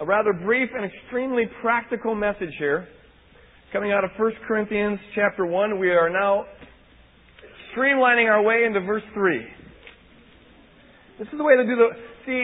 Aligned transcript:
a 0.00 0.04
rather 0.06 0.32
brief 0.32 0.70
and 0.74 0.84
extremely 0.84 1.44
practical 1.60 2.14
message 2.14 2.54
here. 2.58 2.88
Coming 3.72 3.92
out 3.92 4.04
of 4.04 4.10
1 4.18 4.32
Corinthians 4.46 4.98
chapter 5.14 5.46
1, 5.46 5.78
we 5.78 5.90
are 5.90 6.10
now 6.10 6.44
streamlining 7.72 8.28
our 8.28 8.42
way 8.42 8.64
into 8.64 8.80
verse 8.80 9.02
3. 9.14 9.46
This 11.18 11.28
is 11.28 11.38
the 11.38 11.44
way 11.44 11.56
to 11.56 11.64
do 11.64 11.76
the, 11.76 11.88
see, 12.26 12.42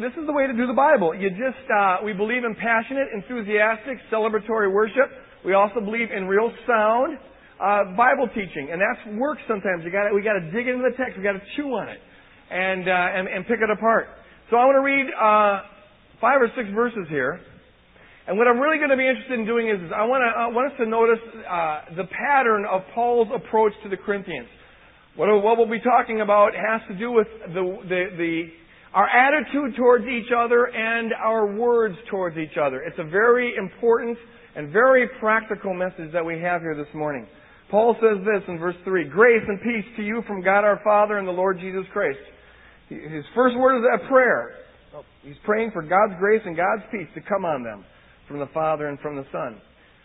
this 0.00 0.12
is 0.18 0.26
the 0.26 0.32
way 0.32 0.46
to 0.46 0.52
do 0.52 0.66
the 0.66 0.74
Bible. 0.76 1.14
You 1.14 1.30
just, 1.30 1.64
uh, 1.70 1.98
we 2.04 2.12
believe 2.12 2.44
in 2.44 2.54
passionate, 2.54 3.08
enthusiastic, 3.14 3.98
celebratory 4.12 4.72
worship. 4.72 5.10
We 5.44 5.54
also 5.54 5.80
believe 5.80 6.10
in 6.14 6.26
real 6.26 6.52
sound, 6.66 7.18
uh, 7.58 7.96
Bible 7.96 8.28
teaching. 8.34 8.68
And 8.70 8.80
that's 8.80 9.16
work 9.16 9.38
sometimes. 9.48 9.84
You 9.84 9.90
gotta, 9.90 10.14
we 10.14 10.22
gotta 10.22 10.50
dig 10.52 10.68
into 10.68 10.84
the 10.84 10.94
text. 10.96 11.16
We 11.16 11.22
gotta 11.22 11.42
chew 11.56 11.70
on 11.72 11.88
it. 11.88 11.98
And, 12.50 12.88
uh, 12.88 12.92
and, 12.92 13.28
and 13.28 13.46
pick 13.46 13.58
it 13.62 13.70
apart. 13.70 14.08
So 14.50 14.56
I 14.56 14.66
want 14.66 14.76
to 14.76 14.86
read, 14.86 15.06
uh, 15.14 15.69
five 16.20 16.40
or 16.40 16.48
six 16.56 16.68
verses 16.74 17.06
here. 17.08 17.40
And 18.28 18.38
what 18.38 18.46
I'm 18.46 18.60
really 18.60 18.78
going 18.78 18.90
to 18.90 18.96
be 18.96 19.08
interested 19.08 19.40
in 19.40 19.46
doing 19.46 19.68
is, 19.68 19.80
is 19.82 19.90
I 19.90 20.04
want, 20.04 20.22
to, 20.22 20.30
I 20.30 20.46
want 20.52 20.70
us 20.70 20.78
to 20.78 20.86
notice 20.86 21.18
uh, 21.42 21.96
the 21.96 22.06
pattern 22.06 22.64
of 22.70 22.82
Paul's 22.94 23.28
approach 23.34 23.72
to 23.82 23.88
the 23.88 23.96
Corinthians. 23.96 24.46
What, 25.16 25.26
what 25.42 25.58
we'll 25.58 25.70
be 25.70 25.82
talking 25.82 26.20
about 26.20 26.52
has 26.54 26.80
to 26.88 26.94
do 26.94 27.10
with 27.10 27.26
the, 27.48 27.64
the, 27.88 28.02
the, 28.14 28.42
our 28.94 29.08
attitude 29.08 29.74
towards 29.76 30.04
each 30.06 30.30
other 30.30 30.66
and 30.66 31.12
our 31.12 31.56
words 31.56 31.96
towards 32.10 32.36
each 32.38 32.54
other. 32.60 32.82
It's 32.82 32.98
a 32.98 33.08
very 33.08 33.54
important 33.56 34.16
and 34.54 34.72
very 34.72 35.08
practical 35.18 35.74
message 35.74 36.12
that 36.12 36.24
we 36.24 36.38
have 36.40 36.60
here 36.60 36.76
this 36.76 36.92
morning. 36.94 37.26
Paul 37.70 37.96
says 38.00 38.18
this 38.22 38.42
in 38.48 38.58
verse 38.58 38.76
3 38.84 39.08
Grace 39.08 39.42
and 39.46 39.60
peace 39.62 39.86
to 39.96 40.02
you 40.02 40.22
from 40.26 40.42
God 40.42 40.64
our 40.64 40.80
Father 40.84 41.18
and 41.18 41.26
the 41.26 41.32
Lord 41.32 41.58
Jesus 41.58 41.84
Christ. 41.92 42.18
His 42.88 43.24
first 43.34 43.56
word 43.56 43.78
is 43.78 43.84
a 43.94 44.08
prayer. 44.08 44.59
He's 45.22 45.38
praying 45.44 45.70
for 45.72 45.82
God's 45.82 46.18
grace 46.18 46.42
and 46.44 46.56
God's 46.56 46.82
peace 46.90 47.08
to 47.14 47.20
come 47.20 47.44
on 47.44 47.62
them 47.62 47.84
from 48.26 48.38
the 48.38 48.48
Father 48.54 48.88
and 48.88 48.98
from 49.00 49.16
the 49.16 49.26
Son. 49.32 49.60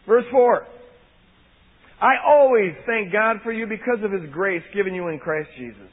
Verse 0.08 0.25
4. 0.31 0.67
I 2.02 2.16
always 2.27 2.73
thank 2.85 3.13
God 3.13 3.38
for 3.43 3.53
you 3.53 3.66
because 3.67 4.03
of 4.03 4.11
His 4.11 4.30
grace 4.31 4.63
given 4.73 4.93
you 4.93 5.08
in 5.08 5.19
Christ 5.19 5.49
Jesus. 5.58 5.88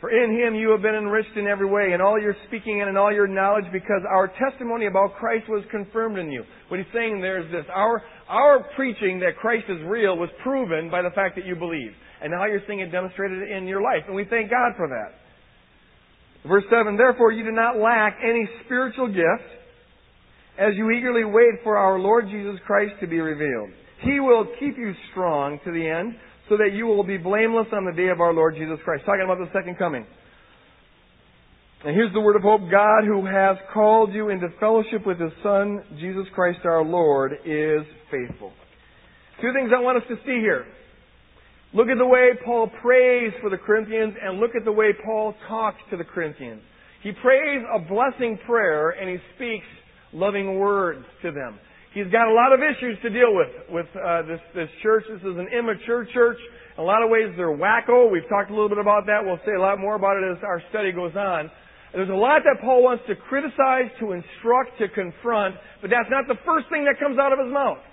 For 0.00 0.10
in 0.10 0.36
Him 0.36 0.54
you 0.54 0.70
have 0.70 0.82
been 0.82 0.94
enriched 0.94 1.36
in 1.36 1.46
every 1.46 1.66
way, 1.66 1.94
in 1.94 2.02
all 2.02 2.20
your 2.20 2.36
speaking 2.46 2.82
and 2.82 2.90
in 2.90 2.98
all 2.98 3.12
your 3.12 3.26
knowledge, 3.26 3.64
because 3.72 4.02
our 4.10 4.28
testimony 4.28 4.86
about 4.86 5.16
Christ 5.16 5.48
was 5.48 5.64
confirmed 5.70 6.18
in 6.18 6.30
you. 6.30 6.44
What 6.68 6.78
he's 6.78 6.92
saying 6.92 7.22
there 7.22 7.40
is 7.40 7.50
this. 7.50 7.64
Our, 7.72 8.02
our 8.28 8.66
preaching 8.76 9.20
that 9.20 9.38
Christ 9.40 9.64
is 9.70 9.78
real 9.86 10.18
was 10.18 10.28
proven 10.42 10.90
by 10.90 11.00
the 11.00 11.10
fact 11.14 11.34
that 11.36 11.46
you 11.46 11.56
believe. 11.56 11.92
And 12.20 12.30
now 12.30 12.44
you're 12.44 12.62
seeing 12.66 12.80
it 12.80 12.92
demonstrated 12.92 13.50
in 13.50 13.66
your 13.66 13.80
life. 13.80 14.04
And 14.06 14.14
we 14.14 14.24
thank 14.28 14.50
God 14.50 14.72
for 14.76 14.88
that. 14.88 15.25
Verse 16.48 16.64
7, 16.70 16.96
Therefore 16.96 17.32
you 17.32 17.44
do 17.44 17.52
not 17.52 17.78
lack 17.78 18.18
any 18.22 18.48
spiritual 18.64 19.08
gift 19.08 19.48
as 20.58 20.72
you 20.74 20.90
eagerly 20.90 21.24
wait 21.24 21.62
for 21.62 21.76
our 21.76 21.98
Lord 21.98 22.26
Jesus 22.30 22.56
Christ 22.66 22.94
to 23.00 23.06
be 23.06 23.18
revealed. 23.18 23.70
He 24.02 24.20
will 24.20 24.46
keep 24.58 24.76
you 24.76 24.92
strong 25.10 25.58
to 25.64 25.72
the 25.72 25.86
end 25.86 26.14
so 26.48 26.56
that 26.56 26.70
you 26.74 26.86
will 26.86 27.04
be 27.04 27.16
blameless 27.16 27.66
on 27.72 27.84
the 27.84 27.92
day 27.92 28.08
of 28.08 28.20
our 28.20 28.32
Lord 28.32 28.54
Jesus 28.56 28.78
Christ. 28.84 29.04
Talking 29.04 29.24
about 29.24 29.38
the 29.38 29.50
second 29.52 29.78
coming. 29.78 30.06
And 31.84 31.94
here's 31.94 32.12
the 32.12 32.20
word 32.20 32.36
of 32.36 32.42
hope. 32.42 32.62
God 32.70 33.04
who 33.04 33.26
has 33.26 33.56
called 33.72 34.12
you 34.12 34.30
into 34.30 34.48
fellowship 34.58 35.06
with 35.06 35.20
His 35.20 35.32
Son, 35.42 35.82
Jesus 35.98 36.24
Christ 36.34 36.60
our 36.64 36.84
Lord, 36.84 37.32
is 37.44 37.82
faithful. 38.10 38.52
Two 39.40 39.52
things 39.52 39.70
I 39.76 39.80
want 39.80 39.98
us 39.98 40.08
to 40.08 40.16
see 40.24 40.40
here. 40.40 40.64
Look 41.76 41.88
at 41.88 41.98
the 41.98 42.06
way 42.06 42.32
Paul 42.42 42.72
prays 42.80 43.36
for 43.42 43.50
the 43.50 43.58
Corinthians 43.58 44.14
and 44.16 44.40
look 44.40 44.56
at 44.56 44.64
the 44.64 44.72
way 44.72 44.96
Paul 45.04 45.34
talks 45.46 45.76
to 45.90 45.98
the 45.98 46.04
Corinthians. 46.08 46.62
He 47.02 47.12
prays 47.12 47.60
a 47.68 47.78
blessing 47.78 48.40
prayer 48.46 48.96
and 48.96 49.10
he 49.10 49.18
speaks 49.36 49.68
loving 50.14 50.58
words 50.58 51.04
to 51.20 51.32
them. 51.32 51.60
He's 51.92 52.08
got 52.08 52.28
a 52.28 52.32
lot 52.32 52.56
of 52.56 52.60
issues 52.64 52.96
to 53.02 53.10
deal 53.10 53.28
with 53.36 53.52
with 53.68 53.86
uh, 53.92 54.22
this 54.22 54.40
this 54.54 54.70
church. 54.82 55.04
This 55.04 55.20
is 55.20 55.36
an 55.36 55.48
immature 55.52 56.08
church. 56.14 56.40
In 56.78 56.82
a 56.82 56.86
lot 56.86 57.04
of 57.04 57.10
ways, 57.10 57.28
they're 57.36 57.52
wacko. 57.52 58.10
We've 58.10 58.28
talked 58.32 58.48
a 58.48 58.54
little 58.56 58.72
bit 58.72 58.80
about 58.80 59.04
that. 59.12 59.20
We'll 59.20 59.40
say 59.44 59.52
a 59.52 59.60
lot 59.60 59.78
more 59.78 59.96
about 59.96 60.16
it 60.16 60.24
as 60.32 60.40
our 60.44 60.62
study 60.70 60.92
goes 60.92 61.12
on. 61.14 61.50
There's 61.92 62.08
a 62.08 62.16
lot 62.16 62.40
that 62.44 62.56
Paul 62.64 62.84
wants 62.84 63.04
to 63.08 63.16
criticize, 63.28 63.92
to 64.00 64.12
instruct, 64.12 64.80
to 64.80 64.88
confront, 64.88 65.56
but 65.84 65.92
that's 65.92 66.08
not 66.08 66.24
the 66.24 66.40
first 66.44 66.72
thing 66.72 66.88
that 66.88 66.96
comes 66.98 67.18
out 67.20 67.36
of 67.36 67.38
his 67.38 67.52
mouth. 67.52 67.84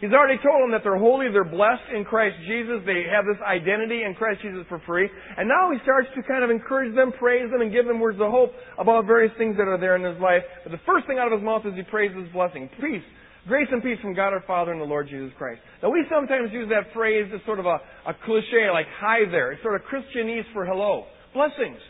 He's 0.00 0.16
already 0.16 0.40
told 0.40 0.64
them 0.64 0.72
that 0.72 0.80
they're 0.80 0.96
holy, 0.96 1.28
they're 1.28 1.44
blessed 1.44 1.92
in 1.92 2.08
Christ 2.08 2.32
Jesus, 2.48 2.80
they 2.88 3.04
have 3.04 3.28
this 3.28 3.36
identity 3.44 4.00
in 4.00 4.16
Christ 4.16 4.40
Jesus 4.40 4.64
for 4.64 4.80
free. 4.88 5.04
And 5.36 5.44
now 5.44 5.68
he 5.68 5.76
starts 5.84 6.08
to 6.16 6.24
kind 6.24 6.40
of 6.40 6.48
encourage 6.48 6.96
them, 6.96 7.12
praise 7.12 7.52
them, 7.52 7.60
and 7.60 7.68
give 7.68 7.84
them 7.84 8.00
words 8.00 8.16
of 8.16 8.32
hope 8.32 8.56
about 8.80 9.04
various 9.04 9.32
things 9.36 9.60
that 9.60 9.68
are 9.68 9.76
there 9.76 10.00
in 10.00 10.04
his 10.04 10.16
life. 10.16 10.40
But 10.64 10.72
the 10.72 10.80
first 10.88 11.04
thing 11.06 11.20
out 11.20 11.28
of 11.28 11.36
his 11.36 11.44
mouth 11.44 11.68
is 11.68 11.76
he 11.76 11.84
praises 11.84 12.24
blessing. 12.32 12.72
Peace. 12.80 13.04
Grace 13.46 13.68
and 13.72 13.82
peace 13.82 14.00
from 14.00 14.14
God 14.16 14.32
our 14.32 14.44
Father 14.46 14.72
and 14.72 14.80
the 14.80 14.88
Lord 14.88 15.08
Jesus 15.08 15.32
Christ. 15.36 15.60
Now 15.82 15.90
we 15.90 16.04
sometimes 16.08 16.52
use 16.52 16.68
that 16.72 16.92
phrase 16.92 17.28
as 17.34 17.40
sort 17.44 17.60
of 17.60 17.66
a, 17.66 17.76
a 18.08 18.16
cliche, 18.24 18.72
like 18.72 18.88
hi 19.00 19.28
there. 19.30 19.52
It's 19.52 19.62
sort 19.62 19.76
of 19.76 19.82
Christianese 19.84 20.48
for 20.52 20.64
hello. 20.64 21.04
Blessings. 21.32 21.80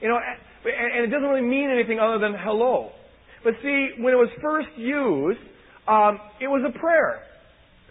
You 0.00 0.08
know, 0.08 0.20
and 0.20 1.04
it 1.04 1.08
doesn't 1.08 1.28
really 1.28 1.46
mean 1.46 1.70
anything 1.70 2.00
other 2.00 2.18
than 2.18 2.36
hello. 2.36 2.92
But 3.44 3.54
see, 3.62 3.96
when 4.00 4.12
it 4.12 4.16
was 4.16 4.28
first 4.42 4.68
used, 4.76 5.40
um, 5.88 6.20
it 6.40 6.48
was 6.48 6.64
a 6.68 6.78
prayer. 6.78 7.22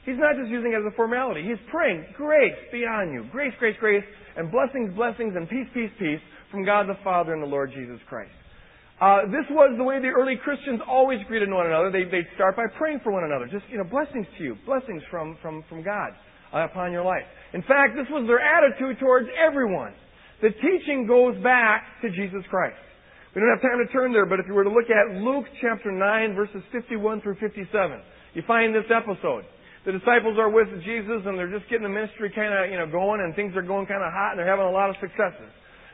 He's 0.06 0.22
not 0.22 0.38
just 0.38 0.50
using 0.50 0.74
it 0.74 0.86
as 0.86 0.86
a 0.86 0.96
formality. 0.96 1.42
He's 1.42 1.62
praying, 1.72 2.06
grace 2.16 2.54
be 2.72 2.86
on 2.86 3.12
you. 3.12 3.26
Grace, 3.32 3.54
grace, 3.58 3.76
grace, 3.80 4.06
and 4.38 4.52
blessings, 4.52 4.94
blessings, 4.94 5.34
and 5.36 5.50
peace, 5.50 5.68
peace, 5.74 5.90
peace 5.98 6.22
from 6.52 6.64
God 6.64 6.88
the 6.88 6.98
Father 7.04 7.34
and 7.34 7.42
the 7.42 7.50
Lord 7.50 7.74
Jesus 7.74 7.98
Christ. 8.08 8.32
Uh, 9.02 9.28
this 9.28 9.44
was 9.52 9.76
the 9.76 9.84
way 9.84 10.00
the 10.00 10.08
early 10.08 10.40
Christians 10.40 10.80
always 10.88 11.20
greeted 11.28 11.52
one 11.52 11.66
another. 11.68 11.92
They, 11.92 12.06
they'd 12.06 12.30
start 12.36 12.56
by 12.56 12.70
praying 12.78 13.02
for 13.04 13.12
one 13.12 13.26
another. 13.26 13.50
Just, 13.50 13.66
you 13.68 13.78
know, 13.78 13.84
blessings 13.84 14.26
to 14.38 14.44
you. 14.44 14.56
Blessings 14.66 15.04
from, 15.12 15.38
from, 15.42 15.66
from 15.68 15.84
God 15.84 16.16
uh, 16.54 16.64
upon 16.64 16.94
your 16.94 17.04
life. 17.04 17.28
In 17.52 17.62
fact, 17.64 17.98
this 17.98 18.08
was 18.08 18.24
their 18.28 18.40
attitude 18.40 19.00
towards 19.00 19.28
everyone. 19.36 19.92
The 20.42 20.54
teaching 20.64 21.08
goes 21.08 21.36
back 21.44 21.84
to 22.04 22.10
Jesus 22.10 22.46
Christ. 22.50 22.80
We 23.34 23.42
don't 23.42 23.52
have 23.52 23.62
time 23.62 23.84
to 23.84 23.92
turn 23.92 24.14
there, 24.14 24.26
but 24.26 24.40
if 24.40 24.48
you 24.48 24.54
were 24.54 24.64
to 24.64 24.72
look 24.72 24.88
at 24.88 25.20
Luke 25.20 25.46
chapter 25.60 25.92
9, 25.92 26.36
verses 26.36 26.64
51 26.72 27.20
through 27.20 27.36
57, 27.36 27.68
you 28.34 28.44
find 28.48 28.74
this 28.74 28.88
episode 28.88 29.44
the 29.86 29.94
disciples 29.94 30.42
are 30.42 30.50
with 30.50 30.68
Jesus 30.82 31.22
and 31.30 31.38
they're 31.38 31.54
just 31.54 31.70
getting 31.70 31.86
the 31.86 31.94
ministry 31.94 32.34
kind 32.34 32.50
of, 32.50 32.74
you 32.74 32.78
know, 32.82 32.90
going 32.90 33.22
and 33.22 33.38
things 33.38 33.54
are 33.56 33.62
going 33.62 33.86
kind 33.86 34.02
of 34.02 34.10
hot 34.10 34.34
and 34.34 34.42
they're 34.42 34.50
having 34.50 34.66
a 34.66 34.74
lot 34.74 34.90
of 34.90 34.98
successes. 34.98 35.48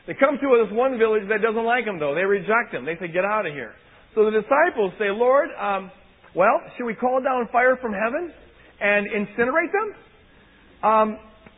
They 0.08 0.16
come 0.16 0.40
to 0.40 0.48
this 0.64 0.72
one 0.72 0.98
village 0.98 1.28
that 1.28 1.44
doesn't 1.44 1.64
like 1.64 1.84
them 1.84 2.00
though. 2.00 2.16
They 2.16 2.24
reject 2.24 2.72
them. 2.72 2.88
They 2.88 2.96
say, 2.96 3.12
get 3.12 3.28
out 3.28 3.44
of 3.44 3.52
here. 3.52 3.76
So 4.16 4.24
the 4.24 4.32
disciples 4.32 4.92
say, 4.98 5.12
Lord, 5.12 5.52
um, 5.60 5.92
well, 6.34 6.60
should 6.76 6.88
we 6.88 6.96
call 6.96 7.20
down 7.20 7.48
fire 7.52 7.76
from 7.76 7.92
heaven 7.92 8.32
and 8.80 9.06
incinerate 9.12 9.72
them? 9.72 9.88
Um, 10.82 11.08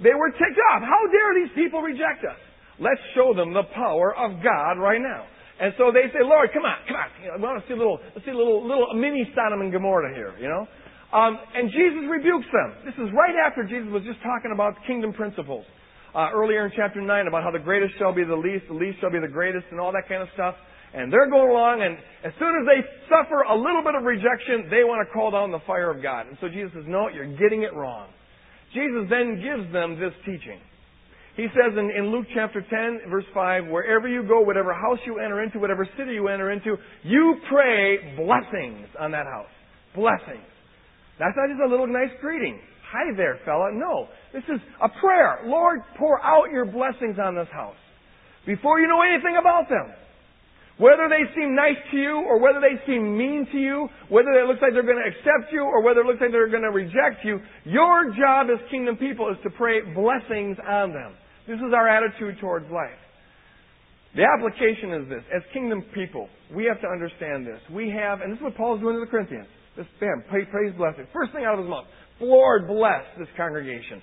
they 0.02 0.12
were 0.12 0.30
ticked 0.34 0.60
off. 0.74 0.82
How 0.82 1.02
dare 1.06 1.32
these 1.38 1.54
people 1.54 1.80
reject 1.80 2.26
us? 2.26 2.38
Let's 2.82 3.00
show 3.14 3.32
them 3.34 3.54
the 3.54 3.62
power 3.74 4.10
of 4.10 4.42
God 4.42 4.82
right 4.82 5.00
now. 5.00 5.24
And 5.60 5.72
so 5.78 5.94
they 5.94 6.10
say, 6.10 6.18
Lord, 6.26 6.50
come 6.52 6.66
on, 6.66 6.82
come 6.90 6.98
on. 6.98 7.08
You 7.22 7.30
know, 7.30 7.38
we 7.38 7.42
want 7.46 7.62
to 7.62 7.66
see 7.70 7.74
a 7.74 7.78
little, 7.78 8.02
let's 8.14 8.26
see 8.26 8.34
a 8.34 8.36
little, 8.36 8.66
little 8.66 8.90
mini 8.94 9.22
Sodom 9.38 9.62
and 9.62 9.70
Gomorrah 9.70 10.12
here, 10.12 10.34
you 10.42 10.50
know? 10.50 10.66
Um, 11.14 11.38
and 11.54 11.70
Jesus 11.70 12.10
rebukes 12.10 12.50
them. 12.50 12.74
This 12.82 12.98
is 12.98 13.06
right 13.14 13.38
after 13.38 13.62
Jesus 13.62 13.86
was 13.94 14.02
just 14.02 14.18
talking 14.26 14.50
about 14.50 14.74
kingdom 14.82 15.14
principles. 15.14 15.62
Uh, 16.10 16.34
earlier 16.34 16.66
in 16.66 16.72
chapter 16.74 16.98
9 16.98 17.06
about 17.26 17.42
how 17.46 17.54
the 17.54 17.62
greatest 17.62 17.94
shall 17.98 18.14
be 18.14 18.26
the 18.26 18.34
least, 18.34 18.66
the 18.66 18.74
least 18.74 18.98
shall 18.98 19.14
be 19.14 19.22
the 19.22 19.30
greatest, 19.30 19.66
and 19.70 19.78
all 19.78 19.94
that 19.94 20.10
kind 20.10 20.22
of 20.22 20.28
stuff. 20.34 20.58
And 20.94 21.12
they're 21.12 21.30
going 21.30 21.50
along, 21.50 21.82
and 21.82 21.98
as 22.22 22.34
soon 22.38 22.54
as 22.58 22.66
they 22.66 22.82
suffer 23.10 23.46
a 23.46 23.54
little 23.54 23.82
bit 23.82 23.94
of 23.94 24.02
rejection, 24.02 24.70
they 24.70 24.82
want 24.82 25.06
to 25.06 25.10
call 25.10 25.30
down 25.30 25.50
the 25.50 25.62
fire 25.66 25.90
of 25.90 26.02
God. 26.02 26.26
And 26.26 26.38
so 26.42 26.46
Jesus 26.50 26.70
says, 26.74 26.86
No, 26.86 27.06
you're 27.10 27.30
getting 27.38 27.62
it 27.62 27.74
wrong. 27.74 28.10
Jesus 28.74 29.06
then 29.06 29.38
gives 29.38 29.70
them 29.70 29.98
this 29.98 30.14
teaching. 30.26 30.58
He 31.34 31.46
says 31.50 31.74
in, 31.78 31.90
in 31.94 32.10
Luke 32.10 32.26
chapter 32.34 32.62
10, 32.62 33.10
verse 33.10 33.26
5, 33.34 33.66
wherever 33.66 34.06
you 34.06 34.22
go, 34.26 34.42
whatever 34.42 34.74
house 34.74 35.02
you 35.06 35.18
enter 35.18 35.42
into, 35.42 35.58
whatever 35.58 35.86
city 35.98 36.14
you 36.14 36.26
enter 36.26 36.50
into, 36.50 36.74
you 37.02 37.38
pray 37.50 38.14
blessings 38.18 38.86
on 38.98 39.10
that 39.10 39.26
house. 39.26 39.50
Blessings. 39.94 40.53
That's 41.18 41.36
not 41.36 41.48
just 41.48 41.62
a 41.62 41.70
little 41.70 41.86
nice 41.86 42.10
greeting. 42.20 42.58
Hi 42.90 43.14
there, 43.16 43.38
fella. 43.44 43.70
No. 43.72 44.08
This 44.32 44.44
is 44.48 44.60
a 44.82 44.88
prayer. 44.88 45.46
Lord, 45.46 45.80
pour 45.98 46.22
out 46.22 46.50
your 46.50 46.64
blessings 46.64 47.18
on 47.18 47.34
this 47.34 47.48
house. 47.52 47.78
Before 48.46 48.80
you 48.80 48.88
know 48.88 49.02
anything 49.02 49.36
about 49.38 49.68
them. 49.68 49.94
Whether 50.76 51.06
they 51.06 51.22
seem 51.38 51.54
nice 51.54 51.78
to 51.92 51.96
you 51.96 52.26
or 52.26 52.42
whether 52.42 52.58
they 52.58 52.82
seem 52.84 53.16
mean 53.16 53.46
to 53.52 53.58
you, 53.58 53.88
whether 54.10 54.30
it 54.34 54.46
looks 54.46 54.58
like 54.60 54.74
they're 54.74 54.82
going 54.82 54.98
to 54.98 55.06
accept 55.06 55.52
you 55.52 55.62
or 55.62 55.82
whether 55.82 56.00
it 56.00 56.06
looks 56.06 56.20
like 56.20 56.32
they're 56.32 56.50
going 56.50 56.66
to 56.66 56.74
reject 56.74 57.22
you, 57.22 57.38
your 57.62 58.10
job 58.18 58.48
as 58.50 58.58
kingdom 58.70 58.96
people 58.96 59.30
is 59.30 59.38
to 59.44 59.50
pray 59.50 59.82
blessings 59.94 60.58
on 60.66 60.92
them. 60.92 61.14
This 61.46 61.58
is 61.62 61.70
our 61.70 61.88
attitude 61.88 62.38
towards 62.40 62.66
life. 62.72 62.98
The 64.16 64.26
application 64.26 64.94
is 65.02 65.08
this. 65.08 65.22
As 65.34 65.42
kingdom 65.52 65.82
people, 65.94 66.28
we 66.54 66.64
have 66.64 66.80
to 66.82 66.88
understand 66.88 67.46
this. 67.46 67.60
We 67.70 67.90
have, 67.90 68.20
and 68.20 68.32
this 68.32 68.38
is 68.38 68.42
what 68.42 68.56
Paul's 68.56 68.80
doing 68.80 68.96
to 68.96 69.00
the 69.00 69.10
Corinthians. 69.10 69.46
Just 69.76 69.88
bam, 69.98 70.22
praise, 70.30 70.72
blessing. 70.76 71.06
First 71.12 71.32
thing 71.32 71.44
out 71.44 71.58
of 71.58 71.64
his 71.64 71.68
mouth. 71.68 71.86
Lord 72.20 72.68
bless 72.68 73.02
this 73.18 73.28
congregation. 73.36 74.00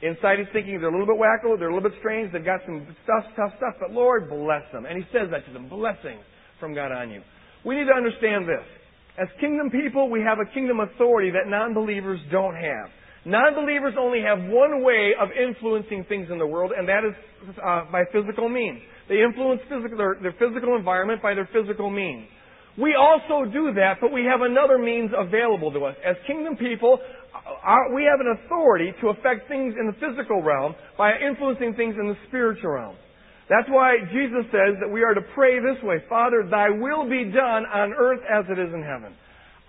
Inside 0.00 0.38
he's 0.38 0.48
thinking 0.52 0.78
they're 0.80 0.88
a 0.88 0.96
little 0.96 1.10
bit 1.10 1.18
wacko, 1.18 1.58
they're 1.58 1.68
a 1.68 1.74
little 1.74 1.90
bit 1.90 1.98
strange, 1.98 2.32
they've 2.32 2.44
got 2.44 2.60
some 2.64 2.86
stuff, 3.02 3.24
tough 3.34 3.52
stuff, 3.58 3.74
but 3.80 3.90
Lord 3.90 4.30
bless 4.30 4.62
them. 4.72 4.86
And 4.86 4.96
he 4.96 5.04
says 5.10 5.28
that 5.34 5.44
to 5.46 5.52
them, 5.52 5.68
blessings 5.68 6.22
from 6.60 6.74
God 6.74 6.92
on 6.92 7.10
you. 7.10 7.20
We 7.66 7.74
need 7.74 7.86
to 7.90 7.96
understand 7.96 8.46
this. 8.46 8.64
As 9.18 9.26
kingdom 9.40 9.70
people, 9.70 10.08
we 10.08 10.22
have 10.22 10.38
a 10.38 10.46
kingdom 10.54 10.78
authority 10.78 11.30
that 11.34 11.50
non-believers 11.50 12.20
don't 12.30 12.54
have. 12.54 12.88
Non-believers 13.26 13.94
only 13.98 14.22
have 14.22 14.38
one 14.38 14.84
way 14.84 15.12
of 15.20 15.28
influencing 15.34 16.06
things 16.08 16.28
in 16.30 16.38
the 16.38 16.46
world, 16.46 16.70
and 16.70 16.88
that 16.88 17.02
is 17.02 17.14
uh, 17.58 17.90
by 17.90 18.04
physical 18.12 18.48
means. 18.48 18.78
They 19.08 19.20
influence 19.20 19.60
physical, 19.68 19.98
their, 19.98 20.16
their 20.22 20.36
physical 20.38 20.76
environment 20.76 21.20
by 21.20 21.34
their 21.34 21.48
physical 21.52 21.90
means. 21.90 22.28
We 22.78 22.94
also 22.94 23.50
do 23.50 23.74
that, 23.74 23.98
but 24.00 24.12
we 24.12 24.22
have 24.24 24.40
another 24.40 24.78
means 24.78 25.10
available 25.10 25.72
to 25.72 25.84
us. 25.84 25.96
As 26.06 26.14
kingdom 26.26 26.56
people, 26.56 26.98
we 27.92 28.06
have 28.06 28.22
an 28.22 28.38
authority 28.38 28.94
to 29.00 29.08
affect 29.10 29.48
things 29.48 29.74
in 29.74 29.90
the 29.90 29.96
physical 29.98 30.42
realm 30.42 30.74
by 30.96 31.18
influencing 31.18 31.74
things 31.74 31.96
in 31.98 32.06
the 32.06 32.16
spiritual 32.28 32.70
realm. 32.70 32.96
That's 33.50 33.68
why 33.68 33.96
Jesus 34.12 34.44
says 34.52 34.78
that 34.78 34.92
we 34.92 35.02
are 35.02 35.14
to 35.14 35.24
pray 35.34 35.58
this 35.58 35.82
way 35.82 36.04
Father, 36.08 36.46
thy 36.46 36.68
will 36.70 37.08
be 37.08 37.24
done 37.24 37.64
on 37.66 37.96
earth 37.98 38.20
as 38.28 38.44
it 38.46 38.60
is 38.60 38.70
in 38.72 38.84
heaven. 38.84 39.16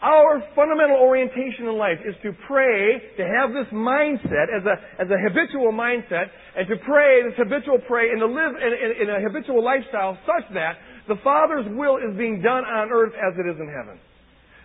Our 0.02 0.40
fundamental 0.56 0.96
orientation 0.96 1.68
in 1.68 1.76
life 1.76 2.00
is 2.08 2.16
to 2.24 2.32
pray, 2.48 3.02
to 3.18 3.24
have 3.24 3.52
this 3.52 3.68
mindset 3.74 4.48
as 4.48 4.64
a, 4.64 4.76
as 4.96 5.08
a 5.12 5.20
habitual 5.28 5.76
mindset, 5.76 6.32
and 6.56 6.68
to 6.70 6.76
pray, 6.88 7.24
this 7.28 7.36
habitual 7.36 7.80
pray, 7.84 8.12
and 8.12 8.20
to 8.20 8.28
live 8.28 8.56
in, 8.56 8.72
in, 8.72 8.92
in 9.04 9.08
a 9.12 9.20
habitual 9.20 9.60
lifestyle 9.64 10.18
such 10.24 10.48
that 10.54 10.80
the 11.10 11.20
Father's 11.24 11.66
will 11.74 11.98
is 11.98 12.16
being 12.16 12.42
done 12.42 12.64
on 12.64 12.94
earth 12.94 13.14
as 13.18 13.34
it 13.36 13.50
is 13.50 13.58
in 13.60 13.68
heaven. 13.68 14.00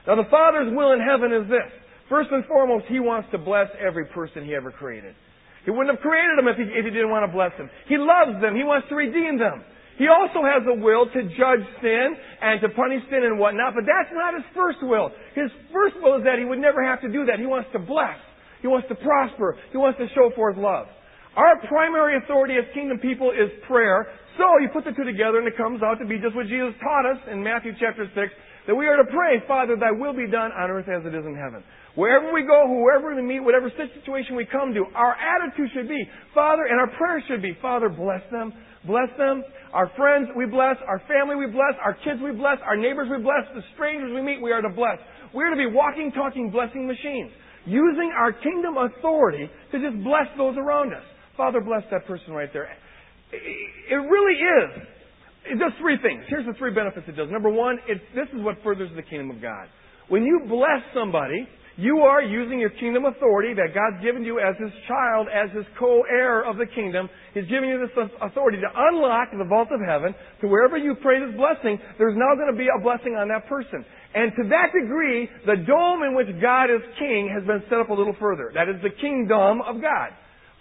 Now, 0.06 0.20
the 0.20 0.28
Father's 0.30 0.68
will 0.70 0.92
in 0.92 1.00
heaven 1.00 1.32
is 1.32 1.48
this. 1.48 1.72
First 2.08 2.28
and 2.30 2.44
foremost, 2.44 2.84
He 2.86 3.00
wants 3.00 3.32
to 3.32 3.38
bless 3.38 3.72
every 3.80 4.04
person 4.12 4.44
He 4.44 4.54
ever 4.54 4.70
created. 4.70 5.16
He 5.64 5.72
wouldn't 5.72 5.96
have 5.96 6.04
created 6.04 6.36
them 6.36 6.44
if 6.44 6.60
he, 6.60 6.68
if 6.68 6.84
he 6.84 6.92
didn't 6.92 7.08
want 7.08 7.24
to 7.24 7.32
bless 7.32 7.56
them. 7.56 7.72
He 7.88 7.96
loves 7.96 8.36
them. 8.44 8.52
He 8.52 8.68
wants 8.68 8.84
to 8.92 8.94
redeem 8.94 9.40
them. 9.40 9.64
He 9.96 10.12
also 10.12 10.44
has 10.44 10.60
a 10.68 10.76
will 10.76 11.08
to 11.08 11.20
judge 11.38 11.64
sin 11.80 12.08
and 12.42 12.60
to 12.60 12.68
punish 12.68 13.00
sin 13.08 13.24
and 13.24 13.38
whatnot, 13.38 13.72
but 13.72 13.88
that's 13.88 14.12
not 14.12 14.34
his 14.34 14.44
first 14.52 14.82
will. 14.82 15.08
His 15.32 15.48
first 15.72 15.96
will 16.02 16.20
is 16.20 16.24
that 16.28 16.36
he 16.36 16.44
would 16.44 16.58
never 16.58 16.84
have 16.84 17.00
to 17.00 17.08
do 17.08 17.24
that. 17.26 17.38
He 17.38 17.46
wants 17.46 17.70
to 17.72 17.80
bless. 17.80 18.18
He 18.60 18.68
wants 18.68 18.88
to 18.88 18.96
prosper. 18.96 19.56
He 19.72 19.78
wants 19.78 19.98
to 19.98 20.06
show 20.12 20.34
forth 20.34 20.58
love. 20.58 20.90
Our 21.34 21.58
primary 21.66 22.14
authority 22.22 22.54
as 22.54 22.64
kingdom 22.74 23.02
people 23.02 23.34
is 23.34 23.50
prayer, 23.66 24.06
so 24.38 24.46
you 24.62 24.70
put 24.70 24.86
the 24.86 24.94
two 24.94 25.02
together 25.02 25.42
and 25.42 25.50
it 25.50 25.58
comes 25.58 25.82
out 25.82 25.98
to 25.98 26.06
be 26.06 26.22
just 26.22 26.34
what 26.38 26.46
Jesus 26.46 26.74
taught 26.78 27.06
us 27.10 27.18
in 27.26 27.42
Matthew 27.42 27.74
chapter 27.78 28.06
6, 28.06 28.14
that 28.70 28.74
we 28.74 28.86
are 28.86 28.94
to 28.96 29.08
pray, 29.10 29.42
Father, 29.50 29.74
thy 29.74 29.90
will 29.90 30.14
be 30.14 30.30
done 30.30 30.54
on 30.54 30.70
earth 30.70 30.86
as 30.86 31.02
it 31.02 31.10
is 31.10 31.26
in 31.26 31.34
heaven. 31.34 31.66
Wherever 31.98 32.30
we 32.30 32.46
go, 32.46 32.66
whoever 32.70 33.14
we 33.14 33.22
meet, 33.22 33.42
whatever 33.42 33.70
situation 33.70 34.34
we 34.38 34.46
come 34.46 34.74
to, 34.74 34.86
our 34.94 35.14
attitude 35.14 35.70
should 35.74 35.90
be, 35.90 36.06
Father, 36.34 36.70
and 36.70 36.78
our 36.78 36.90
prayer 36.98 37.22
should 37.26 37.42
be, 37.42 37.58
Father, 37.62 37.90
bless 37.90 38.22
them, 38.30 38.54
bless 38.86 39.10
them. 39.18 39.42
Our 39.74 39.90
friends 39.98 40.30
we 40.38 40.46
bless, 40.46 40.78
our 40.86 41.02
family 41.10 41.34
we 41.34 41.50
bless, 41.50 41.74
our 41.82 41.94
kids 42.06 42.22
we 42.22 42.30
bless, 42.30 42.62
our 42.62 42.78
neighbors 42.78 43.10
we 43.10 43.18
bless, 43.22 43.42
the 43.54 43.62
strangers 43.74 44.14
we 44.14 44.22
meet 44.22 44.38
we 44.42 44.50
are 44.54 44.62
to 44.62 44.70
bless. 44.70 45.02
We 45.34 45.42
are 45.42 45.50
to 45.50 45.58
be 45.58 45.66
walking, 45.66 46.14
talking, 46.14 46.50
blessing 46.50 46.86
machines. 46.86 47.30
Using 47.66 48.14
our 48.14 48.30
kingdom 48.30 48.78
authority 48.78 49.50
to 49.72 49.76
just 49.82 49.98
bless 50.02 50.30
those 50.38 50.54
around 50.58 50.94
us. 50.94 51.02
Father, 51.36 51.60
bless 51.60 51.82
that 51.90 52.06
person 52.06 52.32
right 52.32 52.52
there. 52.52 52.68
It 53.32 53.94
really 53.94 54.38
is. 54.38 54.82
It 55.44 55.58
does 55.58 55.72
three 55.80 55.98
things. 56.00 56.24
Here's 56.28 56.46
the 56.46 56.54
three 56.58 56.72
benefits 56.72 57.06
it 57.08 57.16
does. 57.16 57.28
Number 57.30 57.50
one, 57.50 57.78
this 57.88 58.28
is 58.32 58.40
what 58.42 58.56
furthers 58.62 58.90
the 58.96 59.02
kingdom 59.02 59.30
of 59.30 59.42
God. 59.42 59.68
When 60.08 60.22
you 60.22 60.46
bless 60.48 60.80
somebody, 60.94 61.48
you 61.76 62.06
are 62.06 62.22
using 62.22 62.60
your 62.60 62.70
kingdom 62.70 63.04
authority 63.04 63.52
that 63.54 63.74
God's 63.74 63.98
given 64.04 64.22
you 64.22 64.38
as 64.38 64.54
His 64.62 64.70
child, 64.86 65.26
as 65.26 65.50
His 65.50 65.66
co-heir 65.78 66.46
of 66.46 66.56
the 66.56 66.66
kingdom. 66.66 67.10
He's 67.34 67.50
giving 67.50 67.68
you 67.68 67.82
this 67.82 67.90
authority 68.22 68.58
to 68.62 68.70
unlock 68.70 69.34
the 69.34 69.44
vault 69.44 69.68
of 69.74 69.80
heaven 69.82 70.14
to 70.40 70.46
wherever 70.46 70.78
you 70.78 70.94
pray 71.02 71.18
this 71.18 71.34
blessing, 71.34 71.82
there's 71.98 72.14
now 72.16 72.38
going 72.38 72.52
to 72.52 72.56
be 72.56 72.70
a 72.70 72.80
blessing 72.80 73.18
on 73.18 73.26
that 73.28 73.48
person. 73.48 73.84
And 74.14 74.30
to 74.38 74.48
that 74.54 74.70
degree, 74.70 75.28
the 75.44 75.58
dome 75.66 76.06
in 76.06 76.14
which 76.14 76.30
God 76.40 76.70
is 76.70 76.80
king 76.96 77.26
has 77.34 77.42
been 77.42 77.66
set 77.68 77.82
up 77.82 77.90
a 77.90 77.94
little 77.94 78.14
further. 78.22 78.52
That 78.54 78.70
is 78.70 78.78
the 78.78 78.94
kingdom 78.94 79.58
of 79.66 79.82
God. 79.82 80.14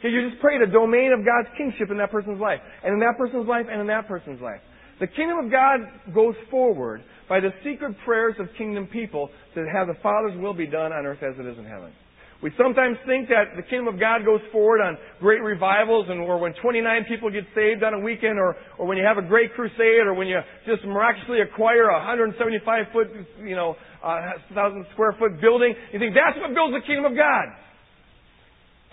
Because 0.04 0.20
you 0.20 0.30
just 0.30 0.42
prayed 0.42 0.60
a 0.60 0.68
domain 0.68 1.16
of 1.16 1.24
God's 1.24 1.48
kingship 1.56 1.88
in 1.88 1.96
that 1.96 2.12
person's 2.12 2.36
life, 2.36 2.60
and 2.84 2.92
in 2.92 3.00
that 3.00 3.16
person's 3.16 3.48
life, 3.48 3.72
and 3.72 3.80
in 3.80 3.88
that 3.88 4.04
person's 4.06 4.42
life. 4.42 4.60
The 5.00 5.08
kingdom 5.08 5.40
of 5.40 5.48
God 5.48 5.80
goes 6.14 6.36
forward 6.52 7.00
by 7.30 7.40
the 7.40 7.56
secret 7.64 7.96
prayers 8.04 8.36
of 8.38 8.52
kingdom 8.58 8.86
people 8.92 9.30
to 9.56 9.64
have 9.72 9.88
the 9.88 9.96
Father's 10.04 10.36
will 10.36 10.54
be 10.54 10.68
done 10.68 10.92
on 10.92 11.06
earth 11.08 11.24
as 11.24 11.40
it 11.40 11.48
is 11.48 11.58
in 11.58 11.64
heaven. 11.64 11.96
We 12.44 12.52
sometimes 12.60 13.00
think 13.08 13.32
that 13.32 13.56
the 13.56 13.64
kingdom 13.64 13.88
of 13.88 13.98
God 13.98 14.28
goes 14.28 14.44
forward 14.52 14.84
on 14.84 15.00
great 15.24 15.40
revivals 15.40 16.08
and 16.12 16.20
or 16.20 16.38
when 16.38 16.52
29 16.62 16.84
people 17.08 17.32
get 17.32 17.48
saved 17.56 17.82
on 17.82 17.96
a 17.96 18.00
weekend 18.04 18.36
or, 18.36 18.60
or 18.78 18.86
when 18.86 19.00
you 19.00 19.08
have 19.08 19.16
a 19.16 19.26
great 19.26 19.56
crusade 19.56 20.04
or 20.04 20.14
when 20.14 20.28
you 20.28 20.36
just 20.68 20.84
miraculously 20.84 21.40
acquire 21.40 21.88
a 21.88 22.04
175 22.04 22.92
foot, 22.92 23.08
you 23.40 23.56
know, 23.56 23.80
uh, 24.04 24.36
thousand 24.54 24.86
square 24.92 25.16
foot 25.18 25.40
building. 25.40 25.74
You 25.96 26.00
think 26.00 26.12
that's 26.12 26.36
what 26.44 26.52
builds 26.52 26.76
the 26.76 26.84
kingdom 26.84 27.08
of 27.08 27.16
God. 27.16 27.48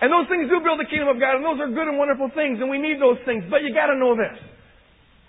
And 0.00 0.08
those 0.08 0.28
things 0.32 0.48
do 0.48 0.64
build 0.64 0.80
the 0.80 0.88
kingdom 0.88 1.12
of 1.12 1.20
God, 1.20 1.36
and 1.36 1.44
those 1.44 1.60
are 1.60 1.68
good 1.68 1.84
and 1.84 2.00
wonderful 2.00 2.32
things, 2.32 2.56
and 2.60 2.72
we 2.72 2.80
need 2.80 2.96
those 2.96 3.20
things. 3.28 3.44
But 3.52 3.60
you 3.60 3.76
gotta 3.76 3.96
know 4.00 4.16
this. 4.16 4.36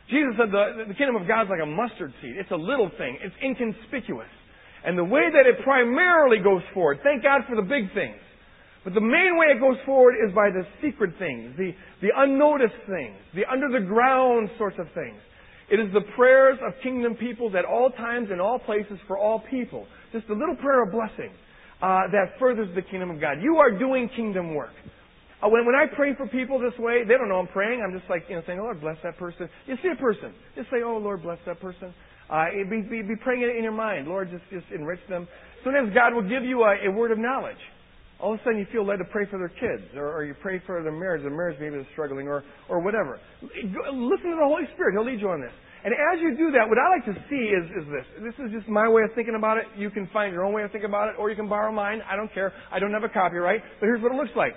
Jesus 0.08 0.36
said 0.40 0.52
the, 0.52 0.88
the 0.88 0.96
kingdom 0.96 1.20
of 1.20 1.28
God 1.28 1.48
is 1.48 1.52
like 1.52 1.64
a 1.64 1.68
mustard 1.68 2.16
seed. 2.24 2.40
It's 2.40 2.52
a 2.52 2.60
little 2.60 2.92
thing. 2.98 3.20
It's 3.20 3.36
inconspicuous. 3.44 4.32
And 4.84 4.98
the 4.98 5.04
way 5.04 5.28
that 5.28 5.46
it 5.48 5.64
primarily 5.64 6.40
goes 6.40 6.64
forward, 6.74 7.00
thank 7.04 7.24
God 7.24 7.44
for 7.48 7.56
the 7.56 7.68
big 7.68 7.94
things. 7.94 8.20
But 8.84 8.96
the 8.96 9.04
main 9.04 9.38
way 9.38 9.54
it 9.54 9.60
goes 9.60 9.78
forward 9.86 10.16
is 10.18 10.34
by 10.34 10.50
the 10.50 10.66
secret 10.82 11.14
things, 11.20 11.54
the, 11.56 11.72
the 12.02 12.10
unnoticed 12.16 12.82
things, 12.88 13.20
the 13.36 13.46
under 13.46 13.70
the 13.70 13.86
ground 13.86 14.50
sorts 14.58 14.78
of 14.80 14.88
things. 14.96 15.20
It 15.70 15.80
is 15.80 15.94
the 15.94 16.02
prayers 16.16 16.58
of 16.66 16.74
kingdom 16.82 17.16
peoples 17.16 17.54
at 17.56 17.64
all 17.64 17.92
times 17.92 18.30
and 18.32 18.42
all 18.42 18.58
places 18.60 18.98
for 19.08 19.18
all 19.18 19.44
people. 19.52 19.86
Just 20.12 20.28
a 20.30 20.34
little 20.34 20.56
prayer 20.56 20.84
of 20.84 20.92
blessing 20.92 21.32
uh, 21.82 22.08
that 22.12 22.38
furthers 22.40 22.70
the 22.76 22.82
kingdom 22.82 23.10
of 23.10 23.20
God. 23.20 23.42
You 23.42 23.58
are 23.58 23.72
doing 23.72 24.10
kingdom 24.16 24.54
work. 24.56 24.74
Uh, 25.42 25.50
when, 25.50 25.66
when 25.66 25.76
I 25.76 25.86
pray 25.96 26.14
for 26.16 26.28
people 26.28 26.60
this 26.60 26.78
way, 26.78 27.04
they 27.04 27.16
don't 27.16 27.28
know 27.28 27.40
I'm 27.40 27.48
praying. 27.48 27.82
I'm 27.82 27.98
just 27.98 28.10
like, 28.10 28.26
you 28.30 28.36
know, 28.36 28.44
saying, 28.46 28.60
oh, 28.60 28.64
Lord, 28.64 28.82
bless 28.82 28.98
that 29.04 29.18
person. 29.18 29.50
You 29.66 29.76
see 29.82 29.90
a 29.90 30.00
person. 30.00 30.34
Just 30.56 30.70
say, 30.70 30.84
oh, 30.86 30.98
Lord, 30.98 31.24
bless 31.24 31.40
that 31.46 31.60
person. 31.60 31.94
Uh, 32.30 32.46
be, 32.70 32.82
be, 32.82 33.02
be 33.02 33.16
praying 33.24 33.42
it 33.42 33.56
in 33.58 33.64
your 33.64 33.74
mind. 33.74 34.08
Lord, 34.08 34.30
just, 34.30 34.44
just 34.52 34.72
enrich 34.74 35.02
them. 35.10 35.28
Sometimes 35.64 35.94
God 35.94 36.14
will 36.14 36.28
give 36.28 36.44
you 36.44 36.62
a, 36.64 36.88
a 36.88 36.92
word 36.92 37.12
of 37.12 37.18
knowledge. 37.18 37.60
All 38.20 38.34
of 38.34 38.40
a 38.40 38.44
sudden 38.44 38.60
you 38.60 38.68
feel 38.72 38.86
led 38.86 38.98
to 38.98 39.06
pray 39.06 39.26
for 39.26 39.40
their 39.40 39.50
kids, 39.50 39.84
or, 39.98 40.14
or 40.14 40.24
you 40.24 40.36
pray 40.42 40.62
for 40.68 40.84
their 40.84 40.92
marriage. 40.92 41.24
Their 41.24 41.32
marriage 41.32 41.58
maybe 41.60 41.78
is 41.78 41.88
struggling, 41.92 42.28
or, 42.28 42.44
or 42.70 42.80
whatever. 42.80 43.20
Listen 43.42 44.30
to 44.30 44.38
the 44.38 44.46
Holy 44.46 44.70
Spirit. 44.76 44.94
He'll 44.94 45.06
lead 45.06 45.20
you 45.20 45.30
on 45.30 45.42
this. 45.42 45.52
And 45.84 45.94
as 45.94 46.22
you 46.22 46.38
do 46.38 46.52
that, 46.52 46.70
what 46.70 46.78
I 46.78 46.90
like 46.94 47.06
to 47.06 47.18
see 47.28 47.50
is, 47.50 47.66
is 47.74 47.86
this. 47.90 48.06
This 48.22 48.38
is 48.46 48.52
just 48.54 48.70
my 48.70 48.88
way 48.88 49.02
of 49.02 49.10
thinking 49.16 49.34
about 49.36 49.58
it. 49.58 49.66
You 49.76 49.90
can 49.90 50.08
find 50.14 50.32
your 50.32 50.46
own 50.46 50.54
way 50.54 50.62
of 50.64 50.72
thinking 50.72 50.90
about 50.90 51.10
it, 51.10 51.16
or 51.18 51.30
you 51.32 51.36
can 51.36 51.50
borrow 51.50 51.72
mine. 51.72 52.02
I 52.10 52.16
don't 52.16 52.32
care. 52.34 52.54
I 52.72 52.78
don't 52.78 52.94
have 52.94 53.04
a 53.04 53.10
copyright. 53.10 53.62
But 53.80 53.88
here's 53.88 54.02
what 54.02 54.12
it 54.12 54.16
looks 54.16 54.36
like. 54.36 54.54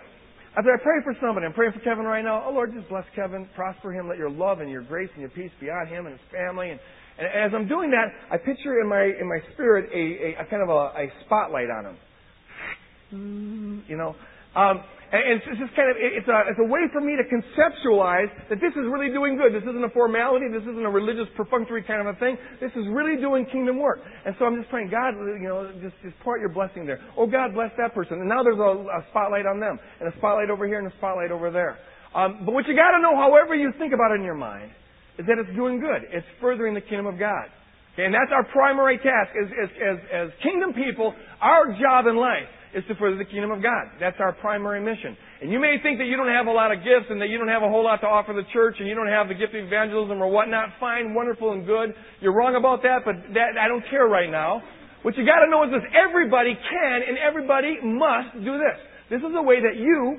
After 0.57 0.73
I 0.73 0.77
pray 0.81 1.03
for 1.03 1.17
somebody, 1.21 1.47
I'm 1.47 1.53
praying 1.53 1.73
for 1.73 1.81
Kevin 1.81 2.05
right 2.05 2.23
now. 2.23 2.45
Oh 2.47 2.53
Lord, 2.53 2.73
just 2.75 2.89
bless 2.89 3.05
Kevin, 3.17 3.49
prosper 3.57 3.93
him, 3.93 4.07
let 4.07 4.19
your 4.19 4.31
love 4.31 4.61
and 4.61 4.71
your 4.71 4.83
grace 4.83 5.09
and 5.15 5.21
your 5.21 5.31
peace 5.31 5.51
be 5.61 5.69
on 5.69 5.89
him 5.89 6.07
and 6.07 6.15
his 6.15 6.25
family. 6.31 6.71
And, 6.71 6.79
and 7.19 7.27
as 7.27 7.51
I'm 7.53 7.67
doing 7.67 7.91
that, 7.91 8.07
I 8.31 8.37
picture 8.37 8.81
in 8.81 8.89
my 8.89 9.03
in 9.03 9.27
my 9.27 9.41
spirit 9.53 9.91
a, 9.93 10.39
a, 10.41 10.45
a 10.45 10.47
kind 10.47 10.63
of 10.63 10.69
a, 10.69 10.93
a 10.95 11.13
spotlight 11.25 11.71
on 11.71 11.87
him. 11.87 13.85
You 13.89 13.97
know, 13.97 14.15
um, 14.55 14.85
and 15.21 15.39
it's 15.39 15.61
just 15.61 15.77
kind 15.77 15.93
of, 15.93 15.97
it's 16.01 16.27
a, 16.27 16.39
it's 16.49 16.59
a 16.59 16.67
way 16.67 16.89
for 16.91 16.99
me 16.99 17.15
to 17.15 17.25
conceptualize 17.29 18.33
that 18.49 18.59
this 18.59 18.73
is 18.73 18.89
really 18.89 19.13
doing 19.13 19.37
good. 19.37 19.55
This 19.55 19.63
isn't 19.63 19.85
a 19.85 19.93
formality. 19.93 20.49
This 20.49 20.65
isn't 20.65 20.83
a 20.83 20.91
religious 20.91 21.29
perfunctory 21.37 21.85
kind 21.85 22.03
of 22.03 22.11
a 22.11 22.19
thing. 22.19 22.35
This 22.59 22.73
is 22.73 22.89
really 22.89 23.21
doing 23.21 23.47
kingdom 23.53 23.79
work. 23.79 24.01
And 24.25 24.35
so 24.39 24.47
I'm 24.49 24.57
just 24.57 24.73
praying, 24.73 24.91
God, 24.91 25.15
you 25.15 25.47
know, 25.47 25.71
just, 25.79 25.95
just 26.03 26.17
pour 26.25 26.35
out 26.35 26.41
your 26.41 26.51
blessing 26.51 26.89
there. 26.89 26.99
Oh, 27.15 27.29
God, 27.29 27.53
bless 27.53 27.71
that 27.77 27.95
person. 27.95 28.19
And 28.19 28.29
now 28.29 28.43
there's 28.43 28.59
a, 28.59 28.73
a 28.91 29.05
spotlight 29.11 29.47
on 29.47 29.61
them, 29.61 29.79
and 30.01 30.09
a 30.09 30.17
spotlight 30.19 30.51
over 30.51 30.67
here, 30.67 30.81
and 30.81 30.89
a 30.89 30.97
spotlight 30.97 31.31
over 31.31 31.53
there. 31.53 31.79
Um, 32.15 32.43
but 32.47 32.55
what 32.55 32.67
you 32.67 32.75
got 32.75 32.97
to 32.97 33.03
know, 33.03 33.15
however 33.15 33.55
you 33.55 33.73
think 33.79 33.93
about 33.93 34.13
it 34.13 34.19
in 34.19 34.25
your 34.25 34.39
mind, 34.39 34.71
is 35.19 35.27
that 35.27 35.39
it's 35.39 35.55
doing 35.55 35.81
good. 35.81 36.09
It's 36.11 36.27
furthering 36.41 36.75
the 36.75 36.81
kingdom 36.81 37.07
of 37.07 37.19
God. 37.19 37.47
Okay, 37.95 38.07
and 38.07 38.15
that's 38.15 38.33
our 38.35 38.43
primary 38.51 38.99
task 38.99 39.31
as, 39.39 39.47
as, 39.55 39.71
as, 39.79 39.99
as 40.11 40.29
kingdom 40.43 40.75
people. 40.75 41.15
Our 41.41 41.71
job 41.79 42.07
in 42.11 42.17
life 42.17 42.51
is 42.75 42.83
to 42.89 42.95
further 42.97 43.17
the 43.17 43.25
kingdom 43.25 43.51
of 43.51 43.63
God. 43.63 43.95
That's 44.01 44.19
our 44.19 44.33
primary 44.33 44.83
mission. 44.83 45.17
And 45.41 45.51
you 45.51 45.59
may 45.59 45.79
think 45.83 45.99
that 45.99 46.11
you 46.11 46.17
don't 46.17 46.29
have 46.29 46.47
a 46.47 46.53
lot 46.53 46.73
of 46.73 46.83
gifts 46.83 47.07
and 47.09 47.23
that 47.23 47.31
you 47.31 47.39
don't 47.39 47.49
have 47.49 47.63
a 47.63 47.71
whole 47.71 47.85
lot 47.85 48.03
to 48.03 48.11
offer 48.11 48.35
the 48.35 48.47
church 48.53 48.77
and 48.79 48.89
you 48.89 48.95
don't 48.95 49.09
have 49.09 49.29
the 49.29 49.35
gift 49.39 49.55
of 49.55 49.63
evangelism 49.65 50.21
or 50.21 50.29
whatnot. 50.29 50.75
Fine, 50.81 51.15
wonderful, 51.15 51.53
and 51.53 51.67
good. 51.67 51.95
You're 52.21 52.35
wrong 52.35 52.57
about 52.57 52.83
that, 52.83 53.07
but 53.07 53.15
that, 53.35 53.55
I 53.55 53.69
don't 53.69 53.85
care 53.91 54.07
right 54.07 54.31
now. 54.31 54.63
What 55.03 55.17
you 55.17 55.25
gotta 55.25 55.51
know 55.51 55.63
is 55.65 55.71
this. 55.71 55.85
Everybody 55.93 56.57
can 56.57 56.99
and 57.07 57.19
everybody 57.19 57.79
must 57.85 58.35
do 58.43 58.59
this. 58.59 58.79
This 59.11 59.21
is 59.21 59.37
a 59.37 59.43
way 59.43 59.61
that 59.61 59.77
you 59.77 60.19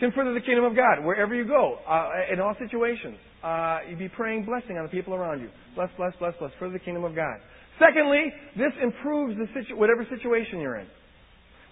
can 0.00 0.10
further 0.12 0.34
the 0.34 0.40
kingdom 0.42 0.64
of 0.64 0.74
God 0.74 1.04
wherever 1.06 1.34
you 1.34 1.46
go, 1.46 1.78
uh, 1.86 2.10
in 2.32 2.40
all 2.40 2.54
situations. 2.58 3.16
Uh, 3.42 3.78
you 3.88 3.96
be 3.96 4.08
praying 4.08 4.44
blessing 4.44 4.76
on 4.76 4.84
the 4.84 4.90
people 4.90 5.14
around 5.14 5.40
you. 5.40 5.48
Bless, 5.74 5.88
bless, 5.96 6.12
bless, 6.18 6.34
bless. 6.38 6.50
Further 6.58 6.74
the 6.74 6.84
kingdom 6.84 7.04
of 7.04 7.14
God. 7.14 7.38
Secondly, 7.78 8.32
this 8.56 8.72
improves 8.82 9.38
the 9.38 9.46
situ- 9.54 9.78
whatever 9.78 10.04
situation 10.10 10.60
you're 10.60 10.76
in. 10.76 10.86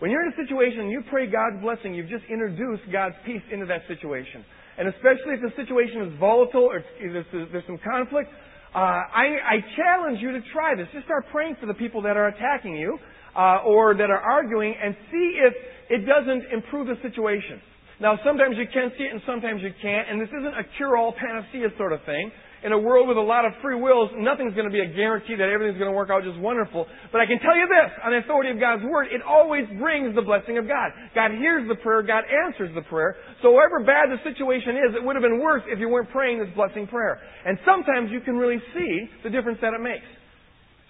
When 0.01 0.11
you're 0.11 0.25
in 0.27 0.33
a 0.33 0.37
situation 0.37 0.81
and 0.81 0.91
you 0.91 1.03
pray 1.09 1.31
God's 1.31 1.63
blessing, 1.63 1.95
you've 1.95 2.09
just 2.09 2.25
introduced 2.29 2.83
God's 2.91 3.15
peace 3.25 3.45
into 3.53 3.67
that 3.67 3.87
situation. 3.87 4.45
And 4.77 4.89
especially 4.89 5.37
if 5.37 5.43
the 5.45 5.53
situation 5.57 6.09
is 6.09 6.19
volatile 6.19 6.67
or 6.73 6.83
there's, 6.99 7.27
there's 7.53 7.69
some 7.69 7.79
conflict, 7.79 8.33
Uh, 8.71 9.03
I, 9.25 9.27
I 9.43 9.57
challenge 9.75 10.23
you 10.23 10.31
to 10.31 10.43
try 10.55 10.79
this. 10.79 10.87
Just 10.95 11.05
start 11.05 11.27
praying 11.35 11.57
for 11.59 11.67
the 11.67 11.75
people 11.75 12.03
that 12.07 12.17
are 12.17 12.29
attacking 12.31 12.79
you 12.79 12.99
uh, 13.35 13.67
or 13.67 13.99
that 13.99 14.11
are 14.15 14.23
arguing 14.23 14.73
and 14.79 14.95
see 15.11 15.29
if 15.43 15.55
it 15.91 16.07
doesn't 16.07 16.55
improve 16.55 16.87
the 16.87 16.95
situation. 17.03 17.59
Now, 17.99 18.15
sometimes 18.23 18.55
you 18.57 18.71
can 18.71 18.95
see 18.97 19.05
it 19.05 19.13
and 19.13 19.21
sometimes 19.27 19.61
you 19.61 19.75
can't, 19.83 20.07
and 20.09 20.23
this 20.23 20.31
isn't 20.31 20.55
a 20.55 20.63
cure-all 20.79 21.13
panacea 21.19 21.69
sort 21.77 21.93
of 21.93 22.01
thing. 22.07 22.31
In 22.61 22.77
a 22.77 22.79
world 22.79 23.09
with 23.09 23.17
a 23.17 23.25
lot 23.25 23.49
of 23.49 23.57
free 23.65 23.75
wills, 23.75 24.13
nothing's 24.21 24.53
going 24.53 24.69
to 24.69 24.75
be 24.75 24.85
a 24.85 24.93
guarantee 24.93 25.33
that 25.33 25.49
everything's 25.49 25.81
going 25.81 25.89
to 25.89 25.97
work 25.97 26.13
out 26.13 26.21
just 26.29 26.37
wonderful. 26.37 26.85
But 27.09 27.25
I 27.25 27.27
can 27.27 27.41
tell 27.41 27.57
you 27.57 27.65
this, 27.65 27.89
on 28.05 28.13
the 28.13 28.21
authority 28.21 28.53
of 28.53 28.61
God's 28.61 28.85
Word, 28.85 29.09
it 29.09 29.25
always 29.25 29.65
brings 29.81 30.13
the 30.13 30.21
blessing 30.21 30.61
of 30.61 30.69
God. 30.69 30.93
God 31.17 31.33
hears 31.41 31.65
the 31.73 31.81
prayer, 31.81 32.05
God 32.05 32.29
answers 32.29 32.69
the 32.77 32.85
prayer. 32.85 33.17
So 33.41 33.57
however 33.57 33.81
bad 33.81 34.13
the 34.13 34.21
situation 34.29 34.77
is, 34.77 34.93
it 34.93 35.01
would 35.01 35.17
have 35.17 35.25
been 35.25 35.41
worse 35.41 35.65
if 35.73 35.81
you 35.81 35.89
weren't 35.89 36.13
praying 36.13 36.45
this 36.45 36.53
blessing 36.53 36.85
prayer. 36.85 37.17
And 37.49 37.57
sometimes 37.65 38.13
you 38.13 38.21
can 38.21 38.37
really 38.37 38.61
see 38.77 39.09
the 39.25 39.33
difference 39.33 39.57
that 39.65 39.73
it 39.73 39.81
makes. 39.81 40.05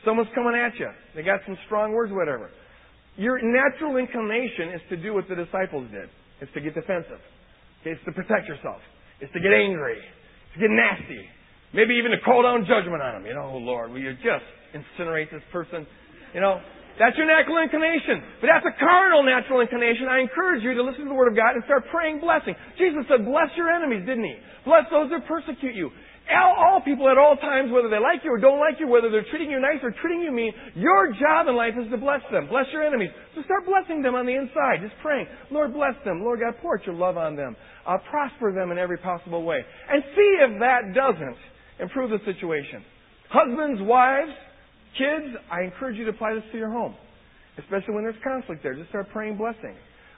Someone's 0.02 0.32
coming 0.34 0.58
at 0.58 0.74
you. 0.74 0.90
They 1.14 1.22
got 1.22 1.38
some 1.46 1.54
strong 1.70 1.94
words, 1.94 2.10
whatever. 2.10 2.50
Your 3.14 3.38
natural 3.38 3.94
inclination 3.94 4.74
is 4.74 4.82
to 4.90 4.96
do 4.96 5.14
what 5.14 5.28
the 5.28 5.38
disciples 5.38 5.86
did. 5.94 6.10
It's 6.40 6.50
to 6.54 6.60
get 6.60 6.74
defensive. 6.74 7.22
It's 7.84 8.02
to 8.06 8.12
protect 8.12 8.48
yourself. 8.48 8.82
It's 9.20 9.32
to 9.32 9.40
get 9.40 9.52
angry. 9.52 10.02
It's 10.02 10.54
to 10.54 10.60
get 10.66 10.74
nasty. 10.74 11.30
Maybe 11.72 11.94
even 12.02 12.10
to 12.10 12.20
call 12.26 12.42
down 12.42 12.66
judgment 12.66 13.02
on 13.02 13.22
them. 13.22 13.24
You 13.26 13.34
know, 13.34 13.50
oh 13.54 13.62
Lord, 13.62 13.90
will 13.90 14.02
you 14.02 14.14
just 14.18 14.46
incinerate 14.74 15.30
this 15.30 15.42
person? 15.52 15.86
You 16.34 16.40
know, 16.42 16.58
that's 16.98 17.16
your 17.16 17.30
natural 17.30 17.62
inclination. 17.62 18.20
But 18.42 18.50
that's 18.50 18.66
a 18.66 18.74
carnal 18.76 19.22
natural 19.22 19.62
inclination. 19.62 20.10
I 20.10 20.20
encourage 20.20 20.62
you 20.66 20.74
to 20.74 20.82
listen 20.82 21.06
to 21.06 21.10
the 21.10 21.16
Word 21.16 21.30
of 21.30 21.36
God 21.38 21.54
and 21.54 21.62
start 21.64 21.86
praying 21.88 22.20
blessing. 22.20 22.52
Jesus 22.76 23.06
said, 23.06 23.24
bless 23.24 23.48
your 23.54 23.70
enemies, 23.70 24.02
didn't 24.04 24.26
He? 24.26 24.36
Bless 24.66 24.84
those 24.90 25.08
that 25.14 25.24
persecute 25.24 25.74
you. 25.74 25.88
All, 26.30 26.54
all 26.54 26.80
people 26.84 27.10
at 27.10 27.18
all 27.18 27.34
times, 27.34 27.72
whether 27.72 27.90
they 27.90 27.98
like 27.98 28.22
you 28.22 28.30
or 28.30 28.38
don't 28.38 28.60
like 28.60 28.78
you, 28.78 28.86
whether 28.86 29.10
they're 29.10 29.26
treating 29.30 29.50
you 29.50 29.58
nice 29.58 29.82
or 29.82 29.90
treating 30.02 30.22
you 30.22 30.30
mean, 30.30 30.52
your 30.76 31.10
job 31.16 31.48
in 31.48 31.56
life 31.56 31.74
is 31.74 31.90
to 31.90 31.98
bless 31.98 32.22
them. 32.30 32.46
Bless 32.46 32.66
your 32.70 32.86
enemies. 32.86 33.10
So 33.34 33.42
start 33.42 33.66
blessing 33.66 34.02
them 34.02 34.14
on 34.14 34.26
the 34.26 34.36
inside. 34.36 34.78
Just 34.78 34.94
praying, 35.02 35.26
Lord 35.50 35.74
bless 35.74 35.98
them. 36.04 36.22
Lord 36.22 36.38
God, 36.38 36.54
pour 36.62 36.78
out 36.78 36.86
your 36.86 36.94
love 36.94 37.16
on 37.16 37.34
them. 37.34 37.56
Uh, 37.82 37.98
prosper 38.10 38.52
them 38.54 38.70
in 38.70 38.78
every 38.78 38.98
possible 38.98 39.42
way. 39.42 39.58
And 39.90 40.04
see 40.14 40.30
if 40.44 40.60
that 40.60 40.94
doesn't 40.94 41.40
improve 41.80 42.10
the 42.10 42.18
situation. 42.24 42.84
Husbands, 43.30 43.80
wives, 43.82 44.32
kids, 44.98 45.36
I 45.50 45.62
encourage 45.62 45.96
you 45.96 46.04
to 46.04 46.10
apply 46.10 46.34
this 46.34 46.44
to 46.52 46.58
your 46.58 46.70
home, 46.70 46.94
especially 47.58 47.94
when 47.94 48.04
there's 48.04 48.20
conflict 48.22 48.62
there. 48.62 48.74
Just 48.74 48.88
start 48.90 49.08
praying 49.10 49.36
blessing. 49.36 49.76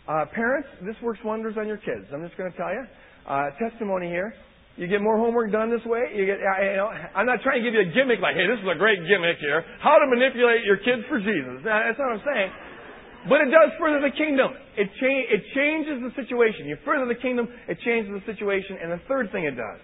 Uh, 0.09 0.25
parents, 0.35 0.69
this 0.83 0.97
works 1.03 1.21
wonders 1.25 1.55
on 1.59 1.67
your 1.67 1.77
kids. 1.77 2.11
I'm 2.13 2.25
just 2.25 2.37
going 2.37 2.51
to 2.51 2.57
tell 2.57 2.73
you. 2.73 2.85
Uh, 3.29 3.51
testimony 3.59 4.09
here. 4.09 4.35
You 4.77 4.89
get 4.89 5.05
more 5.05 5.21
homework 5.21 5.53
done 5.53 5.69
this 5.69 5.85
way. 5.85 6.17
You 6.17 6.25
get, 6.25 6.41
you 6.41 6.77
know, 6.81 6.89
I'm 7.15 7.29
not 7.29 7.45
trying 7.45 7.61
to 7.61 7.65
give 7.65 7.77
you 7.77 7.85
a 7.85 7.93
gimmick 7.93 8.25
like, 8.25 8.35
hey, 8.35 8.49
this 8.49 8.57
is 8.57 8.67
a 8.67 8.79
great 8.81 8.99
gimmick 9.05 9.37
here. 9.39 9.63
How 9.85 10.01
to 10.01 10.09
manipulate 10.09 10.65
your 10.65 10.81
kids 10.81 11.05
for 11.13 11.21
Jesus. 11.21 11.61
That's 11.63 12.01
not 12.01 12.17
what 12.17 12.25
I'm 12.25 12.25
saying. 12.25 12.51
But 13.29 13.45
it 13.47 13.53
does 13.53 13.77
further 13.79 14.01
the 14.01 14.11
kingdom. 14.17 14.51
It, 14.75 14.89
cha- 14.99 15.29
it 15.29 15.43
changes 15.55 16.01
the 16.01 16.11
situation. 16.17 16.67
You 16.67 16.81
further 16.89 17.07
the 17.07 17.21
kingdom, 17.21 17.47
it 17.69 17.79
changes 17.85 18.11
the 18.11 18.25
situation. 18.25 18.81
And 18.83 18.91
the 18.91 19.03
third 19.07 19.31
thing 19.31 19.45
it 19.45 19.55
does, 19.55 19.79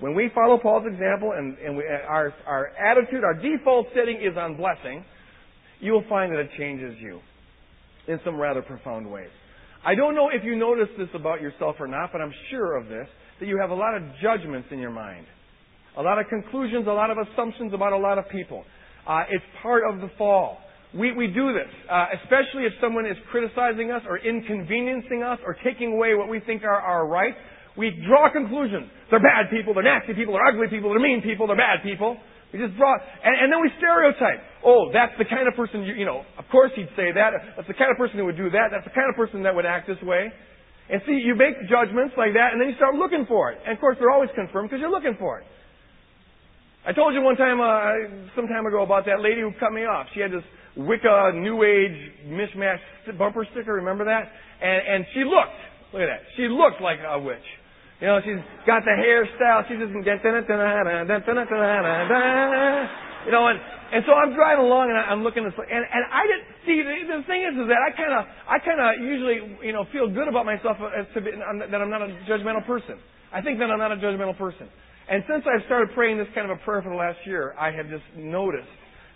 when 0.00 0.14
we 0.14 0.30
follow 0.34 0.58
Paul's 0.58 0.86
example 0.86 1.32
and, 1.36 1.56
and 1.58 1.76
we, 1.76 1.84
our, 1.84 2.34
our 2.46 2.68
attitude, 2.76 3.22
our 3.22 3.34
default 3.34 3.86
setting 3.94 4.16
is 4.16 4.36
on 4.36 4.56
blessing, 4.56 5.04
you 5.80 5.92
will 5.92 6.04
find 6.08 6.32
that 6.32 6.40
it 6.40 6.50
changes 6.58 6.96
you 7.00 7.20
in 8.08 8.18
some 8.24 8.36
rather 8.36 8.62
profound 8.62 9.10
ways. 9.10 9.30
I 9.84 9.94
don't 9.94 10.14
know 10.14 10.28
if 10.32 10.44
you 10.44 10.56
notice 10.56 10.88
this 10.98 11.08
about 11.14 11.40
yourself 11.40 11.76
or 11.78 11.86
not, 11.86 12.10
but 12.12 12.20
I'm 12.20 12.34
sure 12.50 12.76
of 12.76 12.88
this, 12.88 13.06
that 13.40 13.46
you 13.46 13.58
have 13.58 13.70
a 13.70 13.74
lot 13.74 13.96
of 13.96 14.02
judgments 14.22 14.68
in 14.70 14.78
your 14.78 14.90
mind. 14.90 15.26
A 15.96 16.02
lot 16.02 16.18
of 16.18 16.26
conclusions, 16.28 16.86
a 16.86 16.92
lot 16.92 17.10
of 17.10 17.16
assumptions 17.18 17.72
about 17.72 17.92
a 17.92 17.96
lot 17.96 18.18
of 18.18 18.28
people. 18.28 18.64
Uh, 19.06 19.22
it's 19.30 19.44
part 19.62 19.82
of 19.88 20.00
the 20.00 20.10
fall. 20.18 20.58
We, 20.96 21.12
we 21.12 21.28
do 21.28 21.52
this, 21.52 21.70
uh, 21.90 22.06
especially 22.22 22.64
if 22.64 22.72
someone 22.80 23.06
is 23.06 23.16
criticizing 23.30 23.90
us 23.90 24.02
or 24.08 24.18
inconveniencing 24.18 25.22
us 25.22 25.38
or 25.46 25.56
taking 25.64 25.92
away 25.92 26.14
what 26.14 26.28
we 26.28 26.40
think 26.40 26.62
are 26.64 26.80
our 26.80 27.06
rights. 27.06 27.36
We 27.80 27.96
draw 28.04 28.28
conclusions. 28.28 28.92
They're 29.08 29.24
bad 29.24 29.48
people, 29.48 29.72
they're 29.72 29.88
nasty 29.88 30.12
people, 30.12 30.36
they're 30.36 30.44
ugly 30.44 30.68
people, 30.68 30.92
they're 30.92 31.00
mean 31.00 31.24
people, 31.24 31.48
they're 31.48 31.56
bad 31.56 31.80
people. 31.80 32.20
We 32.52 32.60
just 32.60 32.76
draw, 32.76 32.92
and, 32.92 33.34
and 33.40 33.48
then 33.48 33.62
we 33.64 33.72
stereotype. 33.80 34.42
Oh, 34.60 34.92
that's 34.92 35.16
the 35.16 35.24
kind 35.24 35.48
of 35.48 35.56
person 35.56 35.88
you, 35.88 35.94
you 35.96 36.04
know, 36.04 36.26
of 36.36 36.44
course 36.52 36.74
he'd 36.76 36.92
say 36.92 37.08
that. 37.14 37.30
That's 37.56 37.70
the 37.70 37.78
kind 37.78 37.88
of 37.88 37.96
person 37.96 38.20
who 38.20 38.28
would 38.28 38.36
do 38.36 38.52
that. 38.52 38.68
That's 38.68 38.84
the 38.84 38.92
kind 38.92 39.08
of 39.08 39.16
person 39.16 39.48
that 39.48 39.56
would 39.56 39.64
act 39.64 39.88
this 39.88 40.02
way. 40.04 40.28
And 40.90 41.00
see, 41.06 41.24
you 41.24 41.38
make 41.38 41.56
judgments 41.70 42.18
like 42.18 42.34
that, 42.36 42.52
and 42.52 42.60
then 42.60 42.68
you 42.68 42.76
start 42.76 42.98
looking 42.98 43.24
for 43.24 43.54
it. 43.54 43.62
And 43.64 43.72
of 43.72 43.80
course, 43.80 43.96
they're 43.96 44.10
always 44.10 44.34
confirmed 44.34 44.68
because 44.68 44.82
you're 44.82 44.92
looking 44.92 45.16
for 45.16 45.40
it. 45.40 45.46
I 46.84 46.92
told 46.92 47.14
you 47.14 47.22
one 47.22 47.36
time, 47.40 47.62
uh, 47.62 48.28
some 48.34 48.50
time 48.50 48.66
ago, 48.66 48.82
about 48.82 49.06
that 49.06 49.22
lady 49.22 49.40
who 49.40 49.54
cut 49.56 49.72
me 49.72 49.86
off. 49.86 50.10
She 50.12 50.20
had 50.20 50.34
this 50.34 50.44
Wicca 50.76 51.32
New 51.38 51.62
Age 51.62 52.28
mishmash 52.28 52.82
bumper 53.16 53.46
sticker. 53.52 53.72
Remember 53.80 54.04
that? 54.04 54.26
And 54.60 54.80
and 54.84 55.00
she 55.14 55.24
looked. 55.24 55.60
Look 55.92 56.02
at 56.02 56.10
that. 56.10 56.26
She 56.36 56.50
looked 56.50 56.82
like 56.82 56.98
a 57.06 57.20
witch. 57.20 57.46
You 58.00 58.08
know, 58.08 58.18
she's 58.24 58.40
got 58.64 58.80
the 58.88 58.96
hairstyle. 58.96 59.68
She's 59.68 59.76
just 59.76 59.92
you 63.28 63.32
know, 63.32 63.44
and 63.52 63.60
and 63.92 64.00
so 64.06 64.16
I'm 64.16 64.32
driving 64.32 64.64
along 64.64 64.88
and 64.88 64.96
I'm 64.96 65.20
looking 65.20 65.44
at 65.44 65.52
and 65.52 65.84
and 65.84 66.02
I 66.08 66.24
didn't 66.24 66.46
see 66.64 66.80
the, 66.80 67.20
the 67.20 67.26
thing 67.28 67.44
is 67.44 67.52
is 67.60 67.68
that 67.68 67.82
I 67.82 67.92
kind 67.92 68.14
of 68.16 68.24
I 68.48 68.56
kind 68.62 68.80
of 68.80 69.04
usually 69.04 69.60
you 69.60 69.76
know 69.76 69.84
feel 69.92 70.08
good 70.08 70.32
about 70.32 70.48
myself 70.48 70.80
as 70.96 71.04
to 71.12 71.20
be, 71.20 71.34
that 71.36 71.80
I'm 71.80 71.92
not 71.92 72.00
a 72.00 72.08
judgmental 72.24 72.64
person. 72.64 72.96
I 73.32 73.42
think 73.42 73.60
that 73.60 73.68
I'm 73.68 73.78
not 73.78 73.92
a 73.92 74.00
judgmental 74.00 74.36
person. 74.38 74.72
And 75.10 75.22
since 75.28 75.44
I've 75.44 75.66
started 75.66 75.92
praying 75.92 76.18
this 76.18 76.30
kind 76.34 76.50
of 76.50 76.56
a 76.56 76.60
prayer 76.62 76.80
for 76.80 76.90
the 76.90 76.96
last 76.96 77.18
year, 77.26 77.52
I 77.58 77.74
have 77.74 77.90
just 77.90 78.06
noticed 78.16 78.70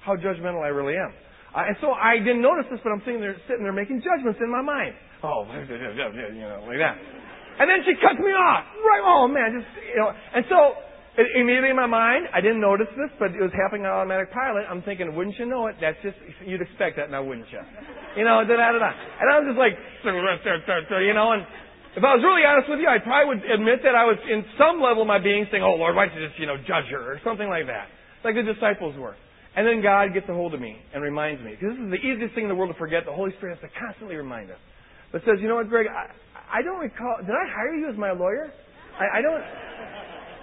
how 0.05 0.17
judgmental 0.17 0.61
I 0.61 0.75
really 0.75 0.99
am. 0.99 1.15
Uh, 1.55 1.71
and 1.71 1.77
so 1.81 1.95
I 1.95 2.19
didn't 2.19 2.43
notice 2.43 2.67
this, 2.67 2.83
but 2.83 2.91
I'm 2.91 3.01
sitting 3.07 3.23
there, 3.23 3.39
sitting 3.47 3.63
there 3.63 3.73
making 3.73 4.03
judgments 4.03 4.43
in 4.43 4.51
my 4.51 4.61
mind. 4.61 4.99
Oh, 5.23 5.47
you 5.47 6.43
know, 6.43 6.67
like 6.67 6.83
that. 6.83 6.99
And 7.63 7.71
then 7.71 7.87
she 7.87 7.95
cuts 8.03 8.19
me 8.19 8.35
off. 8.35 8.67
Oh 9.05 9.29
man, 9.29 9.53
just, 9.53 9.69
you 9.85 10.01
know. 10.01 10.09
And 10.09 10.45
so, 10.49 10.81
immediately 11.37 11.71
in 11.71 11.77
my 11.77 11.87
mind, 11.87 12.27
I 12.33 12.41
didn't 12.41 12.65
notice 12.65 12.89
this, 12.97 13.13
but 13.21 13.37
it 13.37 13.43
was 13.45 13.53
happening 13.53 13.85
on 13.85 13.93
automatic 13.93 14.33
pilot. 14.33 14.65
I'm 14.65 14.81
thinking, 14.81 15.13
wouldn't 15.13 15.37
you 15.37 15.45
know 15.45 15.69
it? 15.69 15.77
That's 15.77 16.01
just, 16.01 16.17
you'd 16.43 16.65
expect 16.65 16.97
that 16.97 17.13
now, 17.13 17.21
wouldn't 17.23 17.53
you? 17.53 17.61
You 18.17 18.25
know, 18.25 18.41
da 18.49 18.57
da 18.57 18.73
da. 18.73 18.91
And 19.21 19.29
I 19.29 19.45
was 19.45 19.47
just 19.53 19.61
like, 19.61 19.77
you 20.09 21.15
know, 21.15 21.37
and 21.37 21.45
if 21.95 22.03
I 22.03 22.11
was 22.17 22.25
really 22.25 22.43
honest 22.43 22.67
with 22.67 22.81
you, 22.81 22.89
I 22.89 22.99
probably 22.99 23.37
would 23.37 23.45
admit 23.47 23.87
that 23.87 23.95
I 23.95 24.03
was 24.09 24.19
in 24.27 24.43
some 24.59 24.83
level 24.83 25.07
of 25.07 25.09
my 25.09 25.23
being 25.23 25.47
saying, 25.53 25.63
oh 25.63 25.77
Lord, 25.79 25.95
why 25.95 26.09
don't 26.09 26.17
you 26.19 26.27
just, 26.27 26.41
you 26.41 26.49
know, 26.49 26.57
judge 26.59 26.91
her 26.91 27.15
or 27.15 27.21
something 27.23 27.47
like 27.47 27.71
that. 27.71 27.87
Like 28.27 28.35
the 28.35 28.43
disciples 28.43 28.97
were. 28.97 29.15
And 29.55 29.63
then 29.63 29.79
God 29.79 30.11
gets 30.11 30.27
a 30.27 30.35
hold 30.35 30.55
of 30.55 30.61
me 30.61 30.83
and 30.91 30.99
reminds 30.99 31.39
me. 31.47 31.55
Because 31.55 31.79
this 31.79 31.87
is 31.87 31.91
the 31.95 32.03
easiest 32.03 32.35
thing 32.35 32.45
in 32.45 32.51
the 32.51 32.59
world 32.59 32.75
to 32.75 32.79
forget. 32.79 33.07
The 33.07 33.15
Holy 33.15 33.31
Spirit 33.39 33.63
has 33.63 33.71
to 33.71 33.71
constantly 33.79 34.19
remind 34.19 34.51
us. 34.51 34.59
But 35.15 35.23
says, 35.23 35.39
you 35.39 35.47
know 35.47 35.55
what, 35.55 35.71
Greg, 35.71 35.87
I, 35.87 36.11
I 36.51 36.63
don't 36.67 36.83
recall. 36.83 37.23
Did 37.23 37.31
I 37.31 37.47
hire 37.47 37.79
you 37.79 37.87
as 37.87 37.95
my 37.95 38.11
lawyer? 38.11 38.51
I, 38.99 39.19
I 39.19 39.23
don't. 39.23 39.43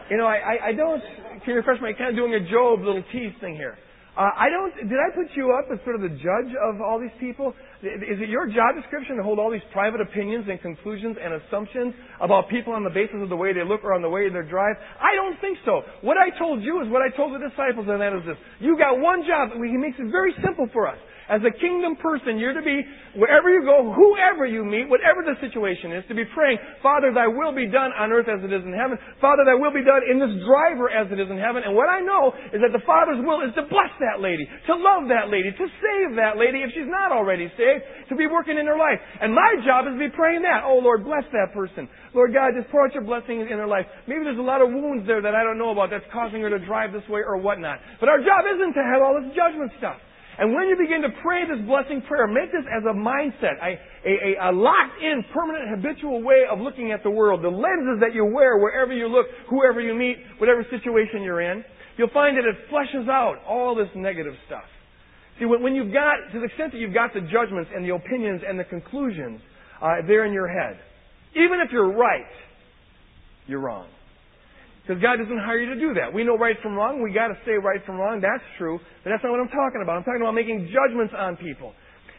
You 0.09 0.17
know, 0.17 0.27
I, 0.27 0.71
I, 0.71 0.73
don't. 0.73 1.01
Can 1.43 1.55
you 1.55 1.55
refresh 1.55 1.79
my? 1.79 1.93
Kind 1.93 2.11
of 2.11 2.15
doing 2.15 2.35
a 2.35 2.43
Job 2.51 2.83
little 2.83 3.03
tease 3.11 3.31
thing 3.39 3.55
here. 3.55 3.77
Uh, 4.11 4.27
I 4.27 4.51
don't. 4.51 4.75
Did 4.91 4.99
I 4.99 5.07
put 5.15 5.31
you 5.39 5.55
up 5.55 5.71
as 5.71 5.79
sort 5.87 5.95
of 5.95 6.03
the 6.03 6.11
judge 6.19 6.51
of 6.59 6.83
all 6.83 6.99
these 6.99 7.15
people? 7.15 7.55
Is 7.79 8.19
it 8.19 8.27
your 8.27 8.43
job 8.51 8.75
description 8.75 9.15
to 9.15 9.23
hold 9.23 9.39
all 9.39 9.49
these 9.49 9.63
private 9.71 10.03
opinions 10.03 10.51
and 10.51 10.59
conclusions 10.59 11.15
and 11.15 11.39
assumptions 11.39 11.95
about 12.19 12.51
people 12.51 12.73
on 12.73 12.83
the 12.83 12.91
basis 12.91 13.23
of 13.23 13.31
the 13.31 13.39
way 13.39 13.55
they 13.55 13.63
look 13.63 13.87
or 13.87 13.95
on 13.95 14.03
the 14.03 14.11
way 14.11 14.27
they 14.27 14.43
drive? 14.51 14.75
I 14.99 15.15
don't 15.15 15.39
think 15.39 15.57
so. 15.63 15.87
What 16.03 16.19
I 16.19 16.27
told 16.37 16.61
you 16.61 16.83
is 16.83 16.91
what 16.91 16.99
I 16.99 17.07
told 17.15 17.31
the 17.31 17.39
disciples, 17.39 17.87
and 17.87 18.03
that 18.03 18.11
is 18.11 18.27
this: 18.27 18.35
you 18.59 18.75
got 18.75 18.99
one 18.99 19.23
job. 19.23 19.55
He 19.55 19.79
makes 19.79 19.95
it 19.95 20.11
very 20.11 20.35
simple 20.43 20.67
for 20.75 20.91
us. 20.91 20.99
As 21.31 21.39
a 21.47 21.53
kingdom 21.63 21.95
person, 21.95 22.35
you're 22.35 22.51
to 22.51 22.59
be, 22.59 22.83
wherever 23.15 23.47
you 23.47 23.63
go, 23.63 23.87
whoever 23.95 24.43
you 24.43 24.67
meet, 24.67 24.91
whatever 24.91 25.23
the 25.23 25.39
situation 25.39 25.95
is, 25.95 26.03
to 26.11 26.15
be 26.15 26.27
praying, 26.35 26.59
Father, 26.83 27.15
thy 27.15 27.23
will 27.23 27.55
be 27.55 27.71
done 27.71 27.95
on 27.95 28.11
earth 28.11 28.27
as 28.27 28.43
it 28.43 28.51
is 28.51 28.59
in 28.67 28.75
heaven. 28.75 28.99
Father, 29.23 29.47
thy 29.47 29.55
will 29.55 29.71
be 29.71 29.79
done 29.79 30.03
in 30.03 30.19
this 30.19 30.35
driver 30.43 30.91
as 30.91 31.07
it 31.07 31.23
is 31.23 31.31
in 31.31 31.39
heaven. 31.39 31.63
And 31.63 31.71
what 31.71 31.87
I 31.87 32.03
know 32.03 32.35
is 32.51 32.59
that 32.59 32.75
the 32.75 32.83
Father's 32.83 33.23
will 33.23 33.47
is 33.47 33.55
to 33.55 33.63
bless 33.71 33.95
that 34.03 34.19
lady, 34.19 34.43
to 34.43 34.75
love 34.75 35.07
that 35.07 35.31
lady, 35.31 35.55
to 35.55 35.65
save 35.79 36.19
that 36.19 36.35
lady 36.35 36.67
if 36.67 36.75
she's 36.75 36.91
not 36.91 37.15
already 37.15 37.47
saved, 37.55 38.11
to 38.11 38.19
be 38.19 38.27
working 38.27 38.59
in 38.59 38.67
her 38.67 38.75
life. 38.75 38.99
And 39.23 39.31
my 39.31 39.55
job 39.63 39.87
is 39.87 39.95
to 39.95 40.01
be 40.03 40.11
praying 40.11 40.43
that. 40.43 40.67
Oh 40.67 40.83
Lord, 40.83 41.07
bless 41.07 41.23
that 41.31 41.55
person. 41.55 41.87
Lord 42.11 42.35
God, 42.35 42.59
just 42.59 42.67
pour 42.75 42.83
out 42.83 42.91
your 42.91 43.07
blessing 43.07 43.39
in 43.39 43.55
her 43.55 43.71
life. 43.71 43.87
Maybe 44.03 44.27
there's 44.27 44.35
a 44.35 44.43
lot 44.43 44.59
of 44.59 44.67
wounds 44.67 45.07
there 45.07 45.23
that 45.23 45.31
I 45.31 45.47
don't 45.47 45.55
know 45.55 45.71
about 45.71 45.95
that's 45.95 46.03
causing 46.11 46.43
her 46.43 46.51
to 46.51 46.59
drive 46.59 46.91
this 46.91 47.07
way 47.07 47.23
or 47.23 47.39
whatnot. 47.39 47.79
But 48.03 48.11
our 48.11 48.19
job 48.19 48.43
isn't 48.51 48.75
to 48.75 48.83
have 48.83 48.99
all 48.99 49.15
this 49.15 49.31
judgment 49.31 49.71
stuff. 49.79 49.95
And 50.41 50.57
when 50.57 50.65
you 50.69 50.75
begin 50.75 51.05
to 51.05 51.13
pray 51.21 51.45
this 51.45 51.61
blessing 51.69 52.01
prayer, 52.09 52.25
make 52.25 52.49
this 52.49 52.65
as 52.65 52.81
a 52.89 52.97
mindset, 52.97 53.61
a, 53.61 53.77
a, 54.01 54.49
a, 54.49 54.51
locked 54.51 54.97
in, 54.97 55.23
permanent, 55.31 55.69
habitual 55.69 56.23
way 56.23 56.49
of 56.49 56.57
looking 56.57 56.91
at 56.91 57.03
the 57.03 57.11
world. 57.11 57.43
The 57.45 57.53
lenses 57.53 58.01
that 58.01 58.15
you 58.15 58.25
wear 58.25 58.57
wherever 58.57 58.91
you 58.91 59.05
look, 59.05 59.27
whoever 59.51 59.79
you 59.79 59.93
meet, 59.93 60.17
whatever 60.39 60.65
situation 60.71 61.21
you're 61.21 61.41
in, 61.41 61.63
you'll 61.95 62.09
find 62.09 62.35
that 62.37 62.45
it 62.45 62.55
flushes 62.71 63.07
out 63.07 63.35
all 63.47 63.75
this 63.75 63.89
negative 63.93 64.33
stuff. 64.47 64.65
See, 65.37 65.45
when, 65.45 65.61
when 65.61 65.75
you've 65.75 65.93
got, 65.93 66.17
to 66.33 66.39
the 66.39 66.45
extent 66.45 66.71
that 66.71 66.79
you've 66.79 66.93
got 66.93 67.13
the 67.13 67.21
judgments 67.21 67.69
and 67.75 67.85
the 67.85 67.93
opinions 67.93 68.41
and 68.41 68.57
the 68.59 68.65
conclusions 68.65 69.41
uh, 69.79 70.01
there 70.07 70.25
in 70.25 70.33
your 70.33 70.47
head, 70.47 70.79
even 71.35 71.61
if 71.63 71.71
you're 71.71 71.93
right, 71.93 72.25
you're 73.45 73.61
wrong. 73.61 73.85
Because 74.81 75.01
God 75.01 75.21
doesn't 75.21 75.37
hire 75.45 75.61
you 75.61 75.69
to 75.73 75.79
do 75.79 75.93
that. 76.01 76.09
We 76.09 76.23
know 76.23 76.37
right 76.37 76.57
from 76.61 76.73
wrong. 76.73 77.01
We 77.01 77.13
got 77.13 77.29
to 77.29 77.37
say 77.45 77.53
right 77.53 77.79
from 77.85 78.01
wrong. 78.01 78.19
That's 78.19 78.43
true. 78.57 78.81
But 79.03 79.13
that's 79.13 79.23
not 79.23 79.29
what 79.29 79.39
I'm 79.39 79.53
talking 79.53 79.85
about. 79.85 80.01
I'm 80.01 80.03
talking 80.03 80.21
about 80.21 80.33
making 80.33 80.73
judgments 80.73 81.13
on 81.13 81.37
people. 81.37 81.73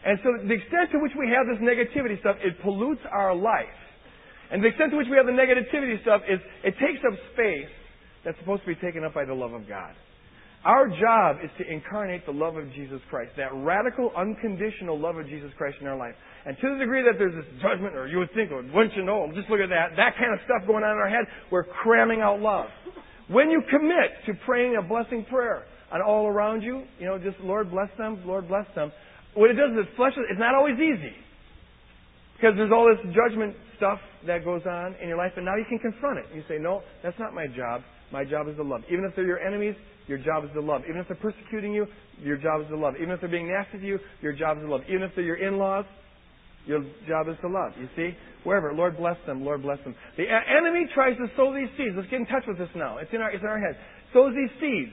And 0.05 0.19
so 0.23 0.31
the 0.47 0.55
extent 0.55 0.91
to 0.95 0.99
which 0.99 1.11
we 1.19 1.27
have 1.31 1.47
this 1.47 1.59
negativity 1.59 2.19
stuff, 2.19 2.37
it 2.39 2.55
pollutes 2.63 3.03
our 3.11 3.35
life. 3.35 3.75
And 4.51 4.63
the 4.63 4.67
extent 4.67 4.91
to 4.91 4.97
which 4.97 5.07
we 5.11 5.17
have 5.17 5.25
the 5.27 5.35
negativity 5.35 5.99
stuff 6.03 6.21
is 6.27 6.39
it 6.63 6.75
takes 6.79 7.03
up 7.03 7.15
space 7.33 7.71
that's 8.23 8.37
supposed 8.39 8.63
to 8.63 8.67
be 8.67 8.79
taken 8.79 9.03
up 9.03 9.13
by 9.13 9.25
the 9.25 9.33
love 9.33 9.51
of 9.51 9.67
God. 9.67 9.95
Our 10.65 10.87
job 10.87 11.43
is 11.43 11.51
to 11.59 11.67
incarnate 11.67 12.25
the 12.25 12.31
love 12.31 12.55
of 12.55 12.71
Jesus 12.71 13.01
Christ, 13.09 13.31
that 13.35 13.51
radical, 13.53 14.11
unconditional 14.15 14.97
love 14.97 15.17
of 15.17 15.27
Jesus 15.27 15.51
Christ 15.57 15.77
in 15.81 15.87
our 15.87 15.97
life. 15.97 16.15
And 16.45 16.55
to 16.55 16.69
the 16.73 16.79
degree 16.79 17.03
that 17.03 17.19
there's 17.19 17.35
this 17.35 17.61
judgment, 17.61 17.95
or 17.95 18.07
you 18.07 18.19
would 18.19 18.31
think, 18.33 18.51
or 18.51 18.63
wouldn't 18.63 18.95
you 18.95 19.03
know, 19.03 19.27
just 19.35 19.49
look 19.49 19.59
at 19.59 19.69
that, 19.69 19.95
that 19.97 20.15
kind 20.15 20.31
of 20.31 20.39
stuff 20.45 20.65
going 20.65 20.83
on 20.83 20.91
in 20.91 20.97
our 21.03 21.09
head, 21.09 21.27
we're 21.51 21.65
cramming 21.65 22.21
out 22.21 22.39
love. 22.39 22.67
When 23.27 23.49
you 23.49 23.61
commit 23.69 24.23
to 24.27 24.33
praying 24.45 24.77
a 24.77 24.81
blessing 24.81 25.25
prayer 25.29 25.63
on 25.91 26.01
all 26.01 26.27
around 26.27 26.61
you, 26.61 26.83
you 26.97 27.05
know, 27.05 27.19
just 27.19 27.39
Lord 27.41 27.69
bless 27.69 27.89
them, 27.97 28.23
Lord 28.25 28.47
bless 28.47 28.65
them, 28.73 28.91
what 29.33 29.49
it 29.49 29.55
does 29.55 29.71
is 29.71 29.79
it 29.83 29.95
flushes, 29.95 30.23
it's 30.29 30.39
not 30.39 30.55
always 30.55 30.75
easy. 30.75 31.15
Because 32.35 32.55
there's 32.55 32.71
all 32.71 32.87
this 32.87 33.03
judgment 33.15 33.55
stuff 33.77 33.99
that 34.27 34.45
goes 34.45 34.61
on 34.65 34.95
in 35.01 35.07
your 35.07 35.17
life, 35.17 35.33
and 35.35 35.45
now 35.45 35.55
you 35.55 35.65
can 35.67 35.79
confront 35.79 36.19
it. 36.19 36.25
You 36.33 36.43
say, 36.47 36.57
no, 36.59 36.81
that's 37.03 37.17
not 37.19 37.33
my 37.33 37.47
job. 37.47 37.81
My 38.11 38.23
job 38.23 38.47
is 38.47 38.55
to 38.57 38.63
love. 38.63 38.81
Even 38.91 39.05
if 39.05 39.15
they're 39.15 39.25
your 39.25 39.39
enemies, 39.39 39.75
your 40.07 40.17
job 40.17 40.43
is 40.43 40.49
to 40.53 40.61
love. 40.61 40.81
Even 40.87 40.99
if 41.01 41.07
they're 41.07 41.17
persecuting 41.17 41.73
you, 41.73 41.87
your 42.21 42.37
job 42.37 42.61
is 42.61 42.67
to 42.67 42.77
love. 42.77 42.95
Even 42.97 43.11
if 43.11 43.19
they're 43.19 43.29
being 43.29 43.47
nasty 43.47 43.79
to 43.79 43.85
you, 43.85 43.99
your 44.21 44.33
job 44.33 44.57
is 44.57 44.63
to 44.63 44.69
love. 44.69 44.81
Even 44.89 45.03
if 45.03 45.11
they're 45.15 45.23
your 45.23 45.37
in-laws, 45.37 45.85
your 46.65 46.81
job 47.07 47.27
is 47.27 47.35
to 47.41 47.47
love. 47.47 47.71
You 47.79 47.89
see? 47.95 48.15
Wherever. 48.43 48.73
Lord 48.73 48.97
bless 48.97 49.17
them. 49.25 49.43
Lord 49.43 49.61
bless 49.61 49.79
them. 49.83 49.95
The 50.17 50.23
enemy 50.23 50.87
tries 50.93 51.17
to 51.17 51.27
sow 51.35 51.53
these 51.53 51.69
seeds. 51.77 51.95
Let's 51.95 52.09
get 52.09 52.19
in 52.19 52.25
touch 52.25 52.43
with 52.47 52.57
this 52.57 52.69
now. 52.75 52.97
It's 52.97 53.11
in 53.13 53.21
our, 53.21 53.31
it's 53.31 53.43
in 53.43 53.49
our 53.49 53.59
head. 53.59 53.77
Sows 54.13 54.33
these 54.35 54.51
seeds. 54.59 54.91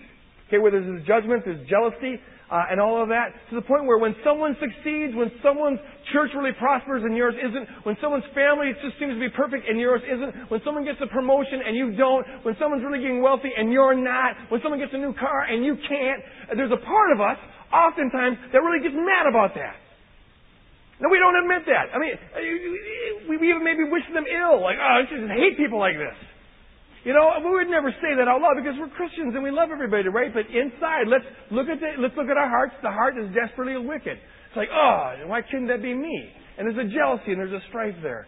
Okay, 0.50 0.59
where 0.59 0.75
there's 0.75 1.07
judgment, 1.07 1.47
there's 1.47 1.62
jealousy, 1.71 2.19
uh, 2.50 2.66
and 2.75 2.83
all 2.83 2.99
of 2.99 3.14
that, 3.14 3.30
to 3.47 3.54
the 3.54 3.62
point 3.62 3.87
where 3.87 4.02
when 4.02 4.19
someone 4.26 4.59
succeeds, 4.59 5.14
when 5.14 5.30
someone's 5.38 5.78
church 6.11 6.35
really 6.35 6.50
prospers 6.59 7.07
and 7.07 7.14
yours 7.14 7.38
isn't, 7.38 7.87
when 7.87 7.95
someone's 8.02 8.26
family 8.35 8.75
just 8.83 8.99
seems 8.99 9.14
to 9.14 9.23
be 9.23 9.30
perfect 9.30 9.71
and 9.71 9.78
yours 9.78 10.02
isn't, 10.02 10.50
when 10.50 10.59
someone 10.66 10.83
gets 10.83 10.99
a 10.99 11.07
promotion 11.07 11.62
and 11.62 11.78
you 11.78 11.95
don't, 11.95 12.26
when 12.42 12.59
someone's 12.59 12.83
really 12.83 12.99
getting 12.99 13.23
wealthy 13.23 13.54
and 13.54 13.71
you're 13.71 13.95
not, 13.95 14.35
when 14.50 14.59
someone 14.66 14.83
gets 14.83 14.90
a 14.90 14.99
new 14.99 15.14
car 15.14 15.47
and 15.47 15.62
you 15.62 15.78
can't, 15.87 16.59
there's 16.59 16.75
a 16.75 16.83
part 16.83 17.14
of 17.14 17.23
us, 17.23 17.38
oftentimes, 17.71 18.35
that 18.50 18.59
really 18.59 18.83
gets 18.83 18.99
mad 18.99 19.30
about 19.30 19.54
that. 19.54 19.78
No, 20.99 21.14
we 21.14 21.23
don't 21.23 21.38
admit 21.47 21.62
that. 21.71 21.95
I 21.95 22.02
mean, 22.02 22.19
we 23.30 23.38
even 23.47 23.62
maybe 23.62 23.87
wish 23.87 24.02
them 24.11 24.26
ill, 24.26 24.59
like, 24.59 24.83
oh, 24.83 24.99
I 24.99 25.07
just 25.07 25.30
hate 25.30 25.54
people 25.54 25.78
like 25.78 25.95
this. 25.95 26.19
You 27.04 27.16
know, 27.16 27.33
we 27.40 27.50
would 27.50 27.73
never 27.73 27.88
say 27.97 28.12
that 28.12 28.28
out 28.28 28.45
loud 28.45 28.61
because 28.61 28.76
we're 28.76 28.92
Christians 28.92 29.33
and 29.33 29.42
we 29.42 29.50
love 29.50 29.73
everybody, 29.73 30.09
right? 30.09 30.28
But 30.33 30.45
inside, 30.52 31.09
let's 31.09 31.25
look 31.50 31.69
at 31.73 31.80
the, 31.80 31.97
let's 31.97 32.12
look 32.16 32.28
at 32.28 32.37
our 32.37 32.49
hearts. 32.49 32.76
The 32.83 32.92
heart 32.92 33.16
is 33.16 33.33
desperately 33.33 33.80
wicked. 33.80 34.21
It's 34.21 34.57
like, 34.57 34.69
oh, 34.69 35.25
why 35.25 35.40
couldn't 35.40 35.69
that 35.69 35.80
be 35.80 35.95
me? 35.95 36.28
And 36.59 36.69
there's 36.69 36.76
a 36.76 36.90
jealousy 36.92 37.33
and 37.33 37.40
there's 37.40 37.57
a 37.57 37.64
strife 37.69 37.97
there. 38.02 38.26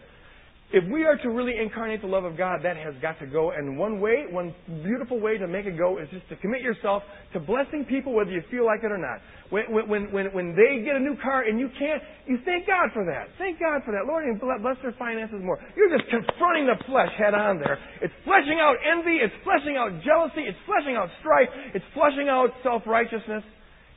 If 0.73 0.89
we 0.89 1.05
are 1.05 1.15
to 1.21 1.29
really 1.29 1.53
incarnate 1.61 2.01
the 2.01 2.09
love 2.09 2.25
of 2.25 2.33
God, 2.33 2.65
that 2.65 2.73
has 2.77 2.97
got 2.99 3.21
to 3.21 3.27
go. 3.29 3.53
And 3.53 3.77
one 3.77 4.01
way, 4.01 4.25
one 4.25 4.55
beautiful 4.81 5.21
way 5.21 5.37
to 5.37 5.45
make 5.45 5.69
it 5.69 5.77
go 5.77 6.01
is 6.01 6.09
just 6.09 6.27
to 6.29 6.35
commit 6.41 6.65
yourself 6.65 7.03
to 7.33 7.39
blessing 7.39 7.85
people 7.85 8.09
whether 8.09 8.33
you 8.33 8.41
feel 8.49 8.65
like 8.65 8.81
it 8.81 8.89
or 8.89 8.97
not. 8.97 9.21
When, 9.53 9.69
when, 9.69 10.09
when, 10.09 10.25
when 10.33 10.57
they 10.57 10.81
get 10.81 10.97
a 10.97 10.99
new 10.99 11.13
car 11.21 11.45
and 11.45 11.61
you 11.61 11.69
can't, 11.77 12.01
you 12.25 12.41
thank 12.41 12.65
God 12.65 12.89
for 12.89 13.05
that. 13.05 13.29
Thank 13.37 13.61
God 13.61 13.85
for 13.85 13.93
that. 13.93 14.09
Lord, 14.09 14.25
and 14.25 14.41
bless 14.41 14.81
their 14.81 14.97
finances 14.97 15.45
more. 15.45 15.61
You're 15.77 15.93
just 15.93 16.09
confronting 16.09 16.65
the 16.65 16.81
flesh 16.89 17.13
head 17.21 17.37
on 17.37 17.61
there. 17.61 17.77
It's 18.01 18.13
fleshing 18.25 18.57
out 18.57 18.81
envy. 18.81 19.21
It's 19.21 19.37
fleshing 19.45 19.77
out 19.77 19.93
jealousy. 20.01 20.41
It's 20.49 20.57
fleshing 20.65 20.97
out 20.97 21.13
strife. 21.21 21.53
It's 21.77 21.85
fleshing 21.93 22.33
out 22.33 22.49
self-righteousness 22.65 23.45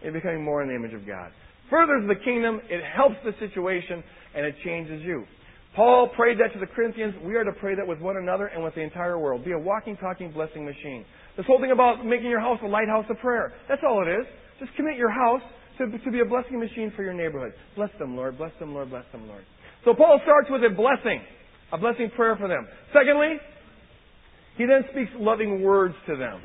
and 0.04 0.12
becoming 0.12 0.44
more 0.44 0.60
in 0.60 0.68
the 0.68 0.76
image 0.76 0.92
of 0.92 1.08
God. 1.08 1.32
Furthers 1.72 2.04
the 2.04 2.20
kingdom. 2.20 2.60
It 2.68 2.84
helps 2.84 3.16
the 3.24 3.32
situation 3.40 4.04
and 4.36 4.44
it 4.44 4.60
changes 4.60 5.00
you. 5.00 5.24
Paul 5.76 6.08
prayed 6.16 6.38
that 6.40 6.54
to 6.54 6.58
the 6.58 6.66
Corinthians. 6.66 7.14
We 7.22 7.36
are 7.36 7.44
to 7.44 7.52
pray 7.52 7.74
that 7.74 7.86
with 7.86 8.00
one 8.00 8.16
another 8.16 8.46
and 8.46 8.64
with 8.64 8.74
the 8.74 8.80
entire 8.80 9.18
world. 9.18 9.44
Be 9.44 9.52
a 9.52 9.58
walking, 9.58 9.96
talking 9.98 10.32
blessing 10.32 10.64
machine. 10.64 11.04
This 11.36 11.44
whole 11.44 11.60
thing 11.60 11.70
about 11.70 12.04
making 12.04 12.30
your 12.30 12.40
house 12.40 12.58
a 12.64 12.66
lighthouse 12.66 13.04
of 13.10 13.18
prayer. 13.18 13.52
That's 13.68 13.82
all 13.86 14.02
it 14.02 14.10
is. 14.10 14.26
Just 14.58 14.74
commit 14.74 14.96
your 14.96 15.10
house 15.10 15.42
to, 15.76 15.86
to 15.98 16.10
be 16.10 16.20
a 16.20 16.24
blessing 16.24 16.58
machine 16.58 16.92
for 16.96 17.02
your 17.02 17.12
neighborhood. 17.12 17.52
Bless 17.76 17.90
them, 17.98 18.16
Lord. 18.16 18.38
Bless 18.38 18.52
them, 18.58 18.72
Lord. 18.72 18.88
Bless 18.88 19.04
them, 19.12 19.28
Lord. 19.28 19.44
So 19.84 19.92
Paul 19.92 20.18
starts 20.24 20.48
with 20.50 20.62
a 20.64 20.74
blessing, 20.74 21.20
a 21.70 21.76
blessing 21.76 22.10
prayer 22.16 22.36
for 22.36 22.48
them. 22.48 22.66
Secondly, 22.94 23.36
he 24.56 24.64
then 24.64 24.82
speaks 24.92 25.10
loving 25.20 25.62
words 25.62 25.94
to 26.08 26.16
them. 26.16 26.40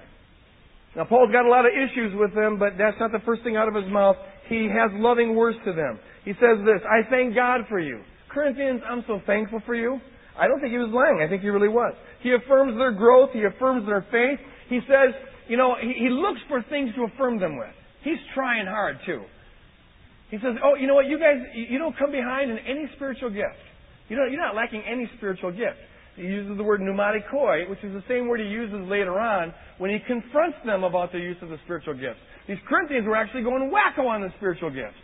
Now, 0.93 1.05
Paul's 1.05 1.31
got 1.31 1.45
a 1.45 1.49
lot 1.49 1.65
of 1.65 1.71
issues 1.71 2.11
with 2.19 2.35
them, 2.35 2.59
but 2.59 2.73
that's 2.77 2.99
not 2.99 3.13
the 3.13 3.23
first 3.25 3.43
thing 3.43 3.55
out 3.55 3.69
of 3.69 3.75
his 3.75 3.89
mouth. 3.89 4.17
He 4.49 4.67
has 4.67 4.91
loving 4.99 5.35
words 5.35 5.57
to 5.63 5.71
them. 5.71 5.99
He 6.25 6.33
says 6.33 6.59
this, 6.65 6.81
I 6.83 7.09
thank 7.09 7.33
God 7.33 7.61
for 7.69 7.79
you. 7.79 8.01
Corinthians, 8.33 8.81
I'm 8.87 9.03
so 9.07 9.19
thankful 9.25 9.61
for 9.65 9.75
you. 9.75 9.99
I 10.39 10.47
don't 10.47 10.59
think 10.61 10.71
he 10.71 10.79
was 10.79 10.91
lying. 10.93 11.21
I 11.21 11.29
think 11.29 11.41
he 11.41 11.49
really 11.49 11.67
was. 11.67 11.93
He 12.21 12.33
affirms 12.33 12.77
their 12.77 12.91
growth. 12.91 13.31
He 13.33 13.43
affirms 13.43 13.85
their 13.85 14.05
faith. 14.11 14.39
He 14.69 14.79
says, 14.87 15.13
you 15.47 15.57
know, 15.57 15.75
he, 15.79 16.07
he 16.07 16.09
looks 16.09 16.39
for 16.47 16.63
things 16.69 16.95
to 16.95 17.03
affirm 17.03 17.39
them 17.39 17.57
with. 17.57 17.75
He's 18.03 18.19
trying 18.33 18.65
hard 18.65 18.97
too. 19.05 19.21
He 20.29 20.37
says, 20.37 20.55
oh, 20.63 20.75
you 20.75 20.87
know 20.87 20.95
what, 20.95 21.07
you 21.07 21.19
guys, 21.19 21.43
you 21.53 21.77
don't 21.77 21.97
come 21.99 22.11
behind 22.11 22.49
in 22.49 22.57
any 22.59 22.89
spiritual 22.95 23.29
gift. 23.29 23.59
You 24.07 24.15
know, 24.15 24.23
you're 24.23 24.39
not 24.39 24.55
lacking 24.55 24.81
any 24.87 25.09
spiritual 25.17 25.51
gift. 25.51 25.75
He 26.15 26.23
uses 26.23 26.55
the 26.57 26.63
word 26.63 26.79
pneumatikoi, 26.79 27.69
which 27.69 27.83
is 27.83 27.93
the 27.93 28.03
same 28.07 28.27
word 28.27 28.39
he 28.39 28.47
uses 28.47 28.87
later 28.87 29.19
on 29.19 29.53
when 29.77 29.91
he 29.91 29.99
confronts 30.07 30.57
them 30.65 30.83
about 30.83 31.11
their 31.11 31.21
use 31.21 31.37
of 31.41 31.49
the 31.49 31.57
spiritual 31.65 31.95
gifts. 31.95 32.19
These 32.47 32.59
Corinthians 32.67 33.05
were 33.05 33.15
actually 33.15 33.43
going 33.43 33.71
wacko 33.71 34.07
on 34.07 34.21
the 34.21 34.29
spiritual 34.37 34.69
gifts. 34.69 34.99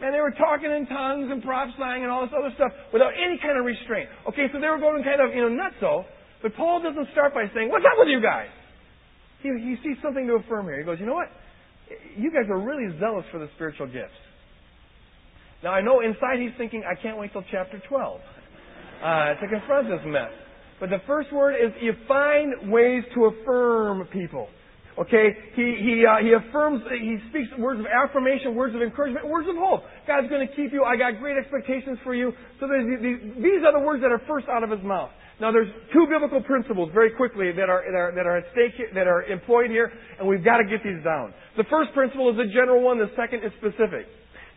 And 0.00 0.14
they 0.14 0.20
were 0.20 0.32
talking 0.32 0.70
in 0.72 0.86
tongues 0.86 1.28
and 1.30 1.42
prophesying 1.42 2.02
and 2.02 2.10
all 2.10 2.24
this 2.24 2.32
other 2.32 2.52
stuff 2.56 2.72
without 2.92 3.12
any 3.12 3.36
kind 3.36 3.58
of 3.58 3.64
restraint. 3.64 4.08
Okay, 4.28 4.48
so 4.52 4.60
they 4.60 4.68
were 4.68 4.80
going 4.80 5.04
kind 5.04 5.20
of, 5.20 5.34
you 5.36 5.44
know, 5.44 5.52
nutso. 5.52 6.04
But 6.42 6.56
Paul 6.56 6.80
doesn't 6.80 7.12
start 7.12 7.34
by 7.34 7.44
saying, 7.54 7.68
what's 7.68 7.84
up 7.84 7.98
with 8.00 8.08
you 8.08 8.20
guys? 8.20 8.48
He, 9.42 9.48
he 9.60 9.76
sees 9.84 10.00
something 10.02 10.26
to 10.26 10.40
affirm 10.40 10.66
here. 10.66 10.78
He 10.78 10.84
goes, 10.84 10.98
you 11.00 11.06
know 11.06 11.14
what? 11.14 11.28
You 12.16 12.30
guys 12.32 12.48
are 12.48 12.58
really 12.58 12.88
zealous 12.98 13.24
for 13.30 13.38
the 13.38 13.48
spiritual 13.56 13.86
gifts. 13.86 14.16
Now 15.62 15.72
I 15.72 15.82
know 15.82 16.00
inside 16.00 16.40
he's 16.40 16.56
thinking, 16.56 16.82
I 16.88 17.00
can't 17.00 17.18
wait 17.18 17.32
till 17.32 17.44
chapter 17.50 17.82
12 17.88 18.20
uh, 19.02 19.34
to 19.34 19.48
confront 19.48 19.88
this 19.88 20.00
mess. 20.06 20.30
But 20.78 20.88
the 20.88 21.00
first 21.06 21.32
word 21.32 21.54
is 21.54 21.72
you 21.82 21.92
find 22.08 22.72
ways 22.72 23.04
to 23.14 23.26
affirm 23.26 24.06
people. 24.06 24.48
Okay, 25.00 25.32
he 25.56 25.66
he 25.80 26.04
uh, 26.04 26.20
he 26.20 26.36
affirms, 26.36 26.84
he 26.92 27.16
speaks 27.30 27.48
words 27.56 27.80
of 27.80 27.86
affirmation, 27.88 28.54
words 28.54 28.74
of 28.74 28.82
encouragement, 28.82 29.26
words 29.26 29.48
of 29.48 29.56
hope. 29.56 29.80
God's 30.06 30.28
going 30.28 30.46
to 30.46 30.52
keep 30.54 30.76
you. 30.76 30.84
I 30.84 30.96
got 30.96 31.16
great 31.18 31.40
expectations 31.40 31.96
for 32.04 32.14
you. 32.14 32.32
So 32.60 32.68
these, 32.68 33.40
these 33.40 33.64
are 33.64 33.72
the 33.72 33.80
words 33.80 34.02
that 34.04 34.12
are 34.12 34.20
first 34.28 34.44
out 34.52 34.62
of 34.62 34.68
his 34.68 34.84
mouth. 34.84 35.08
Now, 35.40 35.50
there's 35.52 35.72
two 35.96 36.04
biblical 36.04 36.44
principles 36.44 36.90
very 36.92 37.16
quickly 37.16 37.48
that 37.50 37.72
are, 37.72 37.80
that 37.88 37.96
are, 37.96 38.12
that 38.12 38.26
are 38.28 38.36
at 38.36 38.52
stake 38.52 38.76
here, 38.76 38.92
that 38.92 39.08
are 39.08 39.24
employed 39.24 39.70
here, 39.70 39.90
and 40.18 40.28
we've 40.28 40.44
got 40.44 40.58
to 40.58 40.68
get 40.68 40.84
these 40.84 41.00
down. 41.02 41.32
The 41.56 41.64
first 41.72 41.96
principle 41.96 42.28
is 42.28 42.36
a 42.36 42.52
general 42.52 42.84
one. 42.84 42.98
The 42.98 43.08
second 43.16 43.40
is 43.40 43.52
specific. 43.56 44.04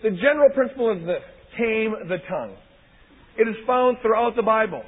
The 0.04 0.12
general 0.12 0.52
principle 0.52 0.92
is 0.92 1.00
this: 1.08 1.24
tame 1.56 1.96
the 2.12 2.20
tongue. 2.28 2.60
It 3.40 3.48
is 3.48 3.56
found 3.66 4.04
throughout 4.04 4.36
the 4.36 4.44
Bible. 4.44 4.84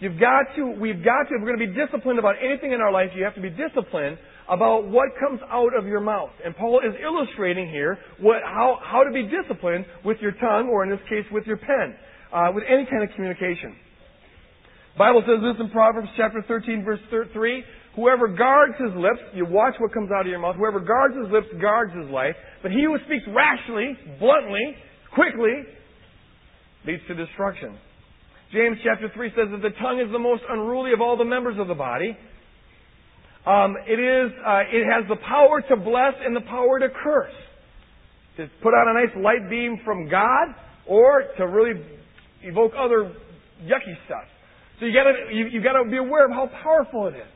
You've 0.00 0.18
got 0.18 0.54
to, 0.56 0.78
we've 0.80 1.04
got 1.04 1.28
to, 1.28 1.34
if 1.34 1.42
we're 1.42 1.52
going 1.52 1.60
to 1.60 1.66
be 1.66 1.74
disciplined 1.74 2.18
about 2.18 2.36
anything 2.40 2.72
in 2.72 2.80
our 2.80 2.92
life, 2.92 3.10
you 3.14 3.24
have 3.24 3.34
to 3.34 3.42
be 3.42 3.50
disciplined 3.50 4.16
about 4.48 4.88
what 4.88 5.08
comes 5.20 5.40
out 5.50 5.76
of 5.76 5.86
your 5.86 6.00
mouth. 6.00 6.30
And 6.44 6.56
Paul 6.56 6.80
is 6.80 6.94
illustrating 7.02 7.68
here 7.68 7.98
what, 8.20 8.42
how, 8.44 8.78
how 8.82 9.04
to 9.04 9.12
be 9.12 9.28
disciplined 9.28 9.84
with 10.04 10.18
your 10.20 10.32
tongue, 10.32 10.68
or 10.72 10.84
in 10.84 10.90
this 10.90 11.00
case, 11.08 11.24
with 11.30 11.44
your 11.46 11.58
pen, 11.58 11.94
uh, 12.32 12.48
with 12.54 12.64
any 12.68 12.86
kind 12.86 13.02
of 13.02 13.10
communication. 13.14 13.76
Bible 14.96 15.22
says 15.26 15.38
this 15.38 15.60
in 15.60 15.70
Proverbs 15.70 16.08
chapter 16.16 16.42
13, 16.48 16.84
verse 16.84 16.98
3. 17.10 17.64
Whoever 17.94 18.28
guards 18.28 18.74
his 18.78 18.94
lips, 18.96 19.20
you 19.34 19.46
watch 19.46 19.74
what 19.78 19.92
comes 19.92 20.10
out 20.10 20.22
of 20.22 20.26
your 20.26 20.38
mouth. 20.38 20.56
Whoever 20.56 20.80
guards 20.80 21.14
his 21.14 21.30
lips 21.30 21.46
guards 21.60 21.92
his 21.94 22.10
life. 22.10 22.34
But 22.62 22.72
he 22.72 22.82
who 22.82 22.96
speaks 23.06 23.24
rashly, 23.26 23.94
bluntly, 24.18 24.74
quickly, 25.14 25.66
leads 26.86 27.02
to 27.08 27.14
destruction. 27.14 27.78
James 28.52 28.78
chapter 28.82 29.10
3 29.12 29.30
says 29.36 29.48
that 29.50 29.62
the 29.62 29.74
tongue 29.82 30.00
is 30.00 30.10
the 30.10 30.18
most 30.18 30.42
unruly 30.48 30.92
of 30.92 31.00
all 31.00 31.16
the 31.16 31.24
members 31.24 31.58
of 31.58 31.68
the 31.68 31.74
body, 31.74 32.16
um, 33.48 33.76
it 33.88 33.96
is, 33.96 34.28
uh, 34.44 34.60
it 34.68 34.84
has 34.84 35.08
the 35.08 35.16
power 35.24 35.62
to 35.70 35.76
bless 35.76 36.12
and 36.20 36.36
the 36.36 36.44
power 36.44 36.78
to 36.80 36.88
curse. 37.02 37.32
To 38.36 38.46
put 38.62 38.74
out 38.74 38.86
a 38.86 38.94
nice 38.94 39.16
light 39.24 39.48
beam 39.48 39.80
from 39.86 40.08
God 40.10 40.52
or 40.86 41.24
to 41.38 41.46
really 41.46 41.80
evoke 42.42 42.72
other 42.78 43.10
yucky 43.64 43.96
stuff. 44.04 44.28
So 44.78 44.86
you 44.86 44.92
gotta, 44.92 45.32
you, 45.32 45.62
gotta 45.62 45.88
be 45.88 45.96
aware 45.96 46.26
of 46.26 46.32
how 46.32 46.50
powerful 46.62 47.06
it 47.08 47.16
is. 47.16 47.32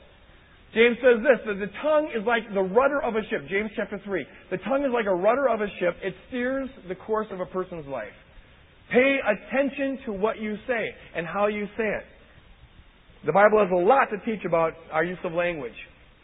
James 0.75 0.97
says 1.01 1.25
this, 1.25 1.41
that 1.47 1.59
the 1.59 1.73
tongue 1.83 2.13
is 2.15 2.27
like 2.27 2.43
the 2.53 2.61
rudder 2.61 3.03
of 3.03 3.17
a 3.17 3.23
ship. 3.29 3.49
James 3.49 3.71
chapter 3.75 4.01
3. 4.05 4.27
The 4.51 4.59
tongue 4.59 4.85
is 4.85 4.93
like 4.93 5.07
a 5.07 5.15
rudder 5.15 5.49
of 5.49 5.61
a 5.61 5.67
ship. 5.81 5.97
It 6.03 6.15
steers 6.29 6.69
the 6.89 6.95
course 6.95 7.27
of 7.31 7.41
a 7.41 7.47
person's 7.47 7.87
life. 7.87 8.15
Pay 8.93 9.17
attention 9.25 9.99
to 10.07 10.13
what 10.13 10.39
you 10.39 10.57
say 10.67 10.91
and 11.17 11.27
how 11.27 11.47
you 11.47 11.67
say 11.77 11.89
it. 11.89 12.05
The 13.25 13.33
Bible 13.33 13.61
has 13.61 13.71
a 13.73 13.81
lot 13.81 14.09
to 14.13 14.19
teach 14.25 14.45
about 14.45 14.73
our 14.91 15.05
use 15.05 15.19
of 15.25 15.33
language. 15.33 15.73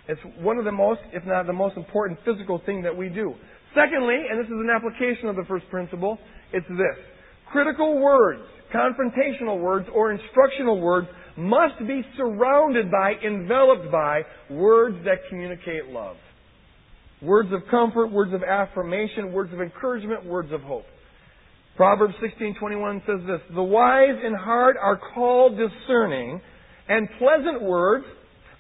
It's 0.09 0.21
one 0.41 0.57
of 0.57 0.65
the 0.65 0.73
most, 0.73 1.01
if 1.13 1.25
not 1.27 1.47
the 1.47 1.53
most 1.53 1.77
important 1.77 2.19
physical 2.25 2.63
thing 2.65 2.83
that 2.83 2.97
we 2.97 3.09
do. 3.11 3.35
Secondly, 3.75 4.17
and 4.31 4.41
this 4.41 4.47
is 4.47 4.53
an 4.53 4.71
application 4.75 5.29
of 5.29 5.37
the 5.37 5.45
first 5.47 5.69
principle, 5.71 6.19
it's 6.53 6.67
this. 6.69 6.97
Critical 7.53 8.01
words, 8.01 8.43
confrontational 8.75 9.61
words, 9.61 9.87
or 9.95 10.11
instructional 10.13 10.81
words 10.81 11.09
must 11.37 11.79
be 11.87 12.03
surrounded 12.17 12.91
by, 12.91 13.15
enveloped 13.25 13.93
by, 13.93 14.23
words 14.51 14.97
that 15.05 15.19
communicate 15.29 15.87
love. 15.91 16.17
Words 17.21 17.53
of 17.53 17.61
comfort, 17.71 18.11
words 18.11 18.33
of 18.33 18.43
affirmation, 18.43 19.33
words 19.33 19.53
of 19.53 19.61
encouragement, 19.61 20.25
words 20.25 20.53
of 20.53 20.63
hope. 20.63 20.87
Proverbs 21.77 22.15
16:21 22.21 23.03
says 23.07 23.25
this, 23.27 23.41
"The 23.51 23.63
wise 23.63 24.19
in 24.25 24.35
heart 24.35 24.77
are 24.81 24.97
called 24.97 25.57
discerning, 25.57 26.41
and 26.89 27.11
pleasant 27.19 27.63
words 27.63 28.07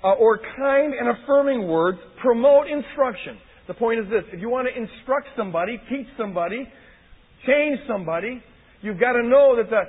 uh, 0.04 0.12
or 0.12 0.38
kind 0.56 0.94
and 0.94 1.08
affirming 1.08 1.68
words 1.68 1.98
promote 2.20 2.68
instruction." 2.68 3.38
The 3.66 3.74
point 3.74 4.00
is 4.00 4.06
this, 4.08 4.24
if 4.32 4.40
you 4.40 4.48
want 4.48 4.66
to 4.66 4.74
instruct 4.74 5.28
somebody, 5.36 5.78
teach 5.90 6.06
somebody, 6.16 6.66
change 7.46 7.78
somebody, 7.86 8.42
you've 8.80 8.98
got 8.98 9.12
to 9.12 9.22
know 9.22 9.56
that 9.56 9.68
the 9.68 9.82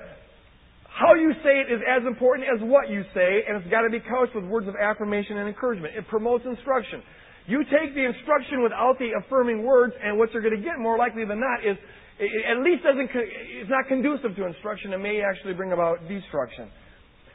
how 0.89 1.13
you 1.13 1.31
say 1.43 1.63
it 1.63 1.71
is 1.71 1.79
as 1.87 2.03
important 2.05 2.49
as 2.49 2.59
what 2.59 2.89
you 2.89 3.03
say, 3.13 3.47
and 3.47 3.55
it's 3.55 3.71
got 3.71 3.87
to 3.87 3.89
be 3.89 4.01
couched 4.03 4.35
with 4.35 4.43
words 4.43 4.67
of 4.67 4.75
affirmation 4.75 5.37
and 5.37 5.47
encouragement. 5.47 5.95
It 5.95 6.07
promotes 6.09 6.43
instruction. 6.45 7.01
You 7.47 7.63
take 7.63 7.95
the 7.95 8.03
instruction 8.03 8.61
without 8.61 8.99
the 8.99 9.15
affirming 9.15 9.63
words, 9.63 9.93
and 10.03 10.17
what 10.17 10.33
you're 10.33 10.43
going 10.43 10.57
to 10.57 10.61
get 10.61 10.77
more 10.77 10.97
likely 10.97 11.23
than 11.23 11.39
not 11.39 11.63
is 11.63 11.77
it 12.19 12.29
at 12.45 12.61
least 12.61 12.83
doesn't, 12.83 13.09
it's 13.15 13.69
not 13.69 13.87
conducive 13.87 14.35
to 14.35 14.45
instruction. 14.45 14.91
It 14.91 14.99
may 14.99 15.21
actually 15.23 15.53
bring 15.53 15.71
about 15.71 16.03
destruction. 16.09 16.67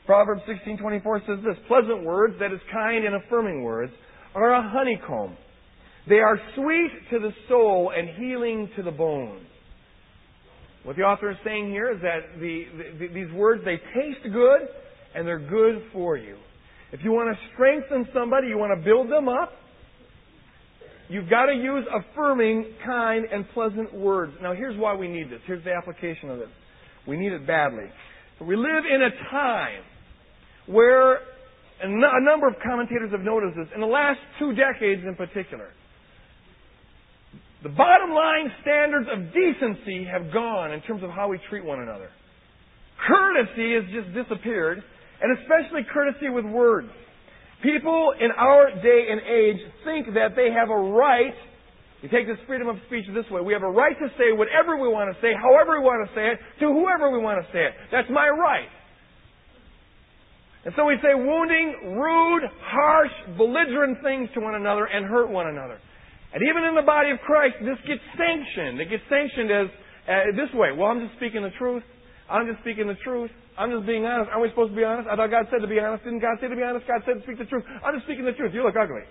Proverbs 0.06 0.42
16:24 0.46 1.26
says 1.26 1.38
this: 1.44 1.56
"Pleasant 1.66 2.02
words, 2.02 2.38
that 2.38 2.52
is 2.52 2.60
kind 2.70 3.04
and 3.04 3.16
affirming 3.16 3.62
words, 3.62 3.92
are 4.34 4.52
a 4.52 4.62
honeycomb. 4.62 5.36
They 6.06 6.20
are 6.20 6.38
sweet 6.54 6.90
to 7.10 7.18
the 7.18 7.32
soul 7.48 7.92
and 7.96 8.08
healing 8.10 8.68
to 8.76 8.82
the 8.82 8.90
bones." 8.90 9.46
What 10.82 10.96
the 10.96 11.02
author 11.02 11.30
is 11.30 11.38
saying 11.44 11.70
here 11.70 11.90
is 11.90 12.02
that 12.02 12.38
the, 12.38 12.66
the, 12.98 13.06
these 13.08 13.32
words 13.32 13.64
they 13.64 13.78
taste 13.78 14.22
good 14.30 14.68
and 15.14 15.26
they're 15.26 15.38
good 15.38 15.82
for 15.94 16.18
you. 16.18 16.36
If 16.92 17.02
you 17.02 17.12
want 17.12 17.34
to 17.34 17.46
strengthen 17.54 18.06
somebody, 18.12 18.48
you 18.48 18.58
want 18.58 18.78
to 18.78 18.84
build 18.84 19.10
them 19.10 19.28
up, 19.28 19.52
You've 21.08 21.28
got 21.28 21.46
to 21.46 21.54
use 21.54 21.84
affirming, 21.92 22.74
kind, 22.84 23.26
and 23.30 23.44
pleasant 23.50 23.92
words. 23.92 24.32
Now, 24.40 24.54
here's 24.54 24.78
why 24.78 24.94
we 24.94 25.06
need 25.06 25.30
this. 25.30 25.40
Here's 25.46 25.62
the 25.62 25.72
application 25.72 26.30
of 26.30 26.38
this. 26.38 26.48
We 27.06 27.16
need 27.16 27.32
it 27.32 27.46
badly. 27.46 27.84
We 28.40 28.56
live 28.56 28.84
in 28.90 29.02
a 29.02 29.30
time 29.30 29.82
where 30.66 31.20
a 31.82 31.88
number 31.88 32.48
of 32.48 32.54
commentators 32.64 33.10
have 33.12 33.20
noticed 33.20 33.56
this, 33.56 33.68
in 33.74 33.80
the 33.80 33.86
last 33.86 34.20
two 34.38 34.54
decades 34.54 35.02
in 35.06 35.14
particular. 35.16 35.68
The 37.62 37.68
bottom 37.70 38.10
line 38.10 38.52
standards 38.60 39.08
of 39.10 39.32
decency 39.32 40.04
have 40.04 40.32
gone 40.32 40.72
in 40.72 40.80
terms 40.82 41.02
of 41.02 41.10
how 41.10 41.28
we 41.28 41.40
treat 41.48 41.64
one 41.64 41.80
another. 41.80 42.10
Courtesy 43.08 43.74
has 43.74 43.84
just 43.92 44.14
disappeared, 44.14 44.82
and 45.20 45.38
especially 45.38 45.82
courtesy 45.92 46.28
with 46.28 46.44
words. 46.44 46.88
People 47.62 48.12
in 48.20 48.30
our 48.30 48.70
day 48.82 49.08
and 49.10 49.20
age 49.20 49.60
think 49.84 50.12
that 50.14 50.36
they 50.36 50.52
have 50.52 50.68
a 50.68 50.76
right. 50.76 51.34
You 52.02 52.08
take 52.10 52.26
this 52.26 52.36
freedom 52.46 52.68
of 52.68 52.76
speech 52.86 53.06
this 53.14 53.24
way. 53.30 53.40
We 53.40 53.54
have 53.54 53.62
a 53.62 53.70
right 53.70 53.96
to 53.98 54.08
say 54.18 54.36
whatever 54.36 54.76
we 54.76 54.88
want 54.88 55.08
to 55.14 55.20
say, 55.24 55.32
however 55.32 55.80
we 55.80 55.84
want 55.84 56.06
to 56.08 56.14
say 56.14 56.36
it, 56.36 56.38
to 56.60 56.66
whoever 56.68 57.10
we 57.10 57.18
want 57.18 57.40
to 57.40 57.52
say 57.52 57.64
it. 57.64 57.72
That's 57.90 58.08
my 58.10 58.28
right. 58.28 58.68
And 60.64 60.72
so 60.76 60.84
we 60.88 60.96
say 61.04 61.12
wounding, 61.12 61.96
rude, 62.00 62.44
harsh, 62.64 63.12
belligerent 63.36 64.00
things 64.02 64.28
to 64.34 64.40
one 64.40 64.54
another 64.54 64.86
and 64.86 65.04
hurt 65.04 65.28
one 65.28 65.46
another. 65.46 65.78
And 66.32 66.42
even 66.42 66.64
in 66.64 66.74
the 66.74 66.82
body 66.82 67.10
of 67.10 67.20
Christ, 67.20 67.60
this 67.60 67.78
gets 67.86 68.00
sanctioned. 68.16 68.80
It 68.80 68.88
gets 68.88 69.04
sanctioned 69.12 69.50
as 69.52 69.68
uh, 70.08 70.12
this 70.34 70.50
way. 70.56 70.72
Well, 70.72 70.88
I'm 70.88 71.04
just 71.04 71.14
speaking 71.20 71.44
the 71.44 71.54
truth. 71.60 71.84
I'm 72.28 72.48
just 72.48 72.60
speaking 72.64 72.88
the 72.88 72.98
truth. 73.04 73.30
I'm 73.54 73.70
just 73.70 73.86
being 73.86 74.04
honest. 74.08 74.32
Aren't 74.32 74.42
we 74.42 74.50
supposed 74.50 74.72
to 74.72 74.76
be 74.76 74.82
honest? 74.82 75.06
I 75.06 75.14
thought 75.14 75.30
God 75.30 75.46
said 75.52 75.60
to 75.60 75.70
be 75.70 75.78
honest. 75.78 76.02
Didn't 76.02 76.24
God 76.24 76.40
say 76.40 76.48
to 76.48 76.56
be 76.56 76.64
honest? 76.64 76.88
God 76.88 77.04
said 77.06 77.20
to 77.20 77.22
speak 77.22 77.38
the 77.38 77.46
truth. 77.46 77.62
I'm 77.84 77.94
just 77.94 78.08
speaking 78.08 78.24
the 78.24 78.34
truth. 78.34 78.50
You 78.56 78.64
look 78.64 78.74
ugly. 78.74 79.04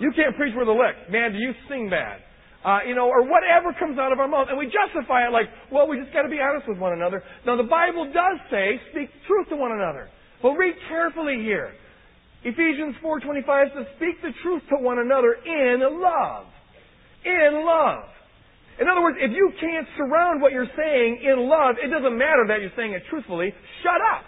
You 0.00 0.14
can't 0.16 0.34
preach 0.38 0.54
with 0.56 0.70
a 0.70 0.72
lick. 0.72 1.10
Man, 1.10 1.34
do 1.34 1.38
you 1.38 1.52
sing 1.68 1.90
bad? 1.90 2.22
Uh, 2.64 2.78
you 2.86 2.94
know, 2.94 3.10
or 3.10 3.26
whatever 3.26 3.74
comes 3.74 3.98
out 3.98 4.12
of 4.12 4.20
our 4.20 4.28
mouth. 4.28 4.46
And 4.48 4.56
we 4.56 4.70
justify 4.70 5.26
it 5.26 5.32
like, 5.32 5.50
well, 5.70 5.88
we 5.88 5.98
just 5.98 6.12
got 6.14 6.22
to 6.22 6.30
be 6.30 6.38
honest 6.38 6.68
with 6.68 6.78
one 6.78 6.92
another. 6.92 7.22
Now, 7.44 7.56
the 7.56 7.66
Bible 7.66 8.06
does 8.06 8.38
say, 8.50 8.78
speak 8.94 9.10
truth 9.26 9.48
to 9.50 9.56
one 9.56 9.72
another. 9.72 10.08
But 10.42 10.54
read 10.54 10.74
carefully 10.88 11.42
here. 11.42 11.74
Ephesians 12.44 12.94
4.25 13.02 13.74
says, 13.74 13.86
speak 13.96 14.22
the 14.22 14.30
truth 14.42 14.62
to 14.70 14.78
one 14.78 14.98
another 14.98 15.34
in 15.42 15.82
love. 16.02 16.46
In 17.24 17.66
love. 17.66 18.06
In 18.80 18.88
other 18.88 19.02
words, 19.02 19.18
if 19.20 19.30
you 19.30 19.52
can't 19.60 19.86
surround 19.96 20.40
what 20.40 20.50
you're 20.52 20.70
saying 20.76 21.22
in 21.22 21.46
love, 21.46 21.76
it 21.82 21.90
doesn't 21.90 22.16
matter 22.18 22.46
that 22.48 22.60
you're 22.60 22.74
saying 22.74 22.92
it 22.94 23.02
truthfully. 23.10 23.54
Shut 23.82 24.00
up. 24.14 24.24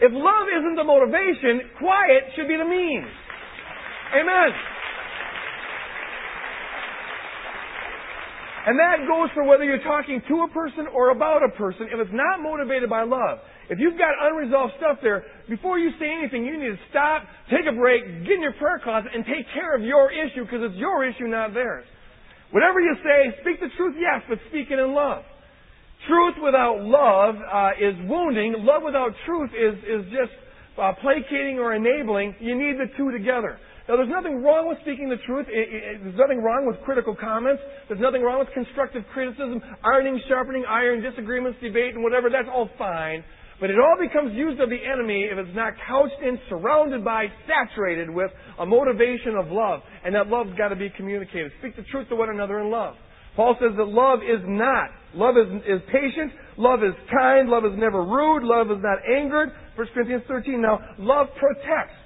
If 0.00 0.12
love 0.12 0.46
isn't 0.48 0.76
the 0.76 0.84
motivation, 0.84 1.72
quiet 1.78 2.32
should 2.36 2.48
be 2.48 2.56
the 2.56 2.64
means. 2.64 3.10
Amen. 4.16 4.73
And 8.64 8.80
that 8.80 9.04
goes 9.04 9.28
for 9.34 9.44
whether 9.44 9.64
you're 9.64 9.84
talking 9.84 10.22
to 10.26 10.34
a 10.42 10.48
person 10.48 10.88
or 10.88 11.10
about 11.10 11.44
a 11.44 11.52
person. 11.52 11.88
If 11.92 12.00
it's 12.00 12.16
not 12.16 12.40
motivated 12.40 12.88
by 12.88 13.04
love, 13.04 13.44
if 13.68 13.78
you've 13.78 13.98
got 14.00 14.16
unresolved 14.16 14.72
stuff 14.80 14.98
there, 15.02 15.24
before 15.48 15.78
you 15.78 15.90
say 16.00 16.08
anything, 16.08 16.46
you 16.46 16.56
need 16.56 16.72
to 16.72 16.80
stop, 16.88 17.24
take 17.52 17.68
a 17.68 17.76
break, 17.76 18.24
get 18.24 18.40
in 18.40 18.42
your 18.42 18.56
prayer 18.56 18.80
closet, 18.82 19.12
and 19.12 19.24
take 19.24 19.44
care 19.52 19.76
of 19.76 19.82
your 19.84 20.08
issue 20.10 20.48
because 20.48 20.64
it's 20.64 20.76
your 20.76 21.04
issue, 21.04 21.28
not 21.28 21.52
theirs. 21.52 21.84
Whatever 22.52 22.80
you 22.80 22.96
say, 23.04 23.36
speak 23.42 23.60
the 23.60 23.68
truth, 23.76 23.96
yes, 24.00 24.24
but 24.28 24.38
speak 24.48 24.70
it 24.70 24.78
in 24.78 24.94
love. 24.94 25.24
Truth 26.08 26.36
without 26.42 26.80
love 26.80 27.36
uh, 27.36 27.70
is 27.76 27.94
wounding. 28.08 28.54
Love 28.64 28.82
without 28.84 29.12
truth 29.26 29.50
is, 29.52 29.76
is 29.84 30.04
just 30.08 30.32
uh, 30.80 30.92
placating 31.02 31.58
or 31.58 31.74
enabling. 31.74 32.36
You 32.40 32.54
need 32.56 32.80
the 32.80 32.88
two 32.96 33.12
together. 33.12 33.58
Now, 33.84 34.00
there's 34.00 34.08
nothing 34.08 34.40
wrong 34.40 34.64
with 34.64 34.80
speaking 34.80 35.12
the 35.12 35.20
truth. 35.28 35.44
It, 35.52 35.68
it, 35.68 36.00
there's 36.00 36.16
nothing 36.16 36.40
wrong 36.40 36.64
with 36.64 36.80
critical 36.88 37.12
comments. 37.12 37.60
There's 37.88 38.00
nothing 38.00 38.24
wrong 38.24 38.40
with 38.40 38.48
constructive 38.56 39.04
criticism, 39.12 39.60
ironing, 39.84 40.16
sharpening 40.26 40.64
iron, 40.64 41.04
disagreements, 41.04 41.60
debate, 41.60 41.92
and 41.92 42.02
whatever. 42.02 42.32
That's 42.32 42.48
all 42.48 42.72
fine. 42.80 43.20
But 43.60 43.68
it 43.68 43.76
all 43.76 43.96
becomes 44.00 44.32
used 44.32 44.58
of 44.60 44.72
the 44.72 44.80
enemy 44.80 45.28
if 45.30 45.36
it's 45.36 45.54
not 45.54 45.74
couched 45.86 46.16
in, 46.24 46.40
surrounded 46.48 47.04
by, 47.04 47.28
saturated 47.44 48.08
with 48.08 48.32
a 48.58 48.64
motivation 48.64 49.36
of 49.36 49.52
love. 49.52 49.80
And 50.04 50.14
that 50.14 50.28
love's 50.28 50.56
got 50.56 50.68
to 50.68 50.76
be 50.76 50.88
communicated. 50.96 51.52
Speak 51.60 51.76
the 51.76 51.84
truth 51.92 52.08
to 52.08 52.16
one 52.16 52.30
another 52.30 52.60
in 52.60 52.70
love. 52.70 52.96
Paul 53.36 53.54
says 53.60 53.76
that 53.76 53.88
love 53.88 54.20
is 54.24 54.40
not. 54.46 54.90
Love 55.14 55.36
is, 55.36 55.48
is 55.68 55.80
patient. 55.92 56.32
Love 56.56 56.80
is 56.80 56.94
kind. 57.12 57.48
Love 57.48 57.64
is 57.64 57.76
never 57.76 58.02
rude. 58.02 58.42
Love 58.42 58.70
is 58.70 58.80
not 58.80 58.98
angered. 59.04 59.52
1 59.76 59.86
Corinthians 59.92 60.22
13. 60.26 60.62
Now, 60.62 60.80
love 60.98 61.28
protects. 61.38 62.00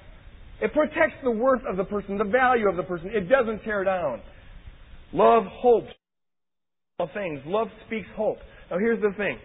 It 0.60 0.72
protects 0.72 1.16
the 1.22 1.30
worth 1.30 1.62
of 1.68 1.76
the 1.76 1.84
person, 1.84 2.18
the 2.18 2.24
value 2.24 2.68
of 2.68 2.76
the 2.76 2.82
person. 2.82 3.10
It 3.12 3.28
doesn't 3.28 3.62
tear 3.62 3.84
down. 3.84 4.20
Love 5.12 5.44
hopes 5.46 5.92
all 6.98 7.08
things. 7.14 7.40
Love 7.46 7.68
speaks 7.86 8.08
hope. 8.16 8.38
Now, 8.70 8.78
here's 8.78 9.00
the 9.00 9.12
thing. 9.16 9.38